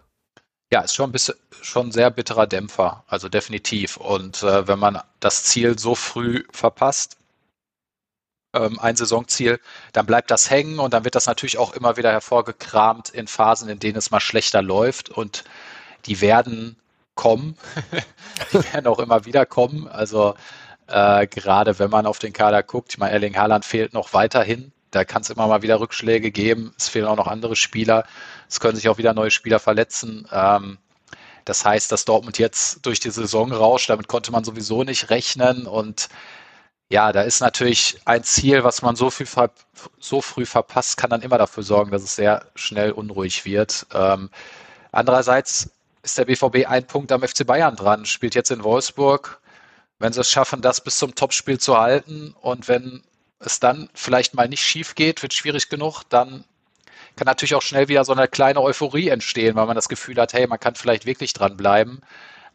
Ja, 0.73 0.81
ist 0.81 0.95
schon 0.95 1.11
ein 1.11 1.13
bisschen 1.13 1.37
schon 1.63 1.93
sehr 1.93 2.11
bitterer 2.11 2.47
Dämpfer, 2.47 3.05
also 3.07 3.29
definitiv. 3.29 3.97
Und 3.97 4.43
äh, 4.43 4.67
wenn 4.67 4.79
man 4.79 4.99
das 5.21 5.45
Ziel 5.45 5.79
so 5.79 5.95
früh 5.95 6.43
verpasst, 6.51 7.20
ein 8.53 8.97
Saisonziel, 8.97 9.61
dann 9.93 10.07
bleibt 10.07 10.31
das 10.31 10.51
hängen 10.51 10.79
und 10.79 10.93
dann 10.93 11.05
wird 11.05 11.15
das 11.15 11.27
natürlich 11.27 11.59
auch 11.59 11.73
immer 11.73 11.97
wieder 11.97 12.11
hervorgekramt 12.11 13.11
in 13.11 13.27
Phasen, 13.27 13.69
in 13.69 13.79
denen 13.79 13.97
es 13.97 14.11
mal 14.11 14.21
schlechter 14.21 14.63
läuft 14.63 15.09
und 15.09 15.45
die 16.07 16.21
werden 16.21 16.77
kommen. 17.15 17.57
die 18.53 18.73
werden 18.73 18.87
auch 18.87 18.99
immer 18.99 19.25
wieder 19.25 19.47
kommen. 19.47 19.87
Also 19.89 20.35
äh, 20.89 21.27
gerade 21.27 21.79
wenn 21.79 21.91
man 21.91 22.07
auf 22.07 22.19
den 22.19 22.33
Kader 22.33 22.63
guckt, 22.63 22.89
ich 22.91 22.99
meine, 22.99 23.13
Erling 23.13 23.37
Haaland 23.37 23.65
fehlt 23.65 23.93
noch 23.93 24.13
weiterhin. 24.13 24.73
Da 24.91 25.05
kann 25.05 25.23
es 25.23 25.31
immer 25.31 25.47
mal 25.47 25.63
wieder 25.63 25.79
Rückschläge 25.79 26.33
geben. 26.33 26.75
Es 26.77 26.89
fehlen 26.89 27.07
auch 27.07 27.17
noch 27.17 27.29
andere 27.29 27.55
Spieler. 27.55 28.05
Es 28.49 28.59
können 28.59 28.75
sich 28.75 28.89
auch 28.89 28.99
wieder 28.99 29.15
neue 29.15 29.31
Spieler 29.31 29.61
verletzen. 29.61 30.27
Ähm, 30.33 30.79
das 31.45 31.65
heißt, 31.65 31.93
dass 31.93 32.05
Dortmund 32.05 32.39
jetzt 32.39 32.85
durch 32.85 32.99
die 32.99 33.11
Saison 33.11 33.53
rauscht, 33.53 33.91
damit 33.91 34.09
konnte 34.09 34.33
man 34.33 34.43
sowieso 34.43 34.83
nicht 34.83 35.11
rechnen. 35.11 35.67
Und 35.67 36.09
ja, 36.91 37.13
da 37.13 37.23
ist 37.23 37.41
natürlich 37.41 38.01
ein 38.05 38.25
Ziel, 38.25 38.65
was 38.65 38.83
man 38.83 38.97
so, 38.97 39.11
viel 39.11 39.27
so 40.01 40.21
früh 40.21 40.45
verpasst, 40.45 40.97
kann 40.97 41.11
dann 41.11 41.23
immer 41.23 41.39
dafür 41.39 41.63
sorgen, 41.63 41.93
dass 41.93 42.03
es 42.03 42.17
sehr 42.17 42.47
schnell 42.57 42.91
unruhig 42.91 43.45
wird. 43.45 43.87
Ähm, 43.95 44.29
andererseits 44.91 45.71
ist 46.03 46.19
der 46.19 46.25
BVB 46.25 46.67
ein 46.67 46.87
Punkt 46.87 47.13
am 47.13 47.23
FC 47.23 47.47
Bayern 47.47 47.77
dran, 47.77 48.07
spielt 48.07 48.35
jetzt 48.35 48.51
in 48.51 48.65
Wolfsburg. 48.65 49.41
Wenn 50.01 50.13
sie 50.13 50.21
es 50.21 50.31
schaffen, 50.31 50.63
das 50.63 50.83
bis 50.83 50.99
zum 50.99 51.15
Topspiel 51.15 51.61
zu 51.61 51.79
halten 51.79 52.35
und 52.41 52.67
wenn 52.67 53.05
es 53.39 53.61
dann 53.61 53.89
vielleicht 53.95 54.35
mal 54.35 54.49
nicht 54.49 54.63
schief 54.63 54.97
geht, 54.97 55.23
wird 55.23 55.33
schwierig 55.33 55.69
genug, 55.69 56.03
dann 56.09 56.45
kann 57.15 57.27
natürlich 57.27 57.55
auch 57.55 57.63
schnell 57.63 57.87
wieder 57.87 58.05
so 58.05 58.13
eine 58.13 58.27
kleine 58.27 58.61
Euphorie 58.61 59.09
entstehen, 59.09 59.55
weil 59.55 59.67
man 59.67 59.77
das 59.77 59.89
Gefühl 59.89 60.17
hat, 60.17 60.33
hey, 60.33 60.49
man 60.49 60.59
kann 60.59 60.75
vielleicht 60.75 61.07
wirklich 61.07 61.35
dranbleiben. 61.35 62.01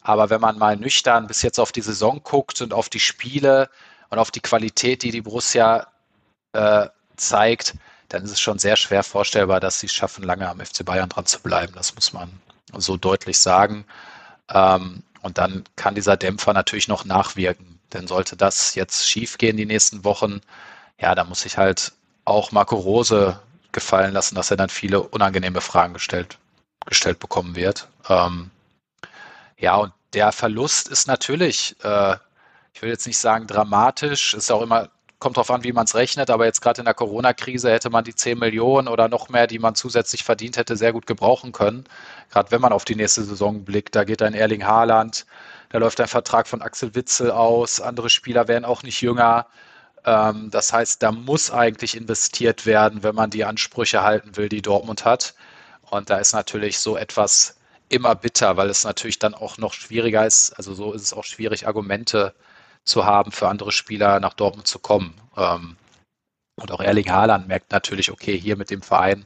Aber 0.02 0.30
wenn 0.30 0.42
man 0.42 0.58
mal 0.58 0.76
nüchtern 0.76 1.28
bis 1.28 1.42
jetzt 1.42 1.60
auf 1.60 1.72
die 1.72 1.82
Saison 1.82 2.22
guckt 2.24 2.62
und 2.62 2.74
auf 2.74 2.90
die 2.90 3.00
Spiele, 3.00 3.70
und 4.16 4.22
auf 4.22 4.32
die 4.32 4.40
Qualität, 4.40 5.04
die 5.04 5.12
die 5.12 5.22
Borussia 5.22 5.88
äh, 6.54 6.88
zeigt, 7.18 7.76
dann 8.08 8.24
ist 8.24 8.32
es 8.32 8.40
schon 8.40 8.60
sehr 8.60 8.78
schwer 8.78 9.04
vorstellbar, 9.04 9.60
dass 9.60 9.82
sie 9.82 9.88
es 9.88 9.94
schaffen, 9.94 10.24
lange 10.24 10.48
am 10.48 10.60
FC 10.60 10.86
Bayern 10.86 11.10
dran 11.10 11.26
zu 11.26 11.42
bleiben. 11.42 11.74
Das 11.76 11.96
muss 11.96 12.14
man 12.14 12.32
so 12.78 12.96
deutlich 12.96 13.38
sagen. 13.40 13.86
Ähm, 14.50 15.04
und 15.22 15.38
dann 15.38 15.66
kann 15.76 15.96
dieser 15.96 16.16
Dämpfer 16.16 16.54
natürlich 16.54 16.88
noch 16.88 17.04
nachwirken. 17.04 17.80
Denn 17.92 18.08
sollte 18.08 18.38
das 18.38 18.76
jetzt 18.76 19.10
schiefgehen 19.10 19.58
die 19.58 19.66
nächsten 19.66 20.06
Wochen, 20.06 20.40
ja, 20.98 21.14
da 21.14 21.26
muss 21.26 21.42
sich 21.42 21.58
halt 21.58 21.92
auch 22.24 22.54
Marco 22.54 22.78
Rose 22.78 23.40
gefallen 23.74 24.14
lassen, 24.14 24.36
dass 24.36 24.50
er 24.50 24.56
dann 24.58 24.70
viele 24.70 25.02
unangenehme 25.02 25.60
Fragen 25.60 25.94
gestellt, 25.94 26.38
gestellt 26.86 27.20
bekommen 27.20 27.58
wird. 27.58 27.90
Ähm, 28.08 28.50
ja, 29.58 29.76
und 29.76 29.92
der 30.14 30.32
Verlust 30.32 30.88
ist 30.88 31.08
natürlich 31.08 31.76
äh, 31.84 32.16
ich 32.76 32.82
will 32.82 32.90
jetzt 32.90 33.08
nicht 33.08 33.18
sagen 33.18 33.48
dramatisch, 33.48 34.34
ist 34.34 34.52
auch 34.52 34.62
immer, 34.62 34.90
kommt 35.20 35.38
darauf 35.38 35.50
an, 35.50 35.64
wie 35.64 35.72
man 35.72 35.86
es 35.86 35.96
rechnet, 35.96 36.30
aber 36.30 36.46
jetzt 36.46 36.60
gerade 36.62 36.82
in 36.82 36.86
der 36.86 36.94
Corona-Krise 36.94 37.72
hätte 37.72 37.90
man 37.90 38.04
die 38.04 38.14
10 38.14 38.38
Millionen 38.38 38.90
oder 38.90 39.08
noch 39.08 39.30
mehr, 39.30 39.48
die 39.48 39.60
man 39.60 39.76
zusätzlich 39.76 40.26
verdient 40.26 40.58
hätte, 40.58 40.76
sehr 40.76 40.92
gut 40.92 41.08
gebrauchen 41.08 41.54
können. 41.54 41.86
Gerade 42.32 42.52
wenn 42.52 42.60
man 42.60 42.74
auf 42.74 42.84
die 42.84 42.96
nächste 42.96 43.24
Saison 43.24 43.64
blickt, 43.64 43.96
da 43.96 44.04
geht 44.04 44.22
ein 44.22 44.34
Erling 44.34 44.66
Haaland, 44.66 45.26
da 45.70 45.78
läuft 45.78 46.02
ein 46.02 46.10
Vertrag 46.10 46.48
von 46.50 46.62
Axel 46.62 46.94
Witzel 46.96 47.32
aus, 47.32 47.80
andere 47.80 48.10
Spieler 48.10 48.50
werden 48.50 48.66
auch 48.66 48.84
nicht 48.84 49.00
jünger. 49.00 49.48
Ähm, 50.06 50.50
das 50.52 50.74
heißt, 50.74 51.02
da 51.02 51.14
muss 51.14 51.52
eigentlich 51.52 51.96
investiert 51.96 52.66
werden, 52.66 53.04
wenn 53.04 53.16
man 53.16 53.30
die 53.30 53.46
Ansprüche 53.46 54.04
halten 54.04 54.36
will, 54.36 54.50
die 54.50 54.62
Dortmund 54.62 55.06
hat. 55.06 55.34
Und 55.92 56.10
da 56.10 56.18
ist 56.18 56.34
natürlich 56.34 56.80
so 56.80 56.98
etwas 56.98 57.56
immer 57.88 58.16
bitter, 58.16 58.58
weil 58.58 58.70
es 58.70 58.84
natürlich 58.84 59.18
dann 59.18 59.34
auch 59.34 59.58
noch 59.58 59.72
schwieriger 59.74 60.26
ist. 60.26 60.52
Also 60.58 60.74
so 60.74 60.92
ist 60.92 61.04
es 61.04 61.14
auch 61.14 61.24
schwierig, 61.24 61.68
Argumente 61.68 62.34
zu 62.86 63.06
haben, 63.06 63.32
für 63.32 63.50
andere 63.50 63.72
Spieler 63.72 64.20
nach 64.20 64.34
Dortmund 64.34 64.68
zu 64.68 64.80
kommen. 64.80 65.14
Ähm, 65.36 65.76
und 66.56 66.72
auch 66.72 66.80
Erling 66.80 67.12
Haaland 67.12 67.48
merkt 67.48 67.72
natürlich, 67.72 68.12
okay, 68.12 68.40
hier 68.40 68.56
mit 68.56 68.70
dem 68.70 68.82
Verein 68.82 69.26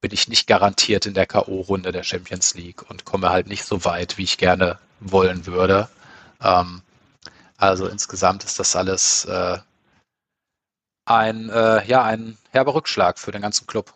bin 0.00 0.12
ich 0.12 0.28
nicht 0.28 0.46
garantiert 0.46 1.06
in 1.06 1.14
der 1.14 1.26
K.O.-Runde 1.26 1.92
der 1.92 2.02
Champions 2.02 2.54
League 2.54 2.88
und 2.90 3.04
komme 3.04 3.30
halt 3.30 3.46
nicht 3.46 3.64
so 3.64 3.84
weit, 3.84 4.18
wie 4.18 4.24
ich 4.24 4.38
gerne 4.38 4.78
wollen 5.00 5.46
würde. 5.46 5.88
Ähm, 6.42 6.82
also 7.56 7.86
insgesamt 7.86 8.44
ist 8.44 8.58
das 8.58 8.76
alles 8.76 9.24
äh, 9.26 9.58
ein, 11.06 11.48
äh, 11.48 11.86
ja, 11.86 12.02
ein 12.02 12.36
herber 12.50 12.74
Rückschlag 12.74 13.18
für 13.18 13.32
den 13.32 13.42
ganzen 13.42 13.66
Club. 13.66 13.94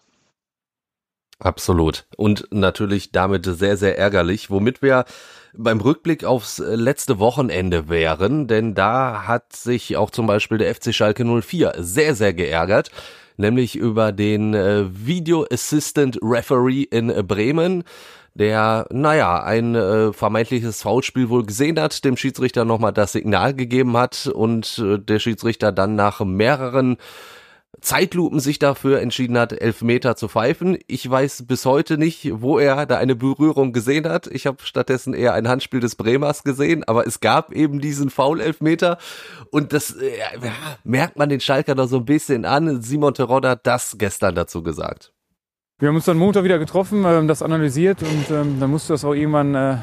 Absolut. 1.38 2.06
Und 2.16 2.48
natürlich 2.50 3.12
damit 3.12 3.44
sehr, 3.44 3.76
sehr 3.76 3.98
ärgerlich, 3.98 4.50
womit 4.50 4.82
wir 4.82 5.04
beim 5.56 5.80
Rückblick 5.80 6.24
aufs 6.24 6.58
letzte 6.58 7.18
Wochenende 7.18 7.88
wären, 7.88 8.46
denn 8.46 8.74
da 8.74 9.26
hat 9.26 9.54
sich 9.54 9.96
auch 9.96 10.10
zum 10.10 10.26
Beispiel 10.26 10.58
der 10.58 10.74
FC 10.74 10.94
Schalke 10.94 11.24
04 11.24 11.74
sehr, 11.78 12.14
sehr 12.14 12.34
geärgert, 12.34 12.90
nämlich 13.36 13.76
über 13.76 14.12
den 14.12 14.54
äh, 14.54 14.84
Video 14.90 15.46
Assistant 15.50 16.18
Referee 16.22 16.82
in 16.82 17.08
Bremen, 17.26 17.84
der, 18.34 18.86
naja, 18.90 19.42
ein 19.42 19.74
äh, 19.74 20.12
vermeintliches 20.12 20.82
Foulspiel 20.82 21.28
wohl 21.28 21.44
gesehen 21.44 21.80
hat, 21.80 22.04
dem 22.04 22.16
Schiedsrichter 22.16 22.64
nochmal 22.64 22.92
das 22.92 23.12
Signal 23.12 23.54
gegeben 23.54 23.96
hat 23.96 24.26
und 24.32 24.78
äh, 24.78 24.98
der 24.98 25.18
Schiedsrichter 25.18 25.72
dann 25.72 25.96
nach 25.96 26.20
mehreren 26.20 26.98
Zeitlupen 27.80 28.40
sich 28.40 28.58
dafür 28.58 29.00
entschieden 29.00 29.38
hat, 29.38 29.52
Elfmeter 29.52 30.16
zu 30.16 30.28
pfeifen. 30.28 30.78
Ich 30.86 31.08
weiß 31.08 31.46
bis 31.46 31.64
heute 31.64 31.98
nicht, 31.98 32.30
wo 32.40 32.58
er 32.58 32.86
da 32.86 32.98
eine 32.98 33.14
Berührung 33.14 33.72
gesehen 33.72 34.08
hat. 34.08 34.26
Ich 34.26 34.46
habe 34.46 34.58
stattdessen 34.62 35.14
eher 35.14 35.34
ein 35.34 35.48
Handspiel 35.48 35.80
des 35.80 35.96
Bremers 35.96 36.42
gesehen, 36.44 36.84
aber 36.84 37.06
es 37.06 37.20
gab 37.20 37.52
eben 37.52 37.80
diesen 37.80 38.10
Foul-Elfmeter 38.10 38.98
und 39.50 39.72
das 39.72 39.92
äh, 39.92 40.18
ja, 40.18 40.52
merkt 40.84 41.18
man 41.18 41.28
den 41.28 41.40
Schalker 41.40 41.74
da 41.74 41.86
so 41.86 41.98
ein 41.98 42.04
bisschen 42.04 42.44
an. 42.44 42.82
Simon 42.82 43.14
Terodde 43.14 43.50
hat 43.50 43.66
das 43.66 43.96
gestern 43.98 44.34
dazu 44.34 44.62
gesagt. 44.62 45.12
Wir 45.78 45.88
haben 45.88 45.96
uns 45.96 46.06
dann 46.06 46.18
Montag 46.18 46.42
wieder 46.42 46.58
getroffen, 46.58 47.04
ähm, 47.06 47.28
das 47.28 47.42
analysiert 47.42 48.02
und 48.02 48.30
ähm, 48.30 48.58
dann 48.58 48.70
musste 48.70 48.94
das 48.94 49.04
auch 49.04 49.14
irgendwann 49.14 49.54
äh, 49.54 49.76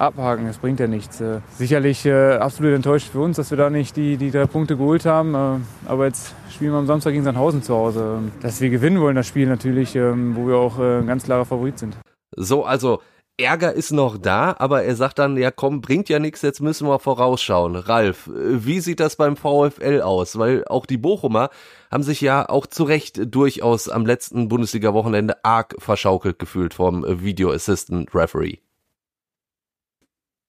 abhaken. 0.00 0.46
Das 0.46 0.58
bringt 0.58 0.80
ja 0.80 0.86
nichts. 0.86 1.20
Äh, 1.20 1.40
sicherlich 1.56 2.06
äh, 2.06 2.34
absolut 2.34 2.74
enttäuscht 2.74 3.08
für 3.10 3.20
uns, 3.20 3.36
dass 3.36 3.50
wir 3.50 3.58
da 3.58 3.70
nicht 3.70 3.96
die, 3.96 4.16
die 4.16 4.30
drei 4.30 4.46
Punkte 4.46 4.76
geholt 4.76 5.06
haben. 5.06 5.34
Äh, 5.34 5.58
aber 5.88 6.06
jetzt 6.06 6.34
spielen 6.50 6.72
wir 6.72 6.78
am 6.78 6.86
Samstag 6.86 7.12
gegen 7.12 7.24
Sandhausen 7.24 7.62
zu 7.62 7.74
Hause. 7.74 8.18
Ähm, 8.18 8.32
dass 8.40 8.60
wir 8.60 8.70
gewinnen 8.70 9.00
wollen, 9.00 9.16
das 9.16 9.26
Spiel 9.26 9.46
natürlich, 9.46 9.94
ähm, 9.96 10.34
wo 10.36 10.46
wir 10.46 10.56
auch 10.56 10.78
äh, 10.78 10.98
ein 10.98 11.06
ganz 11.06 11.24
klarer 11.24 11.44
Favorit 11.44 11.78
sind. 11.78 11.96
So, 12.36 12.64
also 12.64 13.00
Ärger 13.40 13.72
ist 13.72 13.90
noch 13.90 14.18
da, 14.18 14.54
aber 14.58 14.82
er 14.82 14.94
sagt 14.94 15.18
dann, 15.18 15.36
ja 15.36 15.50
komm, 15.50 15.80
bringt 15.80 16.08
ja 16.08 16.18
nichts, 16.18 16.42
jetzt 16.42 16.60
müssen 16.60 16.86
wir 16.86 16.98
vorausschauen. 16.98 17.74
Ralf, 17.74 18.28
wie 18.34 18.80
sieht 18.80 19.00
das 19.00 19.16
beim 19.16 19.36
VfL 19.36 20.02
aus? 20.02 20.38
Weil 20.38 20.64
auch 20.66 20.84
die 20.84 20.98
Bochumer 20.98 21.48
haben 21.90 22.02
sich 22.02 22.20
ja 22.20 22.48
auch 22.48 22.66
zu 22.66 22.84
Recht 22.84 23.34
durchaus 23.34 23.88
am 23.88 24.04
letzten 24.04 24.48
Bundesliga-Wochenende 24.48 25.42
arg 25.44 25.74
verschaukelt 25.78 26.38
gefühlt 26.38 26.74
vom 26.74 27.04
Video 27.22 27.50
Assistant 27.50 28.14
Referee. 28.14 28.58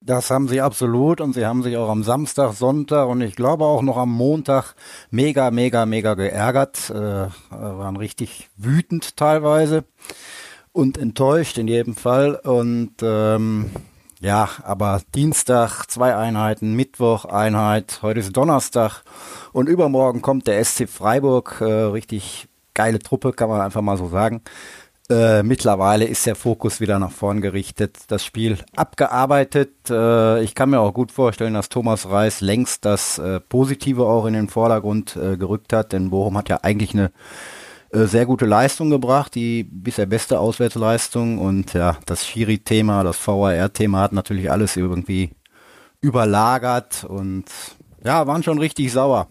Das 0.04 0.32
haben 0.32 0.48
sie 0.48 0.62
absolut 0.62 1.22
und 1.22 1.34
sie 1.34 1.46
haben 1.46 1.62
sich 1.62 1.78
auch 1.78 1.88
am 1.88 2.02
Samstag, 2.02 2.54
Sonntag 2.54 3.08
und 3.08 3.22
ich 3.22 3.36
glaube 3.36 3.66
auch 3.66 3.84
noch 3.84 3.98
am 3.98 4.12
Montag 4.12 4.74
mega, 5.12 5.52
mega, 5.52 5.86
mega 5.86 6.16
geärgert, 6.16 6.90
äh, 6.90 7.28
waren 7.52 7.98
richtig 7.98 8.50
wütend 8.58 9.16
teilweise 9.16 9.84
und 10.72 10.98
enttäuscht 10.98 11.60
in 11.60 11.68
jedem 11.68 11.96
Fall 11.96 12.34
und 12.34 12.94
ähm, 13.04 13.70
ja, 14.22 14.50
aber 14.64 15.02
Dienstag 15.14 15.86
zwei 15.86 16.16
Einheiten, 16.16 16.74
Mittwoch 16.76 17.26
Einheit, 17.26 18.00
heute 18.02 18.22
ist 18.22 18.36
Donnerstag 18.36 19.04
und 19.54 19.70
übermorgen 19.70 20.24
kommt 20.24 20.48
der 20.48 20.66
SC 20.66 20.90
Freiburg, 20.90 21.62
äh, 21.62 21.66
richtig 21.66 22.48
geile 22.74 22.98
Truppe, 22.98 23.34
kann 23.34 23.50
man 23.50 23.62
einfach 23.62 23.82
mal 23.82 23.98
so 23.98 24.08
sagen. 24.08 24.42
Äh, 25.12 25.44
mittlerweile 25.44 26.06
ist 26.06 26.26
der 26.26 26.36
Fokus 26.36 26.80
wieder 26.80 26.98
nach 26.98 27.12
vorn 27.12 27.42
gerichtet, 27.42 27.98
das 28.08 28.24
Spiel 28.24 28.58
abgearbeitet. 28.78 29.90
Äh, 29.90 30.42
ich 30.42 30.56
kann 30.56 30.70
mir 30.70 30.80
auch 30.80 30.94
gut 30.94 31.12
vorstellen, 31.12 31.54
dass 31.54 31.68
Thomas 31.68 32.10
Reis 32.10 32.40
längst 32.40 32.86
das 32.86 33.20
äh, 33.20 33.42
Positive 33.42 34.06
auch 34.06 34.26
in 34.26 34.34
den 34.34 34.48
Vordergrund 34.48 35.18
äh, 35.18 35.36
gerückt 35.36 35.74
hat, 35.74 35.92
denn 35.92 36.12
Bochum 36.12 36.38
hat 36.38 36.48
ja 36.48 36.60
eigentlich 36.62 36.94
eine 36.94 37.12
äh, 37.92 38.06
sehr 38.06 38.26
gute 38.26 38.46
Leistung 38.46 38.90
gebracht, 38.90 39.36
die 39.36 39.64
bisher 39.64 40.06
beste 40.06 40.40
Auswärtsleistung 40.40 41.40
und 41.40 41.74
ja, 41.74 41.98
das 42.06 42.26
Schiri-Thema, 42.26 43.04
das 43.04 43.18
VAR-Thema 43.28 44.00
hat 44.00 44.14
natürlich 44.14 44.50
alles 44.50 44.78
irgendwie 44.78 45.32
überlagert 46.00 47.04
und 47.04 47.44
ja, 48.02 48.28
waren 48.28 48.44
schon 48.44 48.60
richtig 48.60 48.94
sauer. 48.94 49.28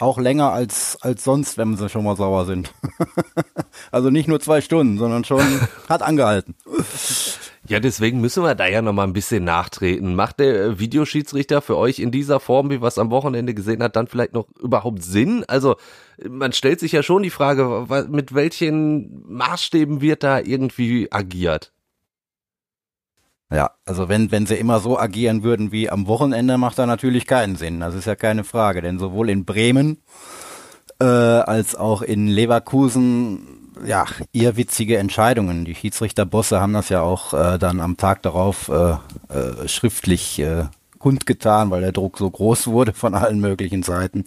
Auch 0.00 0.18
länger 0.18 0.52
als, 0.52 0.98
als 1.00 1.24
sonst, 1.24 1.56
wenn 1.58 1.76
sie 1.76 1.88
schon 1.88 2.04
mal 2.04 2.16
sauer 2.16 2.44
sind. 2.46 2.72
also 3.92 4.10
nicht 4.10 4.28
nur 4.28 4.40
zwei 4.40 4.60
Stunden, 4.60 4.98
sondern 4.98 5.24
schon 5.24 5.42
hat 5.88 6.02
angehalten. 6.02 6.54
Ja, 7.66 7.80
deswegen 7.80 8.20
müssen 8.20 8.42
wir 8.42 8.54
da 8.54 8.66
ja 8.66 8.82
noch 8.82 8.92
mal 8.92 9.04
ein 9.04 9.14
bisschen 9.14 9.44
nachtreten. 9.44 10.14
Macht 10.14 10.40
der 10.40 10.54
äh, 10.54 10.78
Videoschiedsrichter 10.78 11.62
für 11.62 11.76
euch 11.76 11.98
in 11.98 12.10
dieser 12.10 12.38
Form, 12.40 12.70
wie 12.70 12.82
wir 12.82 12.88
es 12.88 12.98
am 12.98 13.10
Wochenende 13.10 13.54
gesehen 13.54 13.82
hat, 13.82 13.96
dann 13.96 14.06
vielleicht 14.06 14.34
noch 14.34 14.46
überhaupt 14.60 15.02
Sinn? 15.02 15.44
Also 15.48 15.76
man 16.28 16.52
stellt 16.52 16.80
sich 16.80 16.92
ja 16.92 17.02
schon 17.02 17.22
die 17.22 17.30
Frage, 17.30 17.86
mit 18.10 18.34
welchen 18.34 19.24
Maßstäben 19.32 20.00
wird 20.00 20.22
da 20.22 20.40
irgendwie 20.40 21.10
agiert? 21.10 21.73
Ja, 23.50 23.70
also 23.84 24.08
wenn, 24.08 24.30
wenn 24.32 24.46
sie 24.46 24.56
immer 24.56 24.80
so 24.80 24.98
agieren 24.98 25.42
würden 25.42 25.70
wie 25.70 25.90
am 25.90 26.06
Wochenende, 26.06 26.58
macht 26.58 26.78
da 26.78 26.86
natürlich 26.86 27.26
keinen 27.26 27.56
Sinn. 27.56 27.80
Das 27.80 27.94
ist 27.94 28.06
ja 28.06 28.16
keine 28.16 28.44
Frage, 28.44 28.82
denn 28.82 28.98
sowohl 28.98 29.30
in 29.30 29.44
Bremen 29.44 29.98
äh, 31.00 31.04
als 31.04 31.76
auch 31.76 32.02
in 32.02 32.28
Leverkusen 32.28 33.64
ja, 33.84 34.06
irrwitzige 34.32 34.98
Entscheidungen. 34.98 35.64
Die 35.64 35.74
Schiedsrichterbosse 35.74 36.60
haben 36.60 36.72
das 36.72 36.88
ja 36.88 37.02
auch 37.02 37.34
äh, 37.34 37.58
dann 37.58 37.80
am 37.80 37.96
Tag 37.96 38.22
darauf 38.22 38.68
äh, 38.68 38.92
äh, 39.28 39.68
schriftlich 39.68 40.38
äh, 40.38 40.64
kundgetan, 40.98 41.70
weil 41.70 41.82
der 41.82 41.92
Druck 41.92 42.16
so 42.16 42.30
groß 42.30 42.68
wurde 42.68 42.94
von 42.94 43.14
allen 43.14 43.40
möglichen 43.40 43.82
Seiten, 43.82 44.24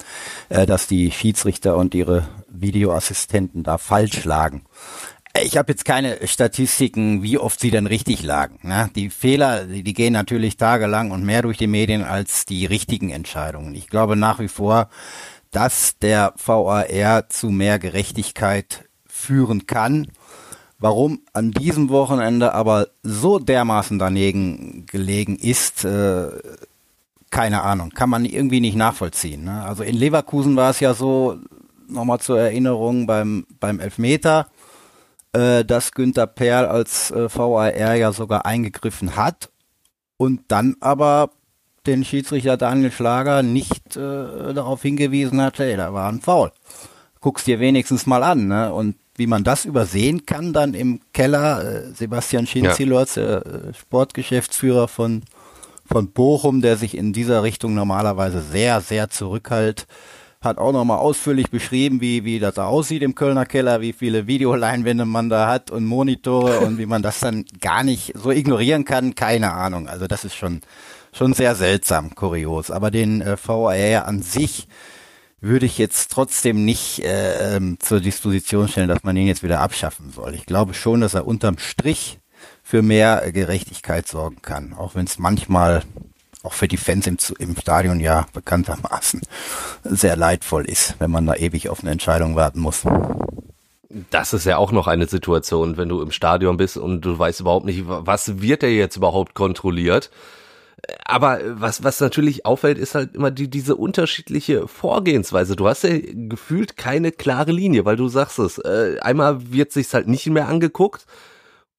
äh, 0.50 0.66
dass 0.66 0.88
die 0.88 1.12
Schiedsrichter 1.12 1.76
und 1.76 1.96
ihre 1.96 2.28
Videoassistenten 2.50 3.64
da 3.64 3.78
falsch 3.78 4.24
lagen. 4.26 4.64
Ich 5.44 5.58
habe 5.58 5.72
jetzt 5.72 5.86
keine 5.86 6.28
Statistiken, 6.28 7.22
wie 7.22 7.38
oft 7.38 7.60
sie 7.60 7.70
denn 7.70 7.86
richtig 7.86 8.24
lagen. 8.24 8.60
Ne? 8.64 8.90
Die 8.96 9.10
Fehler, 9.10 9.66
die, 9.66 9.84
die 9.84 9.94
gehen 9.94 10.14
natürlich 10.14 10.58
tagelang 10.58 11.12
und 11.12 11.24
mehr 11.24 11.44
durch 11.44 11.58
die 11.58 11.68
Medien 11.68 12.04
als 12.04 12.46
die 12.46 12.66
richtigen 12.66 13.12
Entscheidungen. 13.12 13.76
Ich 13.76 13.88
glaube 13.88 14.16
nach 14.16 14.40
wie 14.40 14.48
vor, 14.48 14.90
dass 15.52 15.98
der 16.00 16.34
VAR 16.44 17.30
zu 17.30 17.50
mehr 17.50 17.80
Gerechtigkeit 17.80 18.86
führen 19.08 19.68
kann. 19.68 20.08
Warum 20.80 21.22
an 21.34 21.52
diesem 21.52 21.90
Wochenende 21.90 22.54
aber 22.54 22.88
so 23.02 23.40
dermaßen 23.40 23.98
daneben 23.98 24.86
gelegen 24.86 25.36
ist, 25.36 25.86
äh, 25.86 26.30
keine 27.32 27.64
Ahnung, 27.64 27.90
kann 27.90 28.10
man 28.10 28.26
irgendwie 28.26 28.60
nicht 28.60 28.76
nachvollziehen. 28.76 29.44
Ne? 29.44 29.64
Also 29.64 29.84
in 29.84 29.96
Leverkusen 29.96 30.56
war 30.56 30.70
es 30.70 30.80
ja 30.80 30.94
so, 30.94 31.38
nochmal 31.88 32.20
zur 32.20 32.40
Erinnerung 32.40 33.08
beim, 33.08 33.46
beim 33.60 33.80
Elfmeter, 33.80 34.48
äh, 35.38 35.64
dass 35.64 35.92
Günther 35.92 36.28
Perl 36.28 36.66
als 36.66 37.12
äh, 37.12 37.30
VAR 37.34 37.96
ja 37.96 38.12
sogar 38.12 38.46
eingegriffen 38.46 39.16
hat 39.16 39.50
und 40.18 40.42
dann 40.48 40.76
aber 40.80 41.30
den 41.86 42.04
Schiedsrichter 42.04 42.58
Daniel 42.58 42.92
Schlager 42.92 43.44
nicht 43.44 43.96
äh, 43.96 44.54
darauf 44.54 44.82
hingewiesen 44.82 45.40
hat, 45.42 45.60
hey, 45.60 45.78
da 45.78 45.94
war 45.94 46.12
ein 46.12 46.22
Foul. 46.22 46.52
Guck's 47.22 47.46
dir 47.46 47.60
wenigstens 47.60 48.06
mal 48.06 48.24
an, 48.24 48.48
ne? 48.48 48.74
Und 48.74 48.96
wie 49.16 49.28
man 49.28 49.44
das 49.44 49.66
übersehen 49.66 50.26
kann, 50.26 50.54
dann 50.54 50.74
im 50.74 51.02
Keller. 51.14 51.64
Äh, 51.64 51.94
Sebastian 51.94 52.46
Schinzilotz, 52.46 53.16
ja. 53.16 53.38
äh, 53.40 53.74
Sportgeschäftsführer 53.74 54.88
von, 54.88 55.24
von 55.86 56.12
Bochum, 56.12 56.62
der 56.62 56.78
sich 56.78 56.98
in 56.98 57.14
dieser 57.14 57.44
Richtung 57.44 57.74
normalerweise 57.74 58.42
sehr, 58.42 58.82
sehr 58.82 59.10
zurückhält, 59.10 59.88
hat 60.48 60.58
auch 60.58 60.72
nochmal 60.72 60.98
ausführlich 60.98 61.50
beschrieben, 61.50 62.02
wie, 62.02 62.26
wie 62.26 62.40
das 62.40 62.56
da 62.56 62.66
aussieht 62.66 63.04
im 63.04 63.16
Kölner 63.16 63.46
Keller, 63.46 63.82
wie 63.82 63.94
viele 63.94 64.28
Videoleinwände 64.28 65.06
man 65.06 65.30
da 65.30 65.48
hat 65.48 65.72
und 65.72 65.86
Monitore 65.86 66.60
und 66.60 66.78
wie 66.78 66.86
man 66.86 67.02
das 67.02 67.20
dann 67.20 67.46
gar 67.62 67.84
nicht 67.84 68.14
so 68.16 68.32
ignorieren 68.32 68.86
kann, 68.86 69.16
keine 69.16 69.54
Ahnung. 69.54 69.88
Also 69.88 70.08
das 70.08 70.26
ist 70.26 70.36
schon, 70.36 70.62
schon 71.14 71.34
sehr 71.34 71.56
seltsam, 71.56 72.16
kurios. 72.16 72.72
Aber 72.72 72.92
den 72.92 73.22
äh, 73.22 73.38
VAR 73.38 74.06
an 74.06 74.22
sich, 74.22 74.68
würde 75.40 75.66
ich 75.66 75.78
jetzt 75.78 76.12
trotzdem 76.12 76.66
nicht 76.66 77.00
äh, 77.04 77.56
ähm, 77.56 77.78
zur 77.80 78.00
Disposition 78.00 78.68
stellen, 78.68 78.88
dass 78.88 79.04
man 79.04 79.16
ihn 79.16 79.28
jetzt 79.28 79.44
wieder 79.44 79.60
abschaffen 79.60 80.12
soll. 80.12 80.34
Ich 80.34 80.46
glaube 80.46 80.74
schon, 80.74 81.02
dass 81.02 81.14
er 81.14 81.28
unterm 81.28 81.60
Strich 81.60 82.20
für 82.64 82.82
mehr 82.82 83.32
Gerechtigkeit 83.32 84.08
sorgen 84.08 84.42
kann, 84.42 84.74
auch 84.74 84.96
wenn 84.96 85.06
es 85.06 85.20
manchmal 85.20 85.84
auch 86.48 86.54
für 86.54 86.68
die 86.68 86.78
Fans 86.78 87.08
im, 87.08 87.18
im 87.40 87.56
Stadion 87.56 88.00
ja 88.00 88.26
bekanntermaßen 88.34 89.22
sehr 89.84 90.16
leidvoll 90.16 90.66
ist, 90.66 90.96
wenn 91.00 91.12
man 91.12 91.26
da 91.26 91.36
ewig 91.36 91.70
auf 91.70 91.82
eine 91.82 91.92
Entscheidung 91.92 92.36
warten 92.36 92.60
muss. 92.60 92.84
Das 94.10 94.34
ist 94.34 94.46
ja 94.46 94.58
auch 94.58 94.72
noch 94.72 94.88
eine 94.88 95.08
Situation, 95.08 95.78
wenn 95.78 95.90
du 95.90 96.02
im 96.02 96.12
Stadion 96.12 96.58
bist 96.58 96.78
und 96.78 97.02
du 97.02 97.18
weißt 97.18 97.40
überhaupt 97.40 97.66
nicht, 97.66 97.84
was 97.86 98.42
wird 98.42 98.62
der 98.62 98.74
jetzt 98.74 98.98
überhaupt 98.98 99.34
kontrolliert 99.34 100.10
aber 101.06 101.40
was, 101.44 101.84
was 101.84 102.00
natürlich 102.00 102.46
auffällt, 102.46 102.78
ist 102.78 102.96
halt 102.96 103.16
immer 103.16 103.32
die, 103.32 103.50
diese 103.50 103.76
unterschiedliche 103.76 104.68
Vorgehensweise. 104.68 105.56
Du 105.56 105.68
hast 105.68 105.84
ja 105.84 105.98
gefühlt 106.14 106.78
keine 106.78 107.12
klare 107.12 107.52
Linie, 107.52 107.86
weil 107.86 107.96
du 107.96 108.08
sagst 108.08 108.40
es. 108.40 108.58
Äh, 108.60 108.98
einmal 109.02 109.52
wird 109.52 109.72
sich's 109.72 109.94
halt 109.94 110.08
nicht 110.08 110.28
mehr 110.28 110.48
angeguckt. 110.48 111.06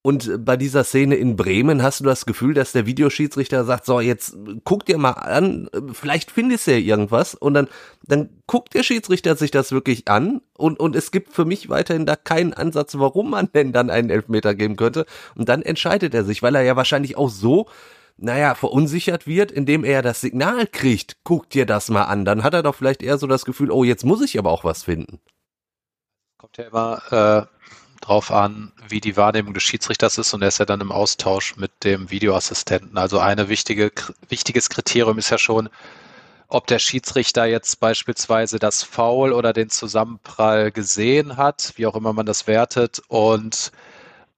Und 0.00 0.44
bei 0.44 0.56
dieser 0.56 0.84
Szene 0.84 1.16
in 1.16 1.36
Bremen 1.36 1.82
hast 1.82 2.00
du 2.00 2.04
das 2.04 2.24
Gefühl, 2.24 2.54
dass 2.54 2.72
der 2.72 2.86
Videoschiedsrichter 2.86 3.64
sagt, 3.64 3.84
so, 3.84 4.00
jetzt 4.00 4.36
guck 4.64 4.86
dir 4.86 4.96
mal 4.96 5.10
an, 5.10 5.68
vielleicht 5.92 6.30
findest 6.30 6.66
du 6.66 6.72
ja 6.72 6.78
irgendwas. 6.78 7.34
Und 7.34 7.54
dann, 7.54 7.68
dann 8.06 8.30
guckt 8.46 8.74
der 8.74 8.84
Schiedsrichter 8.84 9.34
sich 9.34 9.50
das 9.50 9.72
wirklich 9.72 10.08
an. 10.08 10.40
Und, 10.56 10.78
und 10.78 10.94
es 10.94 11.10
gibt 11.10 11.32
für 11.32 11.44
mich 11.44 11.68
weiterhin 11.68 12.06
da 12.06 12.14
keinen 12.14 12.54
Ansatz, 12.54 12.96
warum 12.96 13.30
man 13.30 13.50
denn 13.52 13.72
dann 13.72 13.90
einen 13.90 14.10
Elfmeter 14.10 14.54
geben 14.54 14.76
könnte. 14.76 15.04
Und 15.34 15.48
dann 15.48 15.62
entscheidet 15.62 16.14
er 16.14 16.24
sich, 16.24 16.42
weil 16.42 16.54
er 16.54 16.62
ja 16.62 16.76
wahrscheinlich 16.76 17.16
auch 17.16 17.28
so 17.28 17.66
naja, 18.18 18.54
verunsichert 18.56 19.26
wird, 19.26 19.52
indem 19.52 19.84
er 19.84 20.02
das 20.02 20.20
Signal 20.20 20.66
kriegt, 20.66 21.18
guck 21.22 21.48
dir 21.50 21.66
das 21.66 21.88
mal 21.88 22.02
an, 22.04 22.24
dann 22.24 22.42
hat 22.42 22.52
er 22.52 22.64
doch 22.64 22.74
vielleicht 22.74 23.02
eher 23.02 23.16
so 23.16 23.28
das 23.28 23.44
Gefühl, 23.44 23.70
oh, 23.70 23.84
jetzt 23.84 24.04
muss 24.04 24.20
ich 24.22 24.38
aber 24.38 24.50
auch 24.50 24.64
was 24.64 24.82
finden. 24.82 25.20
Kommt 26.36 26.56
ja 26.56 26.64
immer 26.64 27.02
äh, 27.12 27.58
drauf 28.08 28.32
an, 28.32 28.72
wie 28.88 29.00
die 29.00 29.16
Wahrnehmung 29.16 29.52
des 29.52 29.62
Schiedsrichters 29.62 30.16
ist 30.16 30.32
und 30.32 30.40
er 30.40 30.48
ist 30.48 30.58
ja 30.58 30.64
dann 30.64 30.80
im 30.80 30.92
Austausch 30.92 31.56
mit 31.56 31.84
dem 31.84 32.10
Videoassistenten. 32.10 32.96
Also 32.96 33.18
eine 33.18 33.50
wichtige, 33.50 33.92
wichtiges 34.28 34.70
Kriterium 34.70 35.18
ist 35.18 35.30
ja 35.30 35.36
schon, 35.36 35.68
ob 36.48 36.66
der 36.66 36.78
Schiedsrichter 36.78 37.44
jetzt 37.44 37.80
beispielsweise 37.80 38.58
das 38.58 38.82
Foul 38.82 39.32
oder 39.32 39.52
den 39.52 39.68
Zusammenprall 39.68 40.72
gesehen 40.72 41.36
hat, 41.36 41.74
wie 41.76 41.86
auch 41.86 41.94
immer 41.94 42.14
man 42.14 42.24
das 42.24 42.46
wertet, 42.46 43.02
und 43.08 43.72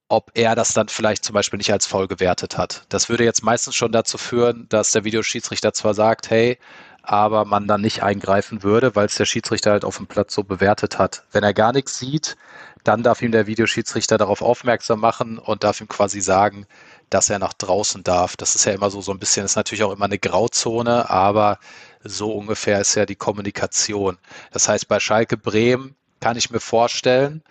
ob 0.09 0.33
er 0.35 0.57
das 0.57 0.75
dann 0.75 0.89
vielleicht 0.89 1.25
zum 1.25 1.35
Beispiel 1.35 1.59
nicht 1.59 1.73
als 1.73 1.87
faul 1.87 2.09
gewertet 2.09 2.59
hat. 2.59 2.83
Das 2.89 3.09
würde 3.09 3.23
jetzt 3.23 3.45
meistens 3.45 3.77
schon 3.77 3.93
dazu 3.93 4.19
führen, 4.19 4.67
dass 4.69 4.91
der 4.91 5.05
Videoschiedsrichter 5.05 5.73
zwar 5.73 5.95
sagt, 5.95 6.31
hey, 6.31 6.59
aber 7.03 7.45
man 7.45 7.69
dann 7.69 7.81
nicht 7.81 8.03
eingreifen 8.03 8.65
würde, 8.65 8.97
weil 8.97 9.07
es 9.07 9.15
der 9.15 9.25
Schiedsrichter 9.25 9.71
halt 9.71 9.85
auf 9.85 9.97
dem 9.97 10.09
Platz 10.09 10.35
so 10.35 10.43
bewertet 10.43 10.99
hat. 10.99 11.25
Wenn 11.31 11.45
er 11.45 11.55
gar 11.55 11.73
nichts 11.73 11.99
sieht, 11.99 12.37
dann 12.85 13.03
darf 13.03 13.23
ihm 13.23 13.33
der 13.33 13.47
Videoschiedsrichter 13.47 14.19
darauf 14.19 14.43
aufmerksam 14.43 15.01
machen 15.01 15.39
und 15.39 15.65
darf 15.65 15.81
ihm 15.81 15.89
quasi 15.89 16.21
sagen, 16.21 16.67
dass 17.11 17.31
er 17.31 17.39
nach 17.39 17.53
draußen 17.53 18.05
darf. 18.05 18.37
Das 18.37 18.55
ist 18.55 18.65
ja 18.65 18.73
immer 18.73 18.91
so, 18.91 19.01
so 19.01 19.13
ein 19.13 19.19
bisschen, 19.19 19.45
ist 19.45 19.57
natürlich 19.57 19.83
auch 19.85 19.93
immer 19.93 20.05
eine 20.05 20.19
Grauzone, 20.19 21.11
aber 21.11 21.59
so 22.03 22.33
ungefähr 22.33 22.81
ist 22.81 22.95
ja 22.95 23.07
die 23.07 23.17
Kommunikation. 23.17 24.19
Das 24.53 24.69
heißt, 24.69 24.89
bei 24.89 25.01
Schalke 25.01 25.37
Bremen 25.37 25.97
kann 26.21 26.37
ich 26.37 26.51
mir 26.51 26.61
vorstellen, 26.61 27.43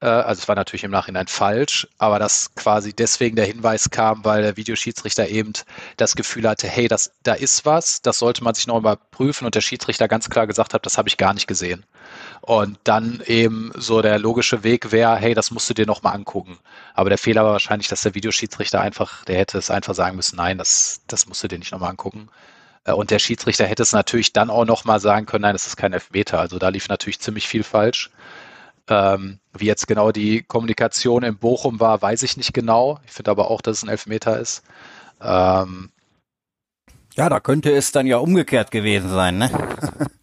äh, 0.00 0.06
also 0.06 0.40
es 0.40 0.48
war 0.48 0.56
natürlich 0.56 0.84
im 0.84 0.90
Nachhinein 0.90 1.26
falsch, 1.26 1.88
aber 1.98 2.18
dass 2.18 2.54
quasi 2.54 2.92
deswegen 2.92 3.36
der 3.36 3.46
Hinweis 3.46 3.90
kam, 3.90 4.24
weil 4.24 4.42
der 4.42 4.56
Videoschiedsrichter 4.56 5.28
eben 5.28 5.52
das 5.96 6.16
Gefühl 6.16 6.48
hatte, 6.48 6.68
hey, 6.68 6.88
das, 6.88 7.12
da 7.22 7.34
ist 7.34 7.64
was, 7.64 8.02
das 8.02 8.18
sollte 8.18 8.42
man 8.44 8.54
sich 8.54 8.66
noch 8.66 8.80
mal 8.80 8.96
prüfen 9.10 9.44
und 9.44 9.54
der 9.54 9.60
Schiedsrichter 9.60 10.08
ganz 10.08 10.30
klar 10.30 10.46
gesagt 10.46 10.74
hat, 10.74 10.86
das 10.86 10.98
habe 10.98 11.08
ich 11.08 11.16
gar 11.16 11.34
nicht 11.34 11.46
gesehen. 11.46 11.84
Und 12.42 12.78
dann 12.84 13.22
eben 13.26 13.70
so 13.76 14.00
der 14.00 14.18
logische 14.18 14.64
Weg 14.64 14.92
wäre, 14.92 15.16
hey, 15.16 15.34
das 15.34 15.50
musst 15.50 15.68
du 15.68 15.74
dir 15.74 15.86
noch 15.86 16.02
mal 16.02 16.12
angucken. 16.12 16.58
Aber 16.94 17.10
der 17.10 17.18
Fehler 17.18 17.44
war 17.44 17.52
wahrscheinlich, 17.52 17.88
dass 17.88 18.02
der 18.02 18.14
Videoschiedsrichter 18.14 18.80
einfach, 18.80 19.24
der 19.26 19.36
hätte 19.36 19.58
es 19.58 19.70
einfach 19.70 19.94
sagen 19.94 20.16
müssen, 20.16 20.36
nein, 20.36 20.56
das, 20.58 21.02
das 21.06 21.26
musst 21.26 21.42
du 21.42 21.48
dir 21.48 21.58
nicht 21.58 21.72
noch 21.72 21.80
mal 21.80 21.90
angucken. 21.90 22.28
Äh, 22.84 22.92
und 22.92 23.10
der 23.10 23.18
Schiedsrichter 23.18 23.66
hätte 23.66 23.82
es 23.82 23.92
natürlich 23.92 24.32
dann 24.32 24.50
auch 24.50 24.64
noch 24.64 24.84
mal 24.84 25.00
sagen 25.00 25.26
können, 25.26 25.42
nein, 25.42 25.54
das 25.54 25.66
ist 25.66 25.76
kein 25.76 25.92
Elfmeter. 25.92 26.38
Also 26.40 26.58
da 26.58 26.68
lief 26.70 26.88
natürlich 26.88 27.20
ziemlich 27.20 27.46
viel 27.46 27.62
falsch. 27.62 28.10
Ähm, 28.88 29.38
wie 29.52 29.66
jetzt 29.66 29.86
genau 29.86 30.10
die 30.10 30.42
Kommunikation 30.42 31.22
in 31.22 31.36
Bochum 31.36 31.78
war, 31.78 32.00
weiß 32.00 32.22
ich 32.22 32.36
nicht 32.36 32.54
genau. 32.54 32.98
Ich 33.06 33.12
finde 33.12 33.30
aber 33.30 33.50
auch, 33.50 33.60
dass 33.60 33.78
es 33.78 33.82
ein 33.82 33.88
Elfmeter 33.88 34.38
ist. 34.38 34.62
Ähm, 35.20 35.90
ja, 37.14 37.28
da 37.28 37.40
könnte 37.40 37.70
es 37.72 37.92
dann 37.92 38.06
ja 38.06 38.16
umgekehrt 38.16 38.70
gewesen 38.70 39.10
sein, 39.10 39.38
ne? 39.38 39.50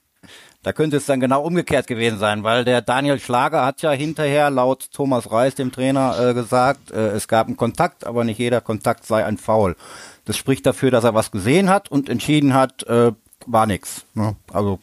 da 0.68 0.74
könnte 0.74 0.98
es 0.98 1.06
dann 1.06 1.22
genau 1.22 1.44
umgekehrt 1.44 1.88
gewesen 1.88 2.20
sein, 2.20 2.44
weil 2.44 2.66
der 2.66 2.82
Daniel 2.82 3.22
Schlager 3.22 3.66
hat 3.66 3.82
ja 3.84 3.92
hinterher 3.92 4.50
laut 4.50 4.92
Thomas 4.92 5.32
Reis, 5.32 5.56
dem 5.56 5.72
Trainer, 5.72 6.20
äh, 6.20 6.34
gesagt, 6.34 6.92
äh, 6.92 7.12
es 7.12 7.30
gab 7.30 7.48
einen 7.48 7.56
Kontakt, 7.56 8.06
aber 8.06 8.26
nicht 8.26 8.38
jeder 8.38 8.60
Kontakt 8.60 9.06
sei 9.06 9.24
ein 9.24 9.38
Foul. 9.38 9.78
Das 10.26 10.36
spricht 10.36 10.66
dafür, 10.66 10.92
dass 10.92 11.06
er 11.06 11.14
was 11.14 11.32
gesehen 11.32 11.70
hat 11.70 11.90
und 11.90 12.10
entschieden 12.10 12.54
hat, 12.54 12.84
äh, 12.84 13.14
war 13.46 13.66
nix. 13.66 14.04
Ne? 14.14 14.36
Also 14.52 14.80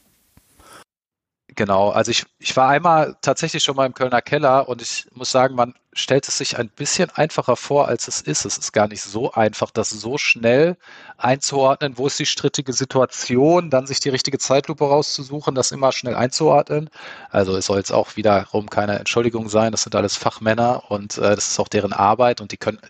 Genau, 1.57 1.91
also 1.91 2.11
ich, 2.11 2.25
ich 2.39 2.57
war 2.57 2.69
einmal 2.69 3.17
tatsächlich 3.21 3.63
schon 3.63 3.77
mal 3.77 3.87
im 3.87 3.95
Kölner 3.95 4.23
Keller 4.23 4.69
und 4.69 4.81
ich 4.83 5.07
muss 5.13 5.31
sagen, 5.31 5.55
man 5.55 5.75
stellt 5.93 6.27
es 6.27 6.39
sich 6.39 6.59
ein 6.59 6.69
bisschen 6.69 7.11
einfacher 7.11 7.55
vor, 7.57 7.87
als 7.87 8.09
es 8.09 8.21
ist. 8.23 8.45
Es 8.45 8.57
ist 8.59 8.73
gar 8.73 8.89
nicht 8.89 9.03
so 9.03 9.33
einfach, 9.33 9.71
das 9.71 9.91
so 9.91 10.19
schnell 10.19 10.77
einzuordnen, 11.19 11.97
wo 11.99 12.07
ist 12.07 12.19
die 12.19 12.27
strittige 12.27 12.73
Situation, 12.73 13.71
dann 13.71 13.87
sich 13.87 14.01
die 14.01 14.09
richtige 14.09 14.39
Zeitlupe 14.39 14.85
rauszusuchen, 14.85 15.55
das 15.55 15.71
immer 15.71 15.93
schnell 15.93 16.17
einzuordnen. 16.17 16.91
Also 17.31 17.57
es 17.57 17.67
soll 17.67 17.77
jetzt 17.79 17.93
auch 17.93 18.17
wiederum 18.17 18.69
keine 18.71 18.99
Entschuldigung 18.99 19.49
sein, 19.49 19.71
das 19.71 19.83
sind 19.83 19.95
alles 19.95 20.17
Fachmänner 20.17 20.91
und 20.91 21.19
äh, 21.19 21.37
das 21.37 21.49
ist 21.51 21.61
auch 21.61 21.69
deren 21.69 21.93
Arbeit 21.93 22.41
und 22.41 22.53
die 22.53 22.57
können, 22.57 22.81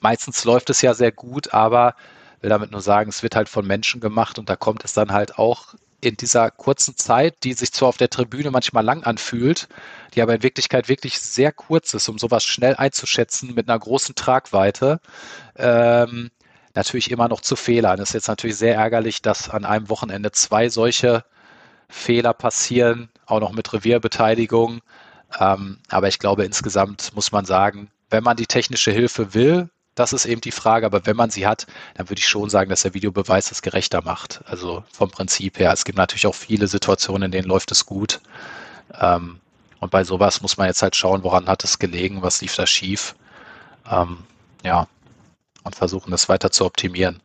meistens 0.00 0.44
läuft 0.44 0.70
es 0.70 0.80
ja 0.80 0.94
sehr 0.94 1.12
gut, 1.12 1.52
aber 1.52 1.94
will 2.40 2.50
damit 2.50 2.70
nur 2.70 2.80
sagen, 2.80 3.10
es 3.10 3.22
wird 3.22 3.36
halt 3.36 3.48
von 3.48 3.66
Menschen 3.66 4.00
gemacht 4.00 4.38
und 4.38 4.48
da 4.48 4.56
kommt 4.56 4.84
es 4.84 4.92
dann 4.92 5.12
halt 5.12 5.38
auch 5.38 5.74
in 6.00 6.16
dieser 6.16 6.50
kurzen 6.50 6.96
Zeit, 6.96 7.42
die 7.44 7.52
sich 7.52 7.72
zwar 7.72 7.88
auf 7.88 7.96
der 7.96 8.10
Tribüne 8.10 8.50
manchmal 8.50 8.84
lang 8.84 9.02
anfühlt, 9.04 9.68
die 10.14 10.22
aber 10.22 10.34
in 10.34 10.42
Wirklichkeit 10.42 10.88
wirklich 10.88 11.18
sehr 11.20 11.52
kurz 11.52 11.94
ist, 11.94 12.08
um 12.08 12.18
sowas 12.18 12.44
schnell 12.44 12.76
einzuschätzen 12.76 13.54
mit 13.54 13.68
einer 13.68 13.78
großen 13.78 14.14
Tragweite, 14.14 15.00
ähm, 15.56 16.30
natürlich 16.74 17.10
immer 17.10 17.28
noch 17.28 17.40
zu 17.40 17.56
Fehlern. 17.56 17.98
Es 18.00 18.10
ist 18.10 18.14
jetzt 18.14 18.28
natürlich 18.28 18.56
sehr 18.56 18.74
ärgerlich, 18.76 19.22
dass 19.22 19.48
an 19.48 19.64
einem 19.64 19.88
Wochenende 19.88 20.32
zwei 20.32 20.68
solche 20.68 21.24
Fehler 21.88 22.34
passieren, 22.34 23.08
auch 23.26 23.40
noch 23.40 23.52
mit 23.52 23.72
Revierbeteiligung. 23.72 24.80
Ähm, 25.38 25.78
aber 25.88 26.08
ich 26.08 26.18
glaube, 26.18 26.44
insgesamt 26.44 27.14
muss 27.14 27.32
man 27.32 27.44
sagen, 27.44 27.90
wenn 28.10 28.22
man 28.22 28.36
die 28.36 28.46
technische 28.46 28.90
Hilfe 28.92 29.34
will, 29.34 29.70
das 29.96 30.12
ist 30.12 30.26
eben 30.26 30.40
die 30.40 30.52
Frage. 30.52 30.86
Aber 30.86 31.06
wenn 31.06 31.16
man 31.16 31.30
sie 31.30 31.46
hat, 31.46 31.66
dann 31.94 32.08
würde 32.08 32.20
ich 32.20 32.28
schon 32.28 32.48
sagen, 32.48 32.70
dass 32.70 32.82
der 32.82 32.94
Videobeweis 32.94 33.48
das 33.48 33.62
gerechter 33.62 34.02
macht. 34.02 34.42
Also 34.46 34.84
vom 34.92 35.10
Prinzip 35.10 35.58
her. 35.58 35.72
Es 35.72 35.84
gibt 35.84 35.98
natürlich 35.98 36.26
auch 36.26 36.34
viele 36.34 36.68
Situationen, 36.68 37.24
in 37.24 37.30
denen 37.32 37.48
läuft 37.48 37.72
es 37.72 37.86
gut. 37.86 38.20
Ähm, 39.00 39.40
und 39.80 39.90
bei 39.90 40.04
sowas 40.04 40.42
muss 40.42 40.56
man 40.56 40.68
jetzt 40.68 40.82
halt 40.82 40.94
schauen, 40.94 41.24
woran 41.24 41.48
hat 41.48 41.64
es 41.64 41.78
gelegen, 41.78 42.22
was 42.22 42.40
lief 42.40 42.54
da 42.54 42.66
schief. 42.66 43.16
Ähm, 43.90 44.18
ja, 44.62 44.86
und 45.64 45.74
versuchen, 45.74 46.10
das 46.10 46.28
weiter 46.28 46.50
zu 46.50 46.64
optimieren. 46.64 47.20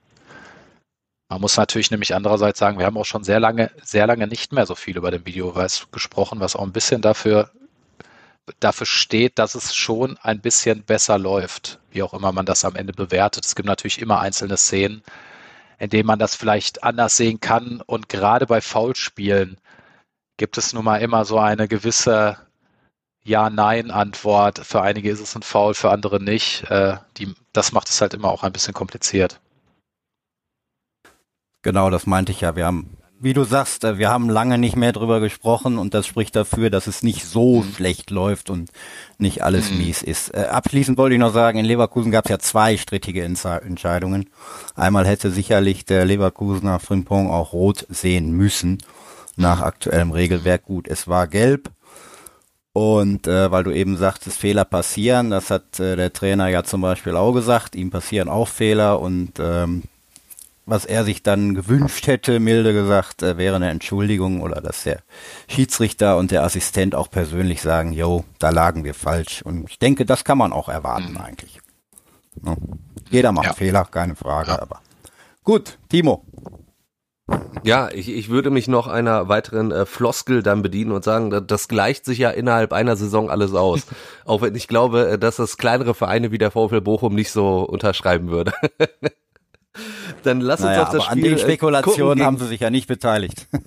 Man 1.30 1.42
muss 1.42 1.58
natürlich 1.58 1.92
nämlich 1.92 2.14
andererseits 2.14 2.60
sagen, 2.60 2.78
wir 2.78 2.86
haben 2.86 2.98
auch 2.98 3.06
schon 3.06 3.24
sehr 3.24 3.40
lange, 3.40 3.72
sehr 3.84 4.08
lange 4.08 4.28
nicht 4.28 4.52
mehr 4.52 4.66
so 4.66 4.76
viel 4.76 4.98
über 4.98 5.12
den 5.12 5.26
Videobeweis 5.26 5.88
gesprochen, 5.92 6.40
was 6.40 6.56
auch 6.56 6.64
ein 6.64 6.74
bisschen 6.74 7.02
dafür 7.02 7.52
dafür 8.60 8.86
steht, 8.86 9.40
dass 9.40 9.56
es 9.56 9.76
schon 9.76 10.18
ein 10.22 10.42
bisschen 10.42 10.84
besser 10.84 11.18
läuft, 11.18 11.80
wie 11.92 12.04
auch 12.04 12.14
immer 12.14 12.32
man 12.32 12.46
das 12.46 12.66
am 12.66 12.76
Ende 12.76 12.94
bewertet. 12.94 13.46
Es 13.46 13.56
gibt 13.56 13.68
natürlich 13.68 14.02
immer 14.02 14.20
einzelne 14.20 14.58
Szenen, 14.58 15.04
in 15.80 15.90
denen 15.90 16.08
man 16.08 16.20
das 16.20 16.36
vielleicht 16.36 16.84
anders 16.84 17.18
sehen 17.18 17.40
kann. 17.40 17.82
Und 17.86 18.10
gerade 18.10 18.46
bei 18.48 18.62
Foulspielen 18.62 19.58
gibt 20.38 20.58
es 20.58 20.74
nun 20.74 20.86
mal 20.86 20.98
immer 20.98 21.26
so 21.26 21.40
eine 21.40 21.68
gewisse 21.68 22.38
Ja-Nein-Antwort. 23.24 24.60
Für 24.60 24.82
einige 24.82 25.12
ist 25.12 25.22
es 25.22 25.36
ein 25.36 25.44
Foul, 25.44 25.74
für 25.74 25.92
andere 25.92 26.22
nicht. 26.22 26.64
Äh, 26.70 26.98
das 27.54 27.72
macht 27.72 27.90
es 27.90 28.02
halt 28.02 28.14
immer 28.14 28.30
auch 28.30 28.44
ein 28.44 28.54
bisschen 28.54 28.74
kompliziert. 28.74 29.40
Genau, 31.62 31.92
das 31.92 32.08
meinte 32.08 32.32
ich 32.32 32.42
ja. 32.42 32.56
Wir 32.56 32.66
haben 32.66 32.98
wie 33.22 33.34
du 33.34 33.44
sagst, 33.44 33.84
äh, 33.84 33.98
wir 33.98 34.10
haben 34.10 34.30
lange 34.30 34.58
nicht 34.58 34.76
mehr 34.76 34.92
drüber 34.92 35.20
gesprochen 35.20 35.78
und 35.78 35.94
das 35.94 36.08
spricht 36.08 36.36
dafür, 36.36 36.70
dass 36.70 36.88
es 36.88 37.04
nicht 37.04 37.26
so 37.26 37.62
mhm. 37.62 37.74
schlecht 37.74 38.10
läuft 38.10 38.50
und 38.50 38.72
nicht 39.18 39.44
alles 39.44 39.70
mhm. 39.72 39.78
mies 39.78 40.02
ist. 40.02 40.34
Äh, 40.34 40.48
abschließend 40.50 40.98
wollte 40.98 41.16
ich 41.16 41.20
noch 41.20 41.34
sagen, 41.34 41.60
in 41.60 41.66
Leverkusen 41.66 42.12
gab 42.12 42.26
es 42.26 42.32
ja 42.32 42.40
zwei 42.40 42.78
strittige 42.78 43.24
Entscheidungen. 43.24 44.30
Einmal 44.76 45.06
hätte 45.06 45.30
sicherlich 45.30 45.86
der 45.86 46.06
Leverkusener 46.06 46.80
Frimpong 46.80 47.30
auch 47.30 47.54
rot 47.54 47.86
sehen 47.90 48.32
müssen 48.32 48.80
nach 49.36 49.62
aktuellem 49.62 50.12
Regelwerk. 50.12 50.66
Gut, 50.66 50.88
es 50.88 51.08
war 51.08 51.28
gelb. 51.28 51.70
Und 52.74 53.28
äh, 53.28 53.52
weil 53.52 53.66
du 53.66 53.72
eben 53.72 53.98
sagtest, 53.98 54.38
Fehler 54.38 54.64
passieren, 54.64 55.30
das 55.30 55.50
hat 55.50 55.80
äh, 55.80 55.98
der 55.98 56.14
Trainer 56.14 56.48
ja 56.48 56.64
zum 56.64 56.82
Beispiel 56.82 57.18
auch 57.18 57.34
gesagt, 57.34 57.76
ihm 57.76 57.90
passieren 57.90 58.30
auch 58.30 58.48
Fehler 58.48 59.02
und 59.02 59.34
ähm, 59.40 59.84
was 60.72 60.86
er 60.86 61.04
sich 61.04 61.22
dann 61.22 61.54
gewünscht 61.54 62.08
hätte, 62.08 62.40
milde 62.40 62.74
gesagt, 62.74 63.22
äh, 63.24 63.38
wäre 63.38 63.58
eine 63.58 63.70
Entschuldigung 63.70 64.42
oder 64.42 64.62
dass 64.62 64.84
der 64.84 65.02
Schiedsrichter 65.50 66.18
und 66.18 66.32
der 66.32 66.44
Assistent 66.44 66.96
auch 66.96 67.12
persönlich 67.12 67.62
sagen, 67.62 67.92
yo, 67.92 68.24
da 68.40 68.52
lagen 68.52 68.86
wir 68.86 68.94
falsch. 68.94 69.42
Und 69.42 69.70
ich 69.70 69.80
denke, 69.80 70.06
das 70.06 70.24
kann 70.24 70.38
man 70.38 70.54
auch 70.54 70.70
erwarten 70.70 71.12
mhm. 71.12 71.18
eigentlich. 71.18 71.60
Ja. 72.44 72.56
Jeder 73.10 73.34
macht 73.34 73.48
ja. 73.48 73.54
Fehler, 73.54 73.84
keine 73.84 74.16
Frage, 74.16 74.52
ja. 74.52 74.62
aber 74.62 74.80
gut, 75.44 75.78
Timo. 75.90 76.26
Ja, 77.64 77.90
ich, 77.92 78.10
ich 78.10 78.30
würde 78.30 78.50
mich 78.50 78.70
noch 78.70 78.88
einer 78.88 79.28
weiteren 79.28 79.72
äh, 79.72 79.86
Floskel 79.86 80.42
dann 80.42 80.62
bedienen 80.62 80.94
und 80.94 81.04
sagen, 81.04 81.48
das 81.48 81.68
gleicht 81.68 82.06
sich 82.06 82.18
ja 82.18 82.30
innerhalb 82.30 82.72
einer 82.72 82.96
Saison 82.96 83.30
alles 83.30 83.54
aus. 83.54 83.88
Auch 84.26 84.42
wenn 84.42 84.56
ich 84.56 84.70
glaube, 84.70 85.10
äh, 85.10 85.20
dass 85.20 85.36
das 85.36 85.58
kleinere 85.58 85.94
Vereine 85.94 86.32
wie 86.32 86.38
der 86.38 86.52
VfL 86.52 86.80
Bochum 86.80 87.14
nicht 87.14 87.32
so 87.32 87.60
unterschreiben 87.60 88.30
würde. 88.30 88.54
Dann 90.24 90.42
lass 90.42 90.60
uns 90.62 90.70
naja, 90.70 90.84
auf 90.84 90.92
das 90.92 91.04
Spiel. 91.06 91.18
An 91.18 91.24
den 91.24 91.38
äh, 91.38 91.40
Spekulationen 91.40 92.24
haben 92.24 92.38
sie 92.38 92.48
sich 92.48 92.62
ja 92.62 92.70
nicht 92.70 92.88
beteiligt. 92.88 93.48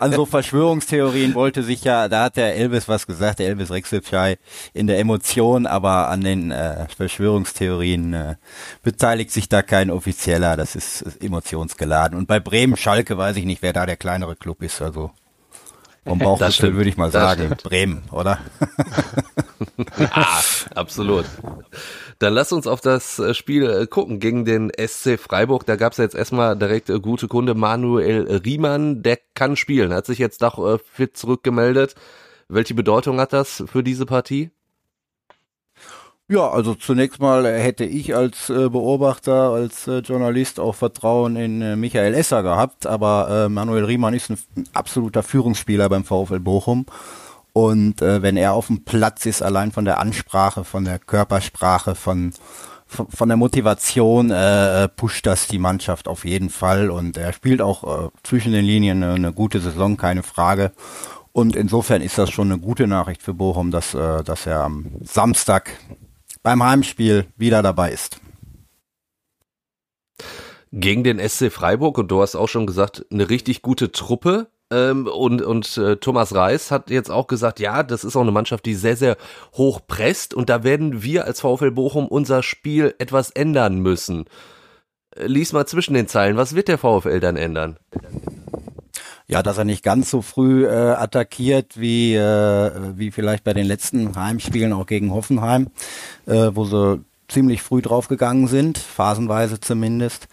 an 0.00 0.12
so 0.12 0.24
Verschwörungstheorien 0.24 1.34
wollte 1.34 1.62
sich 1.62 1.84
ja, 1.84 2.08
da 2.08 2.24
hat 2.24 2.36
der 2.36 2.56
Elvis 2.56 2.88
was 2.88 3.06
gesagt, 3.06 3.38
der 3.38 3.48
Elvis 3.48 3.70
Rexelschei 3.70 4.38
in 4.72 4.86
der 4.86 4.98
Emotion, 4.98 5.66
aber 5.66 6.08
an 6.08 6.22
den 6.22 6.50
äh, 6.50 6.86
Verschwörungstheorien 6.96 8.14
äh, 8.14 8.34
beteiligt 8.82 9.30
sich 9.30 9.48
da 9.48 9.62
kein 9.62 9.90
Offizieller, 9.90 10.56
das 10.56 10.74
ist, 10.74 11.02
ist 11.02 11.22
emotionsgeladen. 11.22 12.16
Und 12.16 12.26
bei 12.26 12.40
Bremen 12.40 12.76
Schalke 12.76 13.16
weiß 13.18 13.36
ich 13.36 13.44
nicht, 13.44 13.62
wer 13.62 13.72
da 13.72 13.86
der 13.86 13.96
kleinere 13.96 14.36
Club 14.36 14.62
ist, 14.62 14.80
also 14.80 15.10
vom 16.04 16.18
Bauchgefühl 16.18 16.74
würde 16.74 16.90
ich 16.90 16.96
mal 16.96 17.10
sagen, 17.10 17.56
Bremen, 17.62 18.02
oder? 18.10 18.38
ah, 20.10 20.40
absolut. 20.74 21.24
Dann 22.18 22.34
lass 22.34 22.52
uns 22.52 22.66
auf 22.66 22.80
das 22.80 23.18
äh, 23.18 23.34
Spiel 23.34 23.68
äh, 23.68 23.86
gucken 23.86 24.18
gegen 24.18 24.44
den 24.44 24.70
SC 24.70 25.18
Freiburg. 25.18 25.66
Da 25.66 25.76
gab 25.76 25.92
es 25.92 25.98
jetzt 25.98 26.14
erstmal 26.14 26.56
direkt 26.56 26.90
äh, 26.90 27.00
gute 27.00 27.28
Kunde. 27.28 27.54
Manuel 27.54 28.40
Riemann, 28.44 29.02
der 29.02 29.18
kann 29.34 29.56
spielen, 29.56 29.92
hat 29.94 30.06
sich 30.06 30.18
jetzt 30.18 30.42
doch 30.42 30.80
fit 30.92 31.16
zurückgemeldet. 31.16 31.94
Welche 32.48 32.74
Bedeutung 32.74 33.20
hat 33.20 33.32
das 33.32 33.64
für 33.66 33.82
diese 33.82 34.06
Partie? 34.06 34.50
Ja, 36.32 36.48
also 36.48 36.74
zunächst 36.74 37.20
mal 37.20 37.44
hätte 37.44 37.84
ich 37.84 38.16
als 38.16 38.46
Beobachter, 38.46 39.50
als 39.50 39.84
Journalist 39.84 40.58
auch 40.58 40.74
Vertrauen 40.74 41.36
in 41.36 41.78
Michael 41.78 42.14
Esser 42.14 42.42
gehabt, 42.42 42.86
aber 42.86 43.50
Manuel 43.50 43.84
Riemann 43.84 44.14
ist 44.14 44.30
ein 44.30 44.38
absoluter 44.72 45.22
Führungsspieler 45.22 45.90
beim 45.90 46.04
VfL 46.04 46.40
Bochum 46.40 46.86
und 47.52 48.00
äh, 48.00 48.22
wenn 48.22 48.36
er 48.36 48.54
auf 48.54 48.68
dem 48.68 48.84
Platz 48.84 49.26
ist, 49.26 49.42
allein 49.42 49.72
von 49.72 49.84
der 49.84 49.98
Ansprache, 49.98 50.64
von 50.64 50.84
der 50.84 50.98
Körpersprache, 50.98 51.94
von, 51.94 52.32
von, 52.86 53.08
von 53.08 53.28
der 53.28 53.36
Motivation, 53.36 54.30
äh, 54.30 54.88
pusht 54.88 55.26
das 55.26 55.48
die 55.48 55.58
Mannschaft 55.58 56.08
auf 56.08 56.24
jeden 56.24 56.48
Fall. 56.48 56.90
Und 56.90 57.16
er 57.18 57.32
spielt 57.32 57.60
auch 57.60 58.06
äh, 58.06 58.08
zwischen 58.22 58.52
den 58.52 58.64
Linien 58.64 59.02
eine, 59.02 59.14
eine 59.14 59.32
gute 59.32 59.60
Saison, 59.60 59.96
keine 59.96 60.22
Frage. 60.22 60.72
Und 61.32 61.56
insofern 61.56 62.02
ist 62.02 62.18
das 62.18 62.30
schon 62.30 62.50
eine 62.50 62.60
gute 62.60 62.86
Nachricht 62.86 63.22
für 63.22 63.34
Bochum, 63.34 63.70
dass, 63.70 63.94
äh, 63.94 64.24
dass 64.24 64.46
er 64.46 64.64
am 64.64 64.86
Samstag 65.02 65.70
beim 66.42 66.62
Heimspiel 66.62 67.26
wieder 67.36 67.62
dabei 67.62 67.92
ist. 67.92 68.20
Gegen 70.72 71.04
den 71.04 71.18
SC 71.18 71.52
Freiburg, 71.52 71.98
und 71.98 72.08
du 72.10 72.22
hast 72.22 72.34
auch 72.34 72.48
schon 72.48 72.66
gesagt, 72.66 73.04
eine 73.10 73.28
richtig 73.28 73.62
gute 73.62 73.92
Truppe. 73.92 74.48
Ähm, 74.70 75.06
und 75.06 75.42
und 75.42 75.76
äh, 75.76 75.96
Thomas 75.96 76.34
Reis 76.34 76.70
hat 76.70 76.88
jetzt 76.88 77.10
auch 77.10 77.26
gesagt, 77.26 77.60
ja, 77.60 77.82
das 77.82 78.04
ist 78.04 78.16
auch 78.16 78.22
eine 78.22 78.32
Mannschaft, 78.32 78.64
die 78.64 78.74
sehr, 78.74 78.96
sehr 78.96 79.18
hoch 79.52 79.80
presst 79.86 80.32
und 80.32 80.48
da 80.48 80.64
werden 80.64 81.02
wir 81.02 81.26
als 81.26 81.40
VfL 81.42 81.72
Bochum 81.72 82.08
unser 82.08 82.42
Spiel 82.42 82.94
etwas 82.98 83.30
ändern 83.30 83.80
müssen. 83.80 84.24
Äh, 85.14 85.26
lies 85.26 85.52
mal 85.52 85.66
zwischen 85.66 85.92
den 85.92 86.08
Zeilen, 86.08 86.38
was 86.38 86.54
wird 86.54 86.68
der 86.68 86.78
VfL 86.78 87.20
dann 87.20 87.36
ändern? 87.36 87.78
Ja, 89.32 89.42
dass 89.42 89.58
er 89.58 89.64
nicht 89.64 89.82
ganz 89.82 90.10
so 90.10 90.22
früh 90.22 90.66
äh, 90.66 90.70
attackiert 90.70 91.80
wie, 91.80 92.14
äh, 92.14 92.70
wie 92.96 93.10
vielleicht 93.10 93.44
bei 93.44 93.54
den 93.54 93.66
letzten 93.66 94.16
Heimspielen 94.16 94.72
auch 94.72 94.86
gegen 94.86 95.12
Hoffenheim, 95.12 95.68
äh, 96.26 96.50
wo 96.52 96.64
sie 96.64 97.02
ziemlich 97.28 97.62
früh 97.62 97.82
draufgegangen 97.82 98.46
sind, 98.46 98.78
phasenweise 98.78 99.58
zumindest. 99.60 100.28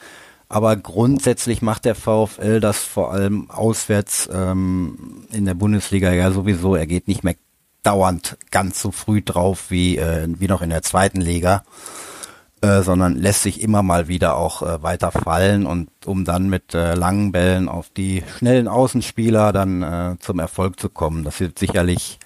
Aber 0.49 0.75
grundsätzlich 0.75 1.61
macht 1.61 1.85
der 1.85 1.95
VfL 1.95 2.59
das 2.59 2.79
vor 2.79 3.13
allem 3.13 3.49
auswärts 3.51 4.27
ähm, 4.33 5.27
in 5.31 5.45
der 5.45 5.53
Bundesliga 5.53 6.11
ja 6.11 6.31
sowieso. 6.31 6.75
Er 6.75 6.87
geht 6.87 7.07
nicht 7.07 7.23
mehr 7.23 7.35
dauernd 7.83 8.37
ganz 8.51 8.81
so 8.81 8.91
früh 8.91 9.21
drauf 9.21 9.69
wie, 9.69 9.97
äh, 9.97 10.27
wie 10.27 10.47
noch 10.47 10.61
in 10.61 10.71
der 10.71 10.81
zweiten 10.81 11.21
Liga, 11.21 11.63
äh, 12.61 12.81
sondern 12.81 13.15
lässt 13.15 13.43
sich 13.43 13.61
immer 13.61 13.83
mal 13.83 14.07
wieder 14.07 14.35
auch 14.35 14.61
äh, 14.61 14.83
weiter 14.83 15.11
fallen 15.11 15.65
und 15.65 15.89
um 16.05 16.25
dann 16.25 16.49
mit 16.49 16.73
äh, 16.73 16.93
langen 16.93 17.31
Bällen 17.31 17.69
auf 17.69 17.89
die 17.89 18.23
schnellen 18.37 18.67
Außenspieler 18.67 19.53
dann 19.53 19.81
äh, 19.81 20.15
zum 20.19 20.39
Erfolg 20.39 20.79
zu 20.79 20.89
kommen. 20.89 21.23
Das 21.23 21.39
wird 21.39 21.57
sicherlich 21.57 22.19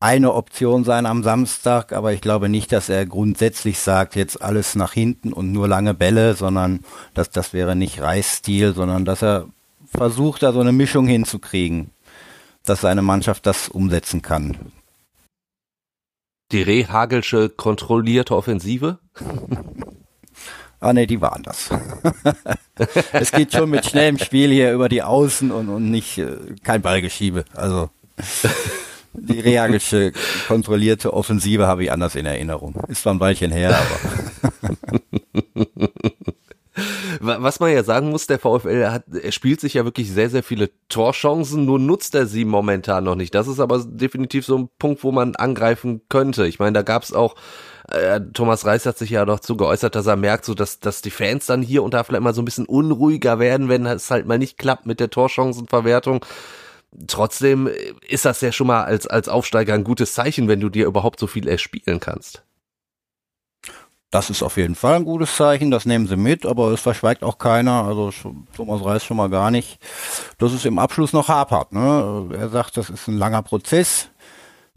eine 0.00 0.34
Option 0.34 0.84
sein 0.84 1.06
am 1.06 1.22
Samstag, 1.22 1.92
aber 1.92 2.12
ich 2.12 2.20
glaube 2.20 2.48
nicht, 2.48 2.72
dass 2.72 2.88
er 2.88 3.06
grundsätzlich 3.06 3.78
sagt, 3.78 4.16
jetzt 4.16 4.42
alles 4.42 4.74
nach 4.74 4.92
hinten 4.92 5.32
und 5.32 5.52
nur 5.52 5.66
lange 5.66 5.94
Bälle, 5.94 6.34
sondern 6.34 6.80
dass 7.14 7.30
das 7.30 7.52
wäre 7.52 7.74
nicht 7.74 8.02
Reisstil, 8.02 8.74
sondern 8.74 9.04
dass 9.04 9.22
er 9.22 9.46
versucht, 9.86 10.42
da 10.42 10.52
so 10.52 10.60
eine 10.60 10.72
Mischung 10.72 11.06
hinzukriegen, 11.06 11.90
dass 12.64 12.82
seine 12.82 13.02
Mannschaft 13.02 13.46
das 13.46 13.68
umsetzen 13.68 14.20
kann. 14.20 14.58
Die 16.52 16.62
Rehagelsche 16.62 17.48
kontrollierte 17.48 18.36
Offensive? 18.36 18.98
Ah 20.80 20.92
ne, 20.92 21.06
die 21.06 21.20
waren 21.20 21.42
das. 21.42 21.70
es 23.12 23.32
geht 23.32 23.52
schon 23.52 23.70
mit 23.70 23.86
schnellem 23.86 24.18
Spiel 24.18 24.50
hier 24.50 24.72
über 24.72 24.88
die 24.88 25.02
Außen 25.02 25.50
und, 25.50 25.68
und 25.68 25.90
nicht 25.90 26.18
äh, 26.18 26.36
kein 26.62 26.82
Ballgeschiebe. 26.82 27.44
Also 27.54 27.88
die 29.14 29.40
Reagelsche 29.40 30.12
kontrollierte 30.46 31.14
Offensive 31.14 31.66
habe 31.66 31.84
ich 31.84 31.92
anders 31.92 32.16
in 32.16 32.26
Erinnerung. 32.26 32.74
Ist 32.88 33.02
zwar 33.02 33.14
ein 33.14 33.20
Weilchen 33.20 33.50
her, 33.50 33.78
aber. 33.78 34.76
Was 37.26 37.60
man 37.60 37.72
ja 37.72 37.82
sagen 37.82 38.10
muss, 38.10 38.26
der 38.26 38.38
VfL 38.38 38.88
hat, 38.90 39.04
er 39.12 39.32
spielt 39.32 39.60
sich 39.60 39.74
ja 39.74 39.84
wirklich 39.84 40.10
sehr, 40.10 40.28
sehr 40.28 40.42
viele 40.42 40.70
Torchancen, 40.88 41.64
nur 41.64 41.78
nutzt 41.78 42.14
er 42.14 42.26
sie 42.26 42.44
momentan 42.44 43.04
noch 43.04 43.14
nicht. 43.14 43.34
Das 43.34 43.48
ist 43.48 43.60
aber 43.60 43.82
definitiv 43.86 44.44
so 44.44 44.58
ein 44.58 44.68
Punkt, 44.78 45.02
wo 45.04 45.12
man 45.12 45.34
angreifen 45.34 46.02
könnte. 46.08 46.46
Ich 46.46 46.58
meine, 46.58 46.72
da 46.72 46.82
gab 46.82 47.02
es 47.02 47.12
auch, 47.12 47.34
äh, 47.88 48.20
Thomas 48.32 48.66
Reis 48.66 48.84
hat 48.84 48.98
sich 48.98 49.10
ja 49.10 49.24
dazu 49.24 49.56
geäußert, 49.56 49.94
dass 49.94 50.06
er 50.06 50.16
merkt, 50.16 50.44
so 50.44 50.54
dass, 50.54 50.80
dass 50.80 51.02
die 51.02 51.10
Fans 51.10 51.46
dann 51.46 51.62
hier 51.62 51.82
und 51.82 51.94
da 51.94 52.04
vielleicht 52.04 52.22
mal 52.22 52.34
so 52.34 52.42
ein 52.42 52.46
bisschen 52.46 52.66
unruhiger 52.66 53.38
werden, 53.38 53.68
wenn 53.68 53.86
es 53.86 54.10
halt 54.10 54.26
mal 54.26 54.38
nicht 54.38 54.58
klappt 54.58 54.86
mit 54.86 55.00
der 55.00 55.10
Torchancenverwertung. 55.10 56.24
Trotzdem 57.06 57.68
ist 58.06 58.24
das 58.24 58.40
ja 58.40 58.52
schon 58.52 58.68
mal 58.68 58.84
als, 58.84 59.06
als 59.06 59.28
Aufsteiger 59.28 59.74
ein 59.74 59.84
gutes 59.84 60.14
Zeichen, 60.14 60.46
wenn 60.48 60.60
du 60.60 60.68
dir 60.68 60.86
überhaupt 60.86 61.18
so 61.18 61.26
viel 61.26 61.48
erspielen 61.48 62.00
kannst. 62.00 62.44
Das 64.14 64.30
ist 64.30 64.44
auf 64.44 64.58
jeden 64.58 64.76
Fall 64.76 64.94
ein 64.94 65.04
gutes 65.04 65.34
Zeichen, 65.34 65.72
das 65.72 65.86
nehmen 65.86 66.06
sie 66.06 66.16
mit, 66.16 66.46
aber 66.46 66.70
es 66.70 66.80
verschweigt 66.80 67.24
auch 67.24 67.36
keiner, 67.36 67.82
also 67.82 68.12
Thomas 68.56 68.84
Reis 68.84 69.04
schon 69.04 69.16
mal 69.16 69.28
gar 69.28 69.50
nicht, 69.50 69.80
dass 70.38 70.52
es 70.52 70.64
im 70.64 70.78
Abschluss 70.78 71.12
noch 71.12 71.26
hapert. 71.26 71.72
Ne? 71.72 72.28
Er 72.38 72.48
sagt, 72.48 72.76
das 72.76 72.90
ist 72.90 73.08
ein 73.08 73.18
langer 73.18 73.42
Prozess. 73.42 74.10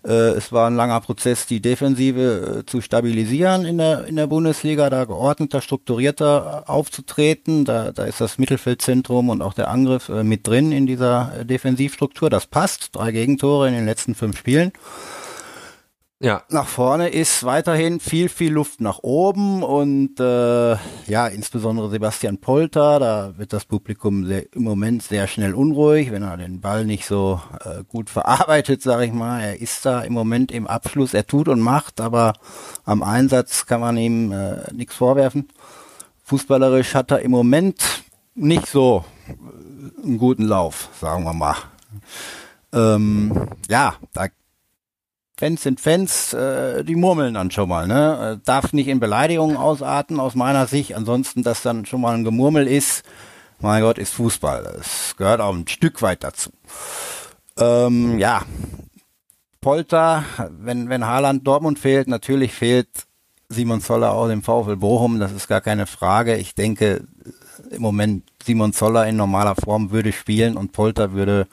Äh, 0.04 0.32
es 0.32 0.52
war 0.52 0.67
ein 0.67 0.76
langer 0.76 1.02
Prozess, 1.02 1.45
die 1.45 1.62
Defensive 1.62 2.62
äh, 2.62 2.65
zu 2.65 2.82
stabilisieren 2.82 3.65
in 3.65 3.78
der, 3.78 4.06
in 4.06 4.15
der 4.15 4.26
Bundesliga, 4.26 4.89
da 4.89 5.06
geordneter, 5.06 5.62
strukturierter 5.62 6.67
aufzutreten. 6.67 7.63
Da, 7.63 7.91
da 7.91 8.06
ist 8.06 8.19
das 8.19 8.39
Mittelfeldzentrum 8.39 9.30
und 9.30 9.43
auch 9.43 9.54
der 9.54 9.67
Angriff 9.67 10.10
äh, 10.10 10.23
mit 10.23 10.47
drin 10.47 10.71
in 10.71 10.88
dieser 10.88 11.43
Defensivstruktur. 11.43 12.32
Das 12.32 12.47
passt. 12.47 12.95
Drei 12.95 13.12
Gegentore 13.12 13.67
in 13.67 13.76
den 13.76 13.86
letzten 13.86 14.15
fünf 14.15 14.36
Spielen. 14.36 14.71
Ja. 16.19 16.41
Nach 16.49 16.67
vorne 16.67 17.10
ist 17.10 17.43
weiterhin 17.43 17.99
viel, 17.99 18.27
viel 18.27 18.51
Luft 18.51 18.82
nach 18.82 18.99
oben 19.03 19.62
und 19.62 20.19
äh, 20.19 20.75
ja, 21.06 21.27
insbesondere 21.27 21.91
Sebastian 21.91 22.39
Polter, 22.39 22.99
da 22.99 23.38
wird 23.38 23.53
das 23.53 23.65
Publikum 23.65 24.25
sehr, 24.25 24.51
im 24.56 24.63
Moment 24.63 25.03
sehr 25.03 25.27
schnell 25.27 25.53
unruhig, 25.53 26.12
wenn 26.12 26.23
er 26.23 26.38
den 26.38 26.60
Ball 26.60 26.86
nicht 26.86 27.06
so 27.06 27.39
äh, 27.63 27.84
gut 27.88 28.10
verarbeitet, 28.10 28.82
sage 28.82 29.06
ich 29.06 29.13
mal. 29.13 29.41
Er 29.41 29.62
ist 29.62 29.86
da 29.86 30.01
im 30.01 30.13
Moment 30.13 30.51
im 30.51 30.65
Abschluss, 30.65 31.13
er 31.13 31.27
tut 31.27 31.47
und 31.47 31.60
macht, 31.60 32.01
aber 32.01 32.34
am 32.84 33.03
Einsatz 33.03 33.67
kann 33.67 33.82
man 33.82 33.95
ihm 33.95 34.32
äh, 34.32 34.73
nichts 34.73 34.95
vorwerfen. 34.95 35.49
Fußballerisch 36.23 36.95
hat 36.95 37.12
er 37.12 37.19
im 37.19 37.30
Moment 37.30 38.03
nicht 38.34 38.65
so 38.65 39.06
äh, 39.27 40.03
einen 40.03 40.17
guten 40.17 40.45
Lauf, 40.45 40.89
sagen 40.99 41.25
wir 41.25 41.34
mal. 41.34 41.58
Ähm, 42.73 43.49
ja, 43.69 43.93
da 44.13 44.30
Fans 45.38 45.62
sind 45.62 45.80
Fans, 45.80 46.34
äh, 46.34 46.84
die 46.84 46.95
murmeln 46.95 47.36
dann 47.36 47.52
schon 47.52 47.69
mal, 47.69 47.88
ne? 47.88 48.39
Äh, 48.39 48.43
darf 48.43 48.73
nicht 48.73 48.88
in 48.88 49.00
Beleidigungen 49.00 49.56
ausarten 49.56 50.19
aus 50.19 50.34
meiner 50.34 50.65
Sicht. 50.65 50.95
Ansonsten, 50.95 51.43
dass 51.43 51.62
dann 51.62 51.86
schon 51.86 52.02
mal 52.02 52.15
ein 52.15 52.23
Gemurmel 52.23 52.67
ist, 52.67 53.04
mein 53.60 53.84
Gott, 53.84 54.00
ist 54.00 54.13
Fußball. 54.15 54.78
Es 54.80 55.15
gehört 55.15 55.39
auch 55.39 55.54
ein 55.54 55.67
Stück 55.67 56.02
weit 56.02 56.23
dazu. 56.23 56.52
Ähm, 57.60 58.17
ja, 58.17 58.43
Polter, 59.62 60.23
wenn, 60.50 60.89
wenn 60.89 61.06
Haaland 61.06 61.45
Dortmund 61.45 61.78
fehlt, 61.78 62.08
natürlich 62.08 62.54
fehlt 62.54 62.88
Simon 63.50 63.82
Zoller 63.82 64.12
auch 64.12 64.28
dem 64.28 64.41
VfL 64.41 64.76
Bochum, 64.76 65.19
das 65.19 65.32
ist 65.32 65.47
gar 65.47 65.62
keine 65.62 65.86
Frage. 65.86 66.36
Ich 66.36 66.56
denke, 66.56 67.04
im 67.69 67.82
Moment 67.82 68.23
Simon 68.43 68.73
Zoller 68.73 69.08
in 69.08 69.17
normaler 69.17 69.56
Form 69.56 69.91
würde 69.91 70.12
spielen 70.12 70.58
und 70.58 70.71
Polter 70.71 71.13
würde 71.13 71.47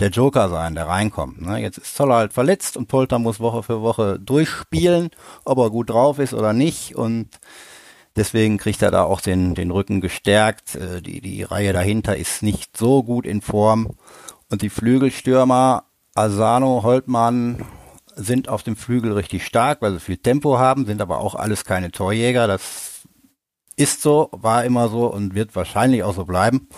der 0.00 0.10
Joker 0.10 0.48
sein, 0.48 0.74
der 0.74 0.88
reinkommt. 0.88 1.40
Ne? 1.40 1.58
Jetzt 1.58 1.78
ist 1.78 1.94
Zoller 1.94 2.16
halt 2.16 2.32
verletzt 2.32 2.76
und 2.76 2.88
Polter 2.88 3.18
muss 3.18 3.40
Woche 3.40 3.62
für 3.62 3.82
Woche 3.82 4.18
durchspielen, 4.18 5.10
ob 5.44 5.58
er 5.58 5.70
gut 5.70 5.90
drauf 5.90 6.18
ist 6.18 6.34
oder 6.34 6.52
nicht. 6.52 6.96
Und 6.96 7.28
deswegen 8.16 8.58
kriegt 8.58 8.82
er 8.82 8.90
da 8.90 9.04
auch 9.04 9.20
den, 9.20 9.54
den 9.54 9.70
Rücken 9.70 10.00
gestärkt. 10.00 10.74
Äh, 10.74 11.00
die, 11.00 11.20
die 11.20 11.42
Reihe 11.42 11.72
dahinter 11.72 12.16
ist 12.16 12.42
nicht 12.42 12.76
so 12.76 13.02
gut 13.02 13.26
in 13.26 13.40
Form. 13.40 13.90
Und 14.50 14.62
die 14.62 14.70
Flügelstürmer 14.70 15.84
Asano, 16.14 16.82
Holtmann 16.82 17.64
sind 18.16 18.48
auf 18.48 18.62
dem 18.62 18.76
Flügel 18.76 19.12
richtig 19.12 19.44
stark, 19.44 19.82
weil 19.82 19.92
sie 19.92 20.00
viel 20.00 20.16
Tempo 20.16 20.58
haben, 20.58 20.86
sind 20.86 21.02
aber 21.02 21.18
auch 21.18 21.34
alles 21.34 21.64
keine 21.64 21.90
Torjäger. 21.90 22.46
Das 22.46 23.02
ist 23.76 24.02
so, 24.02 24.28
war 24.32 24.64
immer 24.64 24.88
so 24.88 25.06
und 25.06 25.34
wird 25.34 25.56
wahrscheinlich 25.56 26.04
auch 26.04 26.14
so 26.14 26.24
bleiben. 26.24 26.68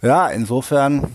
Ja, 0.00 0.28
insofern 0.28 1.12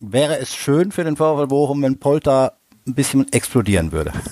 wäre 0.00 0.38
es 0.38 0.54
schön 0.54 0.92
für 0.92 1.04
den 1.04 1.16
VfL 1.16 1.46
Bochum, 1.46 1.82
wenn 1.82 1.98
Polter 1.98 2.58
ein 2.86 2.94
bisschen 2.94 3.32
explodieren 3.32 3.92
würde. 3.92 4.12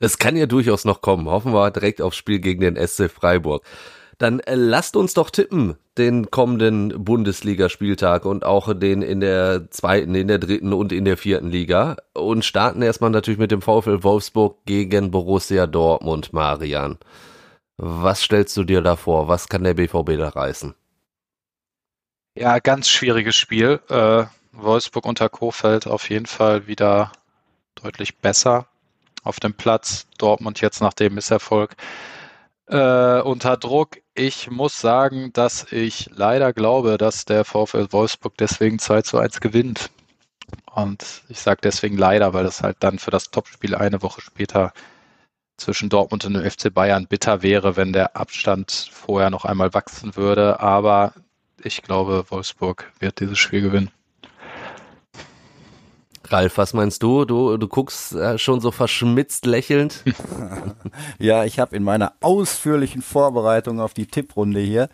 Es 0.00 0.18
kann 0.18 0.36
ja 0.36 0.46
durchaus 0.46 0.84
noch 0.84 1.00
kommen. 1.00 1.28
Hoffen 1.28 1.52
wir 1.52 1.70
direkt 1.70 2.02
aufs 2.02 2.16
Spiel 2.16 2.38
gegen 2.38 2.60
den 2.60 2.76
SC 2.76 3.10
Freiburg. 3.10 3.64
Dann 4.18 4.40
äh, 4.40 4.54
lasst 4.54 4.96
uns 4.96 5.12
doch 5.14 5.30
tippen, 5.30 5.76
den 5.98 6.30
kommenden 6.30 7.04
Bundesligaspieltag 7.04 8.24
und 8.24 8.44
auch 8.44 8.72
den 8.72 9.02
in 9.02 9.20
der 9.20 9.70
zweiten, 9.70 10.14
in 10.14 10.28
der 10.28 10.38
dritten 10.38 10.72
und 10.72 10.92
in 10.92 11.04
der 11.04 11.16
vierten 11.16 11.50
Liga. 11.50 11.96
Und 12.14 12.44
starten 12.44 12.82
erstmal 12.82 13.10
natürlich 13.10 13.38
mit 13.38 13.50
dem 13.50 13.60
VfL 13.60 14.02
Wolfsburg 14.02 14.64
gegen 14.64 15.10
Borussia 15.10 15.66
Dortmund, 15.66 16.32
Marian. 16.32 16.98
Was 17.76 18.22
stellst 18.22 18.56
du 18.56 18.64
dir 18.64 18.80
da 18.80 18.96
vor? 18.96 19.28
Was 19.28 19.48
kann 19.48 19.64
der 19.64 19.74
BVB 19.74 20.16
da 20.16 20.30
reißen? 20.30 20.74
Ja, 22.38 22.58
ganz 22.58 22.90
schwieriges 22.90 23.34
Spiel. 23.34 23.80
Äh, 23.88 24.24
Wolfsburg 24.52 25.06
unter 25.06 25.30
Kofeld 25.30 25.86
auf 25.86 26.10
jeden 26.10 26.26
Fall 26.26 26.66
wieder 26.66 27.12
deutlich 27.76 28.18
besser 28.18 28.66
auf 29.24 29.40
dem 29.40 29.54
Platz. 29.54 30.06
Dortmund 30.18 30.60
jetzt 30.60 30.82
nach 30.82 30.92
dem 30.92 31.14
Misserfolg 31.14 31.76
äh, 32.66 33.20
unter 33.22 33.56
Druck. 33.56 33.96
Ich 34.14 34.50
muss 34.50 34.78
sagen, 34.78 35.32
dass 35.32 35.72
ich 35.72 36.10
leider 36.14 36.52
glaube, 36.52 36.98
dass 36.98 37.24
der 37.24 37.46
VfL 37.46 37.86
Wolfsburg 37.90 38.36
deswegen 38.36 38.78
2 38.78 39.00
zu 39.00 39.18
1 39.18 39.40
gewinnt. 39.40 39.90
Und 40.74 41.22
ich 41.30 41.40
sage 41.40 41.60
deswegen 41.62 41.96
leider, 41.96 42.34
weil 42.34 42.44
das 42.44 42.62
halt 42.62 42.76
dann 42.80 42.98
für 42.98 43.10
das 43.10 43.30
Topspiel 43.30 43.74
eine 43.74 44.02
Woche 44.02 44.20
später 44.20 44.74
zwischen 45.56 45.88
Dortmund 45.88 46.26
und 46.26 46.34
dem 46.34 46.50
FC 46.50 46.72
Bayern 46.72 47.06
bitter 47.06 47.42
wäre, 47.42 47.76
wenn 47.76 47.94
der 47.94 48.14
Abstand 48.14 48.90
vorher 48.92 49.30
noch 49.30 49.46
einmal 49.46 49.72
wachsen 49.72 50.16
würde. 50.16 50.60
Aber 50.60 51.14
ich 51.62 51.82
glaube, 51.82 52.24
Wolfsburg 52.28 52.92
wird 52.98 53.20
dieses 53.20 53.38
Spiel 53.38 53.62
gewinnen. 53.62 53.90
Ralf, 56.28 56.58
was 56.58 56.74
meinst 56.74 57.02
du? 57.02 57.24
Du, 57.24 57.56
du 57.56 57.68
guckst 57.68 58.12
äh, 58.12 58.38
schon 58.38 58.60
so 58.60 58.70
verschmitzt 58.70 59.46
lächelnd. 59.46 60.02
ja, 61.18 61.44
ich 61.44 61.58
habe 61.58 61.76
in 61.76 61.82
meiner 61.82 62.14
ausführlichen 62.20 63.02
Vorbereitung 63.02 63.80
auf 63.80 63.94
die 63.94 64.06
Tipprunde 64.06 64.60
hier 64.60 64.88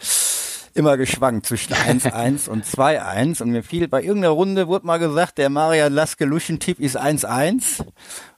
immer 0.74 0.96
geschwankt 0.96 1.46
zwischen 1.46 1.74
1-1 1.74 2.48
und 2.48 2.64
2-1 2.64 3.42
und 3.42 3.50
mir 3.50 3.62
fiel 3.62 3.88
bei 3.88 4.02
irgendeiner 4.02 4.34
Runde 4.34 4.68
wurde 4.68 4.86
mal 4.86 4.98
gesagt, 4.98 5.38
der 5.38 5.50
Marian 5.50 5.92
Laske 5.92 6.24
Luschen-Tipp 6.24 6.80
ist 6.80 7.00
1-1 7.00 7.84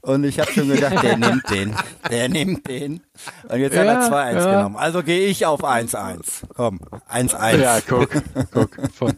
und 0.01 0.25
ich 0.25 0.41
habe 0.41 0.53
schon 0.53 0.69
gedacht, 0.69 1.03
der 1.03 1.17
nimmt 1.19 1.49
den, 1.51 1.77
der 2.11 2.29
nimmt 2.29 2.69
den 2.69 3.01
und 3.49 3.59
jetzt 3.59 3.75
ja, 3.75 3.83
hat 3.83 4.13
er 4.13 4.33
2-1 4.33 4.35
ja. 4.35 4.57
genommen. 4.57 4.77
Also 4.77 5.03
gehe 5.03 5.27
ich 5.27 5.47
auf 5.47 5.65
1-1. 5.65 6.43
Komm, 6.55 6.81
1-1. 7.11 7.57
Ja, 7.59 7.81
guck, 7.87 8.11
guck. 8.53 8.71
Von, 8.95 9.17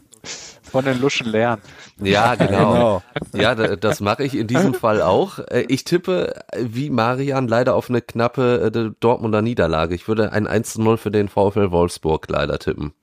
von 0.63 0.85
den 0.85 0.99
Luschen 0.99 1.27
lernen. 1.27 1.61
Ja, 2.01 2.35
genau. 2.35 2.73
genau. 2.73 3.03
Ja, 3.33 3.55
das 3.55 4.01
mache 4.01 4.23
ich 4.23 4.35
in 4.35 4.47
diesem 4.47 4.73
Fall 4.73 5.01
auch. 5.01 5.39
Äh, 5.39 5.65
ich 5.67 5.83
tippe 5.83 6.33
wie 6.57 6.89
Marian 6.89 7.47
leider 7.47 7.75
auf 7.75 7.89
eine 7.89 8.01
knappe 8.01 8.71
äh, 8.73 8.91
Dortmunder 8.99 9.41
Niederlage. 9.41 9.95
Ich 9.95 10.07
würde 10.07 10.31
ein 10.31 10.47
1-0 10.47 10.97
für 10.97 11.11
den 11.11 11.29
VfL 11.29 11.71
Wolfsburg 11.71 12.27
leider 12.29 12.59
tippen. 12.59 12.93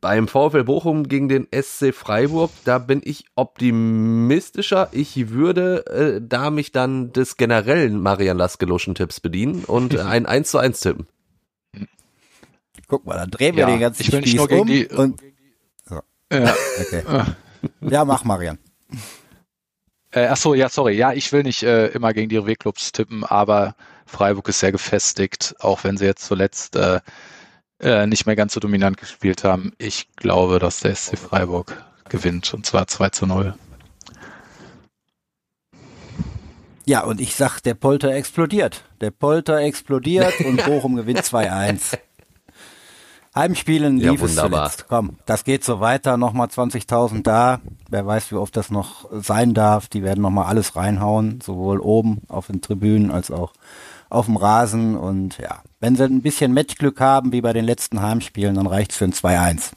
Beim 0.00 0.28
VfL 0.28 0.62
Bochum 0.62 1.08
gegen 1.08 1.28
den 1.28 1.48
SC 1.52 1.92
Freiburg, 1.92 2.50
da 2.64 2.78
bin 2.78 3.00
ich 3.04 3.24
optimistischer. 3.34 4.88
Ich 4.92 5.30
würde 5.30 5.86
äh, 5.86 6.20
da 6.22 6.50
mich 6.50 6.70
dann 6.70 7.12
des 7.12 7.36
generellen 7.36 8.00
Marian 8.00 8.38
Laskeloschen 8.38 8.94
Tipps 8.94 9.18
bedienen 9.18 9.64
und 9.64 9.98
ein 9.98 10.26
1 10.26 10.50
zu 10.50 10.58
1 10.58 10.80
tippen. 10.80 11.06
Guck 12.86 13.04
mal, 13.06 13.16
dann 13.16 13.30
drehen 13.30 13.56
wir 13.56 13.62
ja, 13.62 13.70
den 13.70 13.80
ganzen 13.80 14.02
ich 14.02 14.08
Spieß 14.08 14.34
nur 14.34 14.48
gegen 14.48 14.60
um 14.60 14.66
die, 14.66 14.86
und. 14.86 15.20
Ja. 16.32 16.54
Okay. 16.80 17.02
ja, 17.80 18.04
mach 18.04 18.24
Marian. 18.24 18.58
Äh, 20.10 20.26
ach 20.26 20.36
so, 20.36 20.54
ja, 20.54 20.68
sorry. 20.68 20.94
Ja, 20.94 21.12
ich 21.12 21.32
will 21.32 21.42
nicht 21.42 21.62
äh, 21.62 21.88
immer 21.88 22.12
gegen 22.12 22.28
die 22.28 22.36
RW-Clubs 22.36 22.92
tippen, 22.92 23.24
aber 23.24 23.74
Freiburg 24.06 24.48
ist 24.48 24.60
sehr 24.60 24.72
gefestigt, 24.72 25.54
auch 25.60 25.84
wenn 25.84 25.96
sie 25.96 26.06
jetzt 26.06 26.24
zuletzt 26.24 26.76
äh, 26.76 27.00
äh, 27.80 28.06
nicht 28.06 28.26
mehr 28.26 28.36
ganz 28.36 28.54
so 28.54 28.60
dominant 28.60 28.96
gespielt 28.96 29.44
haben. 29.44 29.72
Ich 29.78 30.08
glaube, 30.16 30.58
dass 30.58 30.80
der 30.80 30.94
SC 30.94 31.18
Freiburg 31.18 31.84
gewinnt 32.08 32.52
und 32.54 32.64
zwar 32.64 32.86
2 32.86 33.10
zu 33.10 33.26
0. 33.26 33.54
Ja, 36.86 37.04
und 37.04 37.20
ich 37.20 37.34
sag, 37.34 37.60
der 37.60 37.74
Polter 37.74 38.14
explodiert. 38.14 38.82
Der 39.02 39.10
Polter 39.10 39.58
explodiert 39.58 40.40
und 40.40 40.56
Bochum 40.64 40.96
gewinnt 40.96 41.20
2-1. 41.20 41.98
Heimspielen 43.38 43.98
Ja, 43.98 44.10
lief 44.10 44.22
es 44.22 44.30
wunderbar. 44.36 44.70
zuletzt. 44.70 44.86
Komm, 44.88 45.16
das 45.26 45.44
geht 45.44 45.64
so 45.64 45.80
weiter. 45.80 46.16
Nochmal 46.16 46.48
20.000 46.48 47.22
da. 47.22 47.60
Wer 47.88 48.06
weiß, 48.06 48.30
wie 48.32 48.36
oft 48.36 48.56
das 48.56 48.70
noch 48.70 49.06
sein 49.12 49.54
darf. 49.54 49.88
Die 49.88 50.02
werden 50.02 50.20
nochmal 50.20 50.46
alles 50.46 50.76
reinhauen. 50.76 51.40
Sowohl 51.40 51.80
oben 51.80 52.22
auf 52.28 52.48
den 52.48 52.60
Tribünen 52.60 53.10
als 53.10 53.30
auch 53.30 53.52
auf 54.10 54.26
dem 54.26 54.36
Rasen. 54.36 54.96
Und 54.96 55.38
ja, 55.38 55.62
wenn 55.80 55.96
sie 55.96 56.04
ein 56.04 56.22
bisschen 56.22 56.52
Matchglück 56.52 57.00
haben, 57.00 57.32
wie 57.32 57.40
bei 57.40 57.52
den 57.52 57.64
letzten 57.64 58.02
Heimspielen, 58.02 58.56
dann 58.56 58.66
reicht's 58.66 58.96
für 58.96 59.04
ein 59.04 59.12
2-1. 59.12 59.72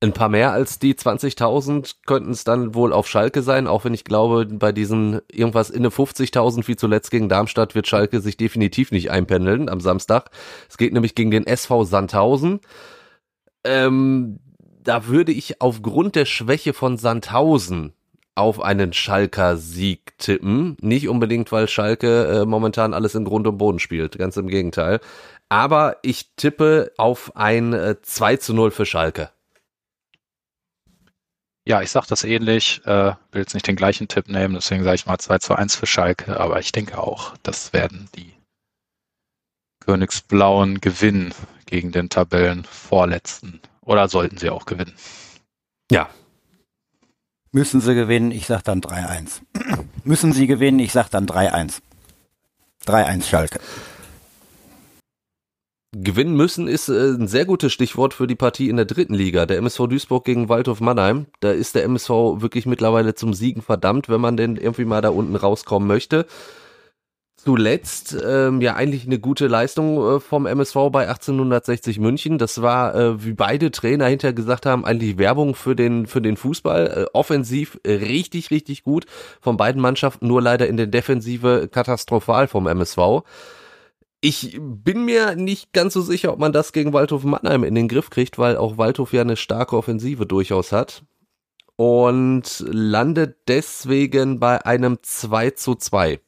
Ein 0.00 0.12
paar 0.12 0.28
mehr 0.28 0.52
als 0.52 0.78
die 0.78 0.94
20.000 0.94 1.94
könnten 2.04 2.30
es 2.30 2.44
dann 2.44 2.74
wohl 2.74 2.92
auf 2.92 3.08
Schalke 3.08 3.40
sein, 3.40 3.66
auch 3.66 3.86
wenn 3.86 3.94
ich 3.94 4.04
glaube, 4.04 4.44
bei 4.44 4.70
diesen 4.70 5.20
irgendwas 5.32 5.70
in 5.70 5.86
50.000 5.86 6.68
wie 6.68 6.76
zuletzt 6.76 7.10
gegen 7.10 7.30
Darmstadt 7.30 7.74
wird 7.74 7.86
Schalke 7.86 8.20
sich 8.20 8.36
definitiv 8.36 8.92
nicht 8.92 9.10
einpendeln 9.10 9.70
am 9.70 9.80
Samstag. 9.80 10.30
Es 10.68 10.76
geht 10.76 10.92
nämlich 10.92 11.14
gegen 11.14 11.30
den 11.30 11.46
SV 11.46 11.84
Sandhausen. 11.84 12.60
Ähm, 13.64 14.38
da 14.82 15.06
würde 15.06 15.32
ich 15.32 15.62
aufgrund 15.62 16.14
der 16.14 16.26
Schwäche 16.26 16.74
von 16.74 16.98
Sandhausen 16.98 17.94
auf 18.34 18.60
einen 18.60 18.92
Schalker 18.92 19.56
Sieg 19.56 20.18
tippen. 20.18 20.76
Nicht 20.82 21.08
unbedingt, 21.08 21.50
weil 21.52 21.68
Schalke 21.68 22.26
äh, 22.26 22.44
momentan 22.44 22.92
alles 22.92 23.14
in 23.14 23.24
Grund 23.24 23.46
und 23.46 23.56
Boden 23.56 23.78
spielt, 23.78 24.18
ganz 24.18 24.36
im 24.36 24.48
Gegenteil. 24.48 25.00
Aber 25.48 25.96
ich 26.02 26.34
tippe 26.36 26.92
auf 26.98 27.34
ein 27.34 27.72
äh, 27.72 27.96
2 28.02 28.36
zu 28.36 28.52
0 28.52 28.70
für 28.70 28.84
Schalke. 28.84 29.30
Ja, 31.66 31.82
ich 31.82 31.90
sage 31.90 32.06
das 32.08 32.24
ähnlich, 32.24 32.80
äh, 32.86 33.12
will 33.32 33.42
jetzt 33.42 33.54
nicht 33.54 33.66
den 33.66 33.76
gleichen 33.76 34.08
Tipp 34.08 34.28
nehmen, 34.28 34.54
deswegen 34.54 34.84
sage 34.84 34.94
ich 34.94 35.06
mal 35.06 35.18
2 35.18 35.38
zu 35.38 35.54
1 35.54 35.74
für 35.76 35.86
Schalke, 35.86 36.38
aber 36.38 36.60
ich 36.60 36.72
denke 36.72 36.98
auch, 36.98 37.34
das 37.42 37.72
werden 37.72 38.08
die 38.14 38.32
Königsblauen 39.80 40.80
gewinnen 40.80 41.34
gegen 41.66 41.92
den 41.92 42.08
Tabellenvorletzten. 42.08 43.60
Oder 43.82 44.08
sollten 44.08 44.38
sie 44.38 44.50
auch 44.50 44.64
gewinnen. 44.64 44.94
Ja, 45.90 46.08
Müssen 47.56 47.80
sie 47.80 47.94
gewinnen, 47.94 48.32
ich 48.32 48.46
sag 48.46 48.64
dann 48.64 48.82
3-1. 48.82 49.40
Müssen 50.04 50.34
sie 50.34 50.46
gewinnen, 50.46 50.78
ich 50.78 50.92
sag 50.92 51.08
dann 51.08 51.26
3-1. 51.26 51.80
3-1 52.84 53.22
Schalke. 53.24 53.60
Gewinnen 56.02 56.36
müssen 56.36 56.68
ist 56.68 56.88
äh, 56.88 57.14
ein 57.14 57.26
sehr 57.26 57.46
gutes 57.46 57.72
Stichwort 57.72 58.12
für 58.12 58.26
die 58.26 58.34
Partie 58.34 58.68
in 58.68 58.76
der 58.76 58.84
dritten 58.84 59.14
Liga. 59.14 59.46
Der 59.46 59.58
MSV 59.58 59.86
Duisburg 59.88 60.24
gegen 60.24 60.48
Waldhof 60.48 60.80
Mannheim. 60.80 61.26
Da 61.40 61.52
ist 61.52 61.74
der 61.74 61.84
MSV 61.84 62.10
wirklich 62.10 62.66
mittlerweile 62.66 63.14
zum 63.14 63.32
Siegen 63.32 63.62
verdammt, 63.62 64.08
wenn 64.08 64.20
man 64.20 64.36
denn 64.36 64.56
irgendwie 64.56 64.84
mal 64.84 65.00
da 65.00 65.08
unten 65.08 65.36
rauskommen 65.36 65.88
möchte. 65.88 66.26
Zuletzt 67.36 68.16
ähm, 68.26 68.60
ja 68.60 68.74
eigentlich 68.74 69.06
eine 69.06 69.18
gute 69.18 69.46
Leistung 69.46 70.16
äh, 70.16 70.20
vom 70.20 70.46
MSV 70.46 70.74
bei 70.90 71.08
1860 71.08 71.98
München. 71.98 72.38
Das 72.38 72.60
war, 72.60 72.94
äh, 72.94 73.24
wie 73.24 73.34
beide 73.34 73.70
Trainer 73.70 74.06
hinterher 74.06 74.34
gesagt 74.34 74.66
haben, 74.66 74.84
eigentlich 74.84 75.16
Werbung 75.16 75.54
für 75.54 75.76
den 75.76 76.06
für 76.06 76.20
den 76.20 76.36
Fußball. 76.36 76.86
Äh, 76.86 77.16
offensiv 77.16 77.78
richtig 77.86 78.50
richtig 78.50 78.82
gut 78.82 79.06
von 79.40 79.56
beiden 79.56 79.80
Mannschaften, 79.80 80.26
nur 80.26 80.42
leider 80.42 80.66
in 80.66 80.76
der 80.76 80.88
Defensive 80.88 81.68
katastrophal 81.70 82.48
vom 82.48 82.66
MSV. 82.66 83.22
Ich 84.28 84.58
bin 84.60 85.04
mir 85.04 85.36
nicht 85.36 85.72
ganz 85.72 85.94
so 85.94 86.02
sicher, 86.02 86.32
ob 86.32 86.40
man 86.40 86.50
das 86.50 86.72
gegen 86.72 86.92
Waldhof 86.92 87.22
Mannheim 87.22 87.62
in 87.62 87.76
den 87.76 87.86
Griff 87.86 88.10
kriegt, 88.10 88.40
weil 88.40 88.56
auch 88.56 88.76
Waldhof 88.76 89.12
ja 89.12 89.20
eine 89.20 89.36
starke 89.36 89.76
Offensive 89.76 90.26
durchaus 90.26 90.72
hat. 90.72 91.04
Und 91.76 92.64
landet 92.66 93.36
deswegen 93.46 94.40
bei 94.40 94.66
einem 94.66 94.98
2 95.00 95.50
zu 95.50 95.76
2. 95.76 96.18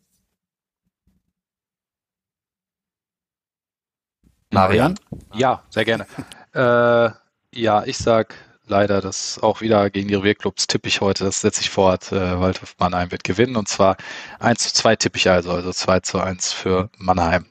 Marian? 4.53 4.95
Ja, 5.35 5.65
sehr 5.69 5.85
gerne. 5.85 6.07
äh, 6.55 7.11
ja, 7.59 7.83
ich 7.85 7.99
sag 7.99 8.37
leider, 8.69 9.01
dass 9.01 9.43
auch 9.43 9.61
wieder 9.61 9.91
gegen 9.91 10.07
die 10.07 10.15
Revierclubs 10.15 10.69
tippe 10.69 10.87
ich 10.87 11.01
heute, 11.01 11.25
das 11.25 11.41
setze 11.41 11.63
ich 11.63 11.71
fort, 11.71 12.13
äh, 12.13 12.39
Waldhof 12.39 12.77
Mannheim 12.79 13.11
wird 13.11 13.25
gewinnen 13.25 13.57
und 13.57 13.69
zwar 13.69 13.97
1 14.39 14.61
zu 14.61 14.73
2 14.73 14.95
tippe 14.95 15.17
ich 15.17 15.29
also, 15.29 15.51
also 15.51 15.73
2 15.73 15.99
zu 15.99 16.21
1 16.21 16.53
für 16.53 16.91
Mannheim. 16.97 17.45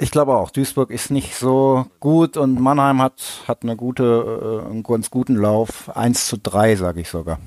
Ich 0.00 0.12
glaube 0.12 0.36
auch, 0.36 0.50
Duisburg 0.50 0.90
ist 0.90 1.10
nicht 1.10 1.34
so 1.34 1.86
gut 1.98 2.36
und 2.36 2.60
Mannheim 2.60 3.02
hat, 3.02 3.42
hat 3.48 3.64
eine 3.64 3.74
gute, 3.74 4.62
äh, 4.64 4.70
einen 4.70 4.84
ganz 4.84 5.10
guten 5.10 5.34
Lauf. 5.34 5.90
1 5.96 6.28
zu 6.28 6.38
3, 6.38 6.76
sage 6.76 7.00
ich 7.00 7.08
sogar. 7.08 7.40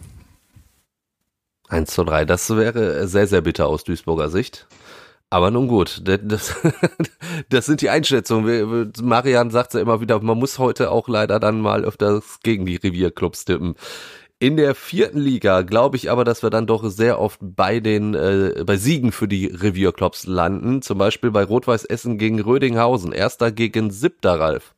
1 1.69 1.89
zu 1.89 2.03
3. 2.03 2.25
Das 2.25 2.53
wäre 2.53 3.07
sehr, 3.07 3.27
sehr 3.27 3.39
bitter 3.39 3.67
aus 3.67 3.85
Duisburger 3.85 4.29
Sicht. 4.29 4.67
Aber 5.29 5.49
nun 5.49 5.69
gut, 5.69 6.01
das, 6.03 6.53
das 7.47 7.65
sind 7.65 7.79
die 7.79 7.89
Einschätzungen. 7.89 8.91
Marian 9.01 9.49
sagt 9.49 9.73
ja 9.73 9.79
immer 9.79 10.01
wieder, 10.01 10.21
man 10.21 10.37
muss 10.37 10.59
heute 10.59 10.91
auch 10.91 11.07
leider 11.07 11.39
dann 11.39 11.61
mal 11.61 11.85
öfters 11.85 12.41
gegen 12.43 12.65
die 12.65 12.75
Revierclubs 12.75 13.45
tippen. 13.45 13.75
In 14.41 14.57
der 14.57 14.73
vierten 14.73 15.19
Liga 15.19 15.61
glaube 15.61 15.97
ich 15.97 16.09
aber, 16.09 16.23
dass 16.23 16.41
wir 16.41 16.49
dann 16.49 16.65
doch 16.65 16.83
sehr 16.89 17.19
oft 17.19 17.37
bei 17.43 17.79
den 17.79 18.15
äh, 18.15 18.63
bei 18.65 18.75
Siegen 18.75 19.11
für 19.11 19.27
die 19.27 19.45
Revierclubs 19.45 20.25
landen. 20.25 20.81
Zum 20.81 20.97
Beispiel 20.97 21.29
bei 21.29 21.43
Rot-Weiß 21.43 21.85
Essen 21.85 22.17
gegen 22.17 22.41
Rödinghausen. 22.41 23.11
Erster 23.11 23.51
gegen 23.51 23.91
siebter, 23.91 24.39
Ralf. 24.39 24.73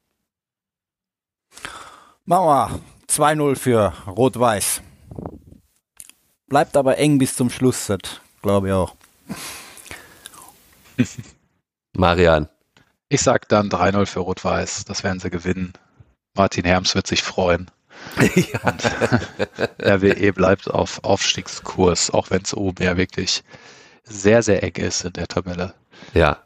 Wir 2.26 2.82
2-0 3.08 3.56
für 3.56 3.94
Rot-Weiß. 4.06 4.82
Bleibt 6.48 6.76
aber 6.76 6.98
eng 6.98 7.18
bis 7.18 7.34
zum 7.34 7.50
Schluss, 7.50 7.88
das 7.88 8.00
glaube 8.42 8.68
ich 8.68 8.74
auch. 8.74 8.94
Marian. 11.94 12.50
Ich 13.08 13.22
sag 13.22 13.48
dann 13.48 13.70
3-0 13.70 14.08
für 14.08 14.20
Rot-Weiß, 14.20 14.84
das 14.84 15.06
werden 15.06 15.22
sie 15.22 15.30
gewinnen. 15.30 15.72
Martin 16.36 16.66
Herms 16.66 16.96
wird 16.96 17.08
sich 17.08 17.24
freuen. 17.24 17.72
ja. 18.36 19.96
RWE 19.96 20.34
bleibt 20.34 20.70
auf 20.70 21.04
Aufstiegskurs, 21.04 22.12
auch 22.12 22.30
wenn 22.30 22.42
es 22.44 22.54
oben 22.54 22.84
ja 22.84 22.98
wirklich 22.98 23.44
sehr, 24.04 24.44
sehr 24.44 24.64
eng 24.64 24.76
ist 24.76 25.06
in 25.06 25.14
der 25.14 25.28
Tabelle. 25.28 25.74
Ja. 26.14 26.38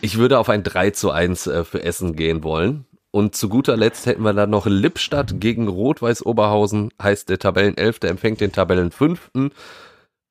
Ich 0.00 0.18
würde 0.18 0.38
auf 0.38 0.48
ein 0.48 0.62
3 0.62 0.90
zu 0.90 1.10
1 1.10 1.46
äh, 1.46 1.64
für 1.64 1.82
Essen 1.82 2.16
gehen 2.16 2.42
wollen. 2.42 2.86
Und 3.10 3.36
zu 3.36 3.48
guter 3.48 3.76
Letzt 3.76 4.06
hätten 4.06 4.22
wir 4.22 4.32
dann 4.32 4.50
noch 4.50 4.66
Lippstadt 4.66 5.40
gegen 5.40 5.68
Rot-Weiß 5.68 6.26
Oberhausen, 6.26 6.90
heißt 7.00 7.28
der 7.28 7.38
Tabellenelfte 7.38 8.08
empfängt 8.08 8.40
den 8.40 8.50
Tabellenfünften. 8.50 9.52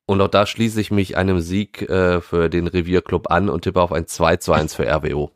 Und 0.06 0.20
auch 0.20 0.28
da 0.28 0.44
schließe 0.44 0.80
ich 0.82 0.90
mich 0.90 1.16
einem 1.16 1.40
Sieg 1.40 1.88
äh, 1.88 2.20
für 2.20 2.50
den 2.50 2.66
Revierclub 2.66 3.30
an 3.30 3.48
und 3.48 3.62
tippe 3.62 3.80
auf 3.80 3.90
ein 3.90 4.06
2 4.06 4.36
zu 4.36 4.52
1 4.52 4.74
für 4.74 4.86
RWO. 4.86 5.30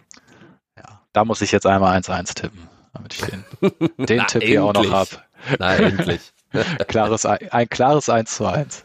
Ja, 0.76 1.00
da 1.14 1.24
muss 1.24 1.40
ich 1.40 1.50
jetzt 1.50 1.66
einmal 1.66 1.98
1-1 1.98 2.34
tippen, 2.34 2.68
damit 2.92 3.14
ich 3.14 3.20
den, 3.22 3.44
den 4.06 4.16
Na, 4.18 4.24
Tipp 4.24 4.42
hier 4.42 4.64
auch 4.64 4.72
noch 4.72 4.82
endlich. 4.82 4.92
habe. 4.94 5.10
Na, 5.58 5.76
endlich. 5.76 6.32
Klares, 6.88 7.26
ein, 7.26 7.68
klares 7.68 8.08
1 8.08 8.34
zu 8.34 8.46
1. 8.46 8.82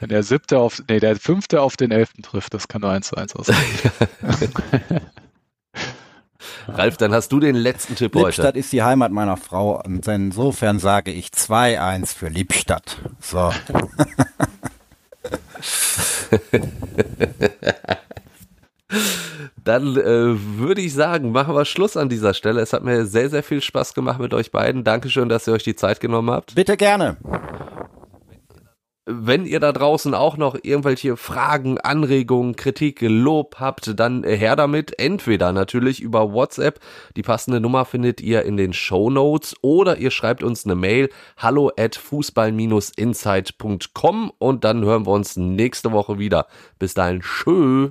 Wenn 0.00 0.08
der 0.08 0.22
siebte 0.24 0.58
auf, 0.58 0.82
nee, 0.88 0.98
der 0.98 1.16
fünfte 1.16 1.60
auf 1.62 1.76
den 1.76 1.92
elften 1.92 2.22
trifft, 2.22 2.54
das 2.54 2.66
kann 2.66 2.80
nur 2.80 2.90
1 2.90 3.06
zu 3.08 3.16
1 3.16 3.36
aussehen. 3.36 3.56
Ralf, 6.66 6.96
dann 6.96 7.12
hast 7.12 7.30
du 7.30 7.40
den 7.40 7.54
letzten 7.54 7.94
Tipp 7.94 8.14
Lippstadt 8.14 8.46
heute. 8.46 8.58
ist 8.58 8.72
die 8.72 8.82
Heimat 8.82 9.12
meiner 9.12 9.36
Frau 9.36 9.80
und 9.82 10.06
insofern 10.08 10.78
sage 10.78 11.10
ich 11.12 11.28
2-1 11.28 12.14
für 12.14 12.28
Lippstadt. 12.28 12.96
So. 13.20 13.52
Dann 19.62 19.96
äh, 19.96 20.58
würde 20.58 20.80
ich 20.80 20.94
sagen, 20.94 21.32
machen 21.32 21.54
wir 21.54 21.64
Schluss 21.64 21.96
an 21.96 22.08
dieser 22.08 22.34
Stelle. 22.34 22.60
Es 22.60 22.72
hat 22.72 22.84
mir 22.84 23.06
sehr, 23.06 23.30
sehr 23.30 23.42
viel 23.42 23.60
Spaß 23.60 23.94
gemacht 23.94 24.20
mit 24.20 24.34
euch 24.34 24.50
beiden. 24.50 24.84
Dankeschön, 24.84 25.28
dass 25.28 25.46
ihr 25.46 25.54
euch 25.54 25.64
die 25.64 25.76
Zeit 25.76 26.00
genommen 26.00 26.30
habt. 26.30 26.54
Bitte 26.54 26.76
gerne. 26.76 27.16
Wenn 29.06 29.44
ihr 29.44 29.60
da 29.60 29.70
draußen 29.72 30.14
auch 30.14 30.38
noch 30.38 30.56
irgendwelche 30.62 31.18
Fragen, 31.18 31.78
Anregungen, 31.78 32.56
Kritik, 32.56 33.02
Lob 33.02 33.56
habt, 33.58 34.00
dann 34.00 34.24
her 34.24 34.56
damit. 34.56 34.98
Entweder 34.98 35.52
natürlich 35.52 36.00
über 36.00 36.32
WhatsApp. 36.32 36.80
Die 37.14 37.20
passende 37.20 37.60
Nummer 37.60 37.84
findet 37.84 38.22
ihr 38.22 38.44
in 38.44 38.56
den 38.56 38.72
Show 38.72 39.10
Notes 39.10 39.56
oder 39.60 39.98
ihr 39.98 40.10
schreibt 40.10 40.42
uns 40.42 40.64
eine 40.64 40.74
Mail 40.74 41.10
hallo 41.36 41.70
at 41.78 41.96
fußball-insight.com 41.96 44.32
und 44.38 44.64
dann 44.64 44.86
hören 44.86 45.04
wir 45.04 45.12
uns 45.12 45.36
nächste 45.36 45.92
Woche 45.92 46.18
wieder. 46.18 46.46
Bis 46.78 46.94
dahin, 46.94 47.20
tschö. 47.20 47.90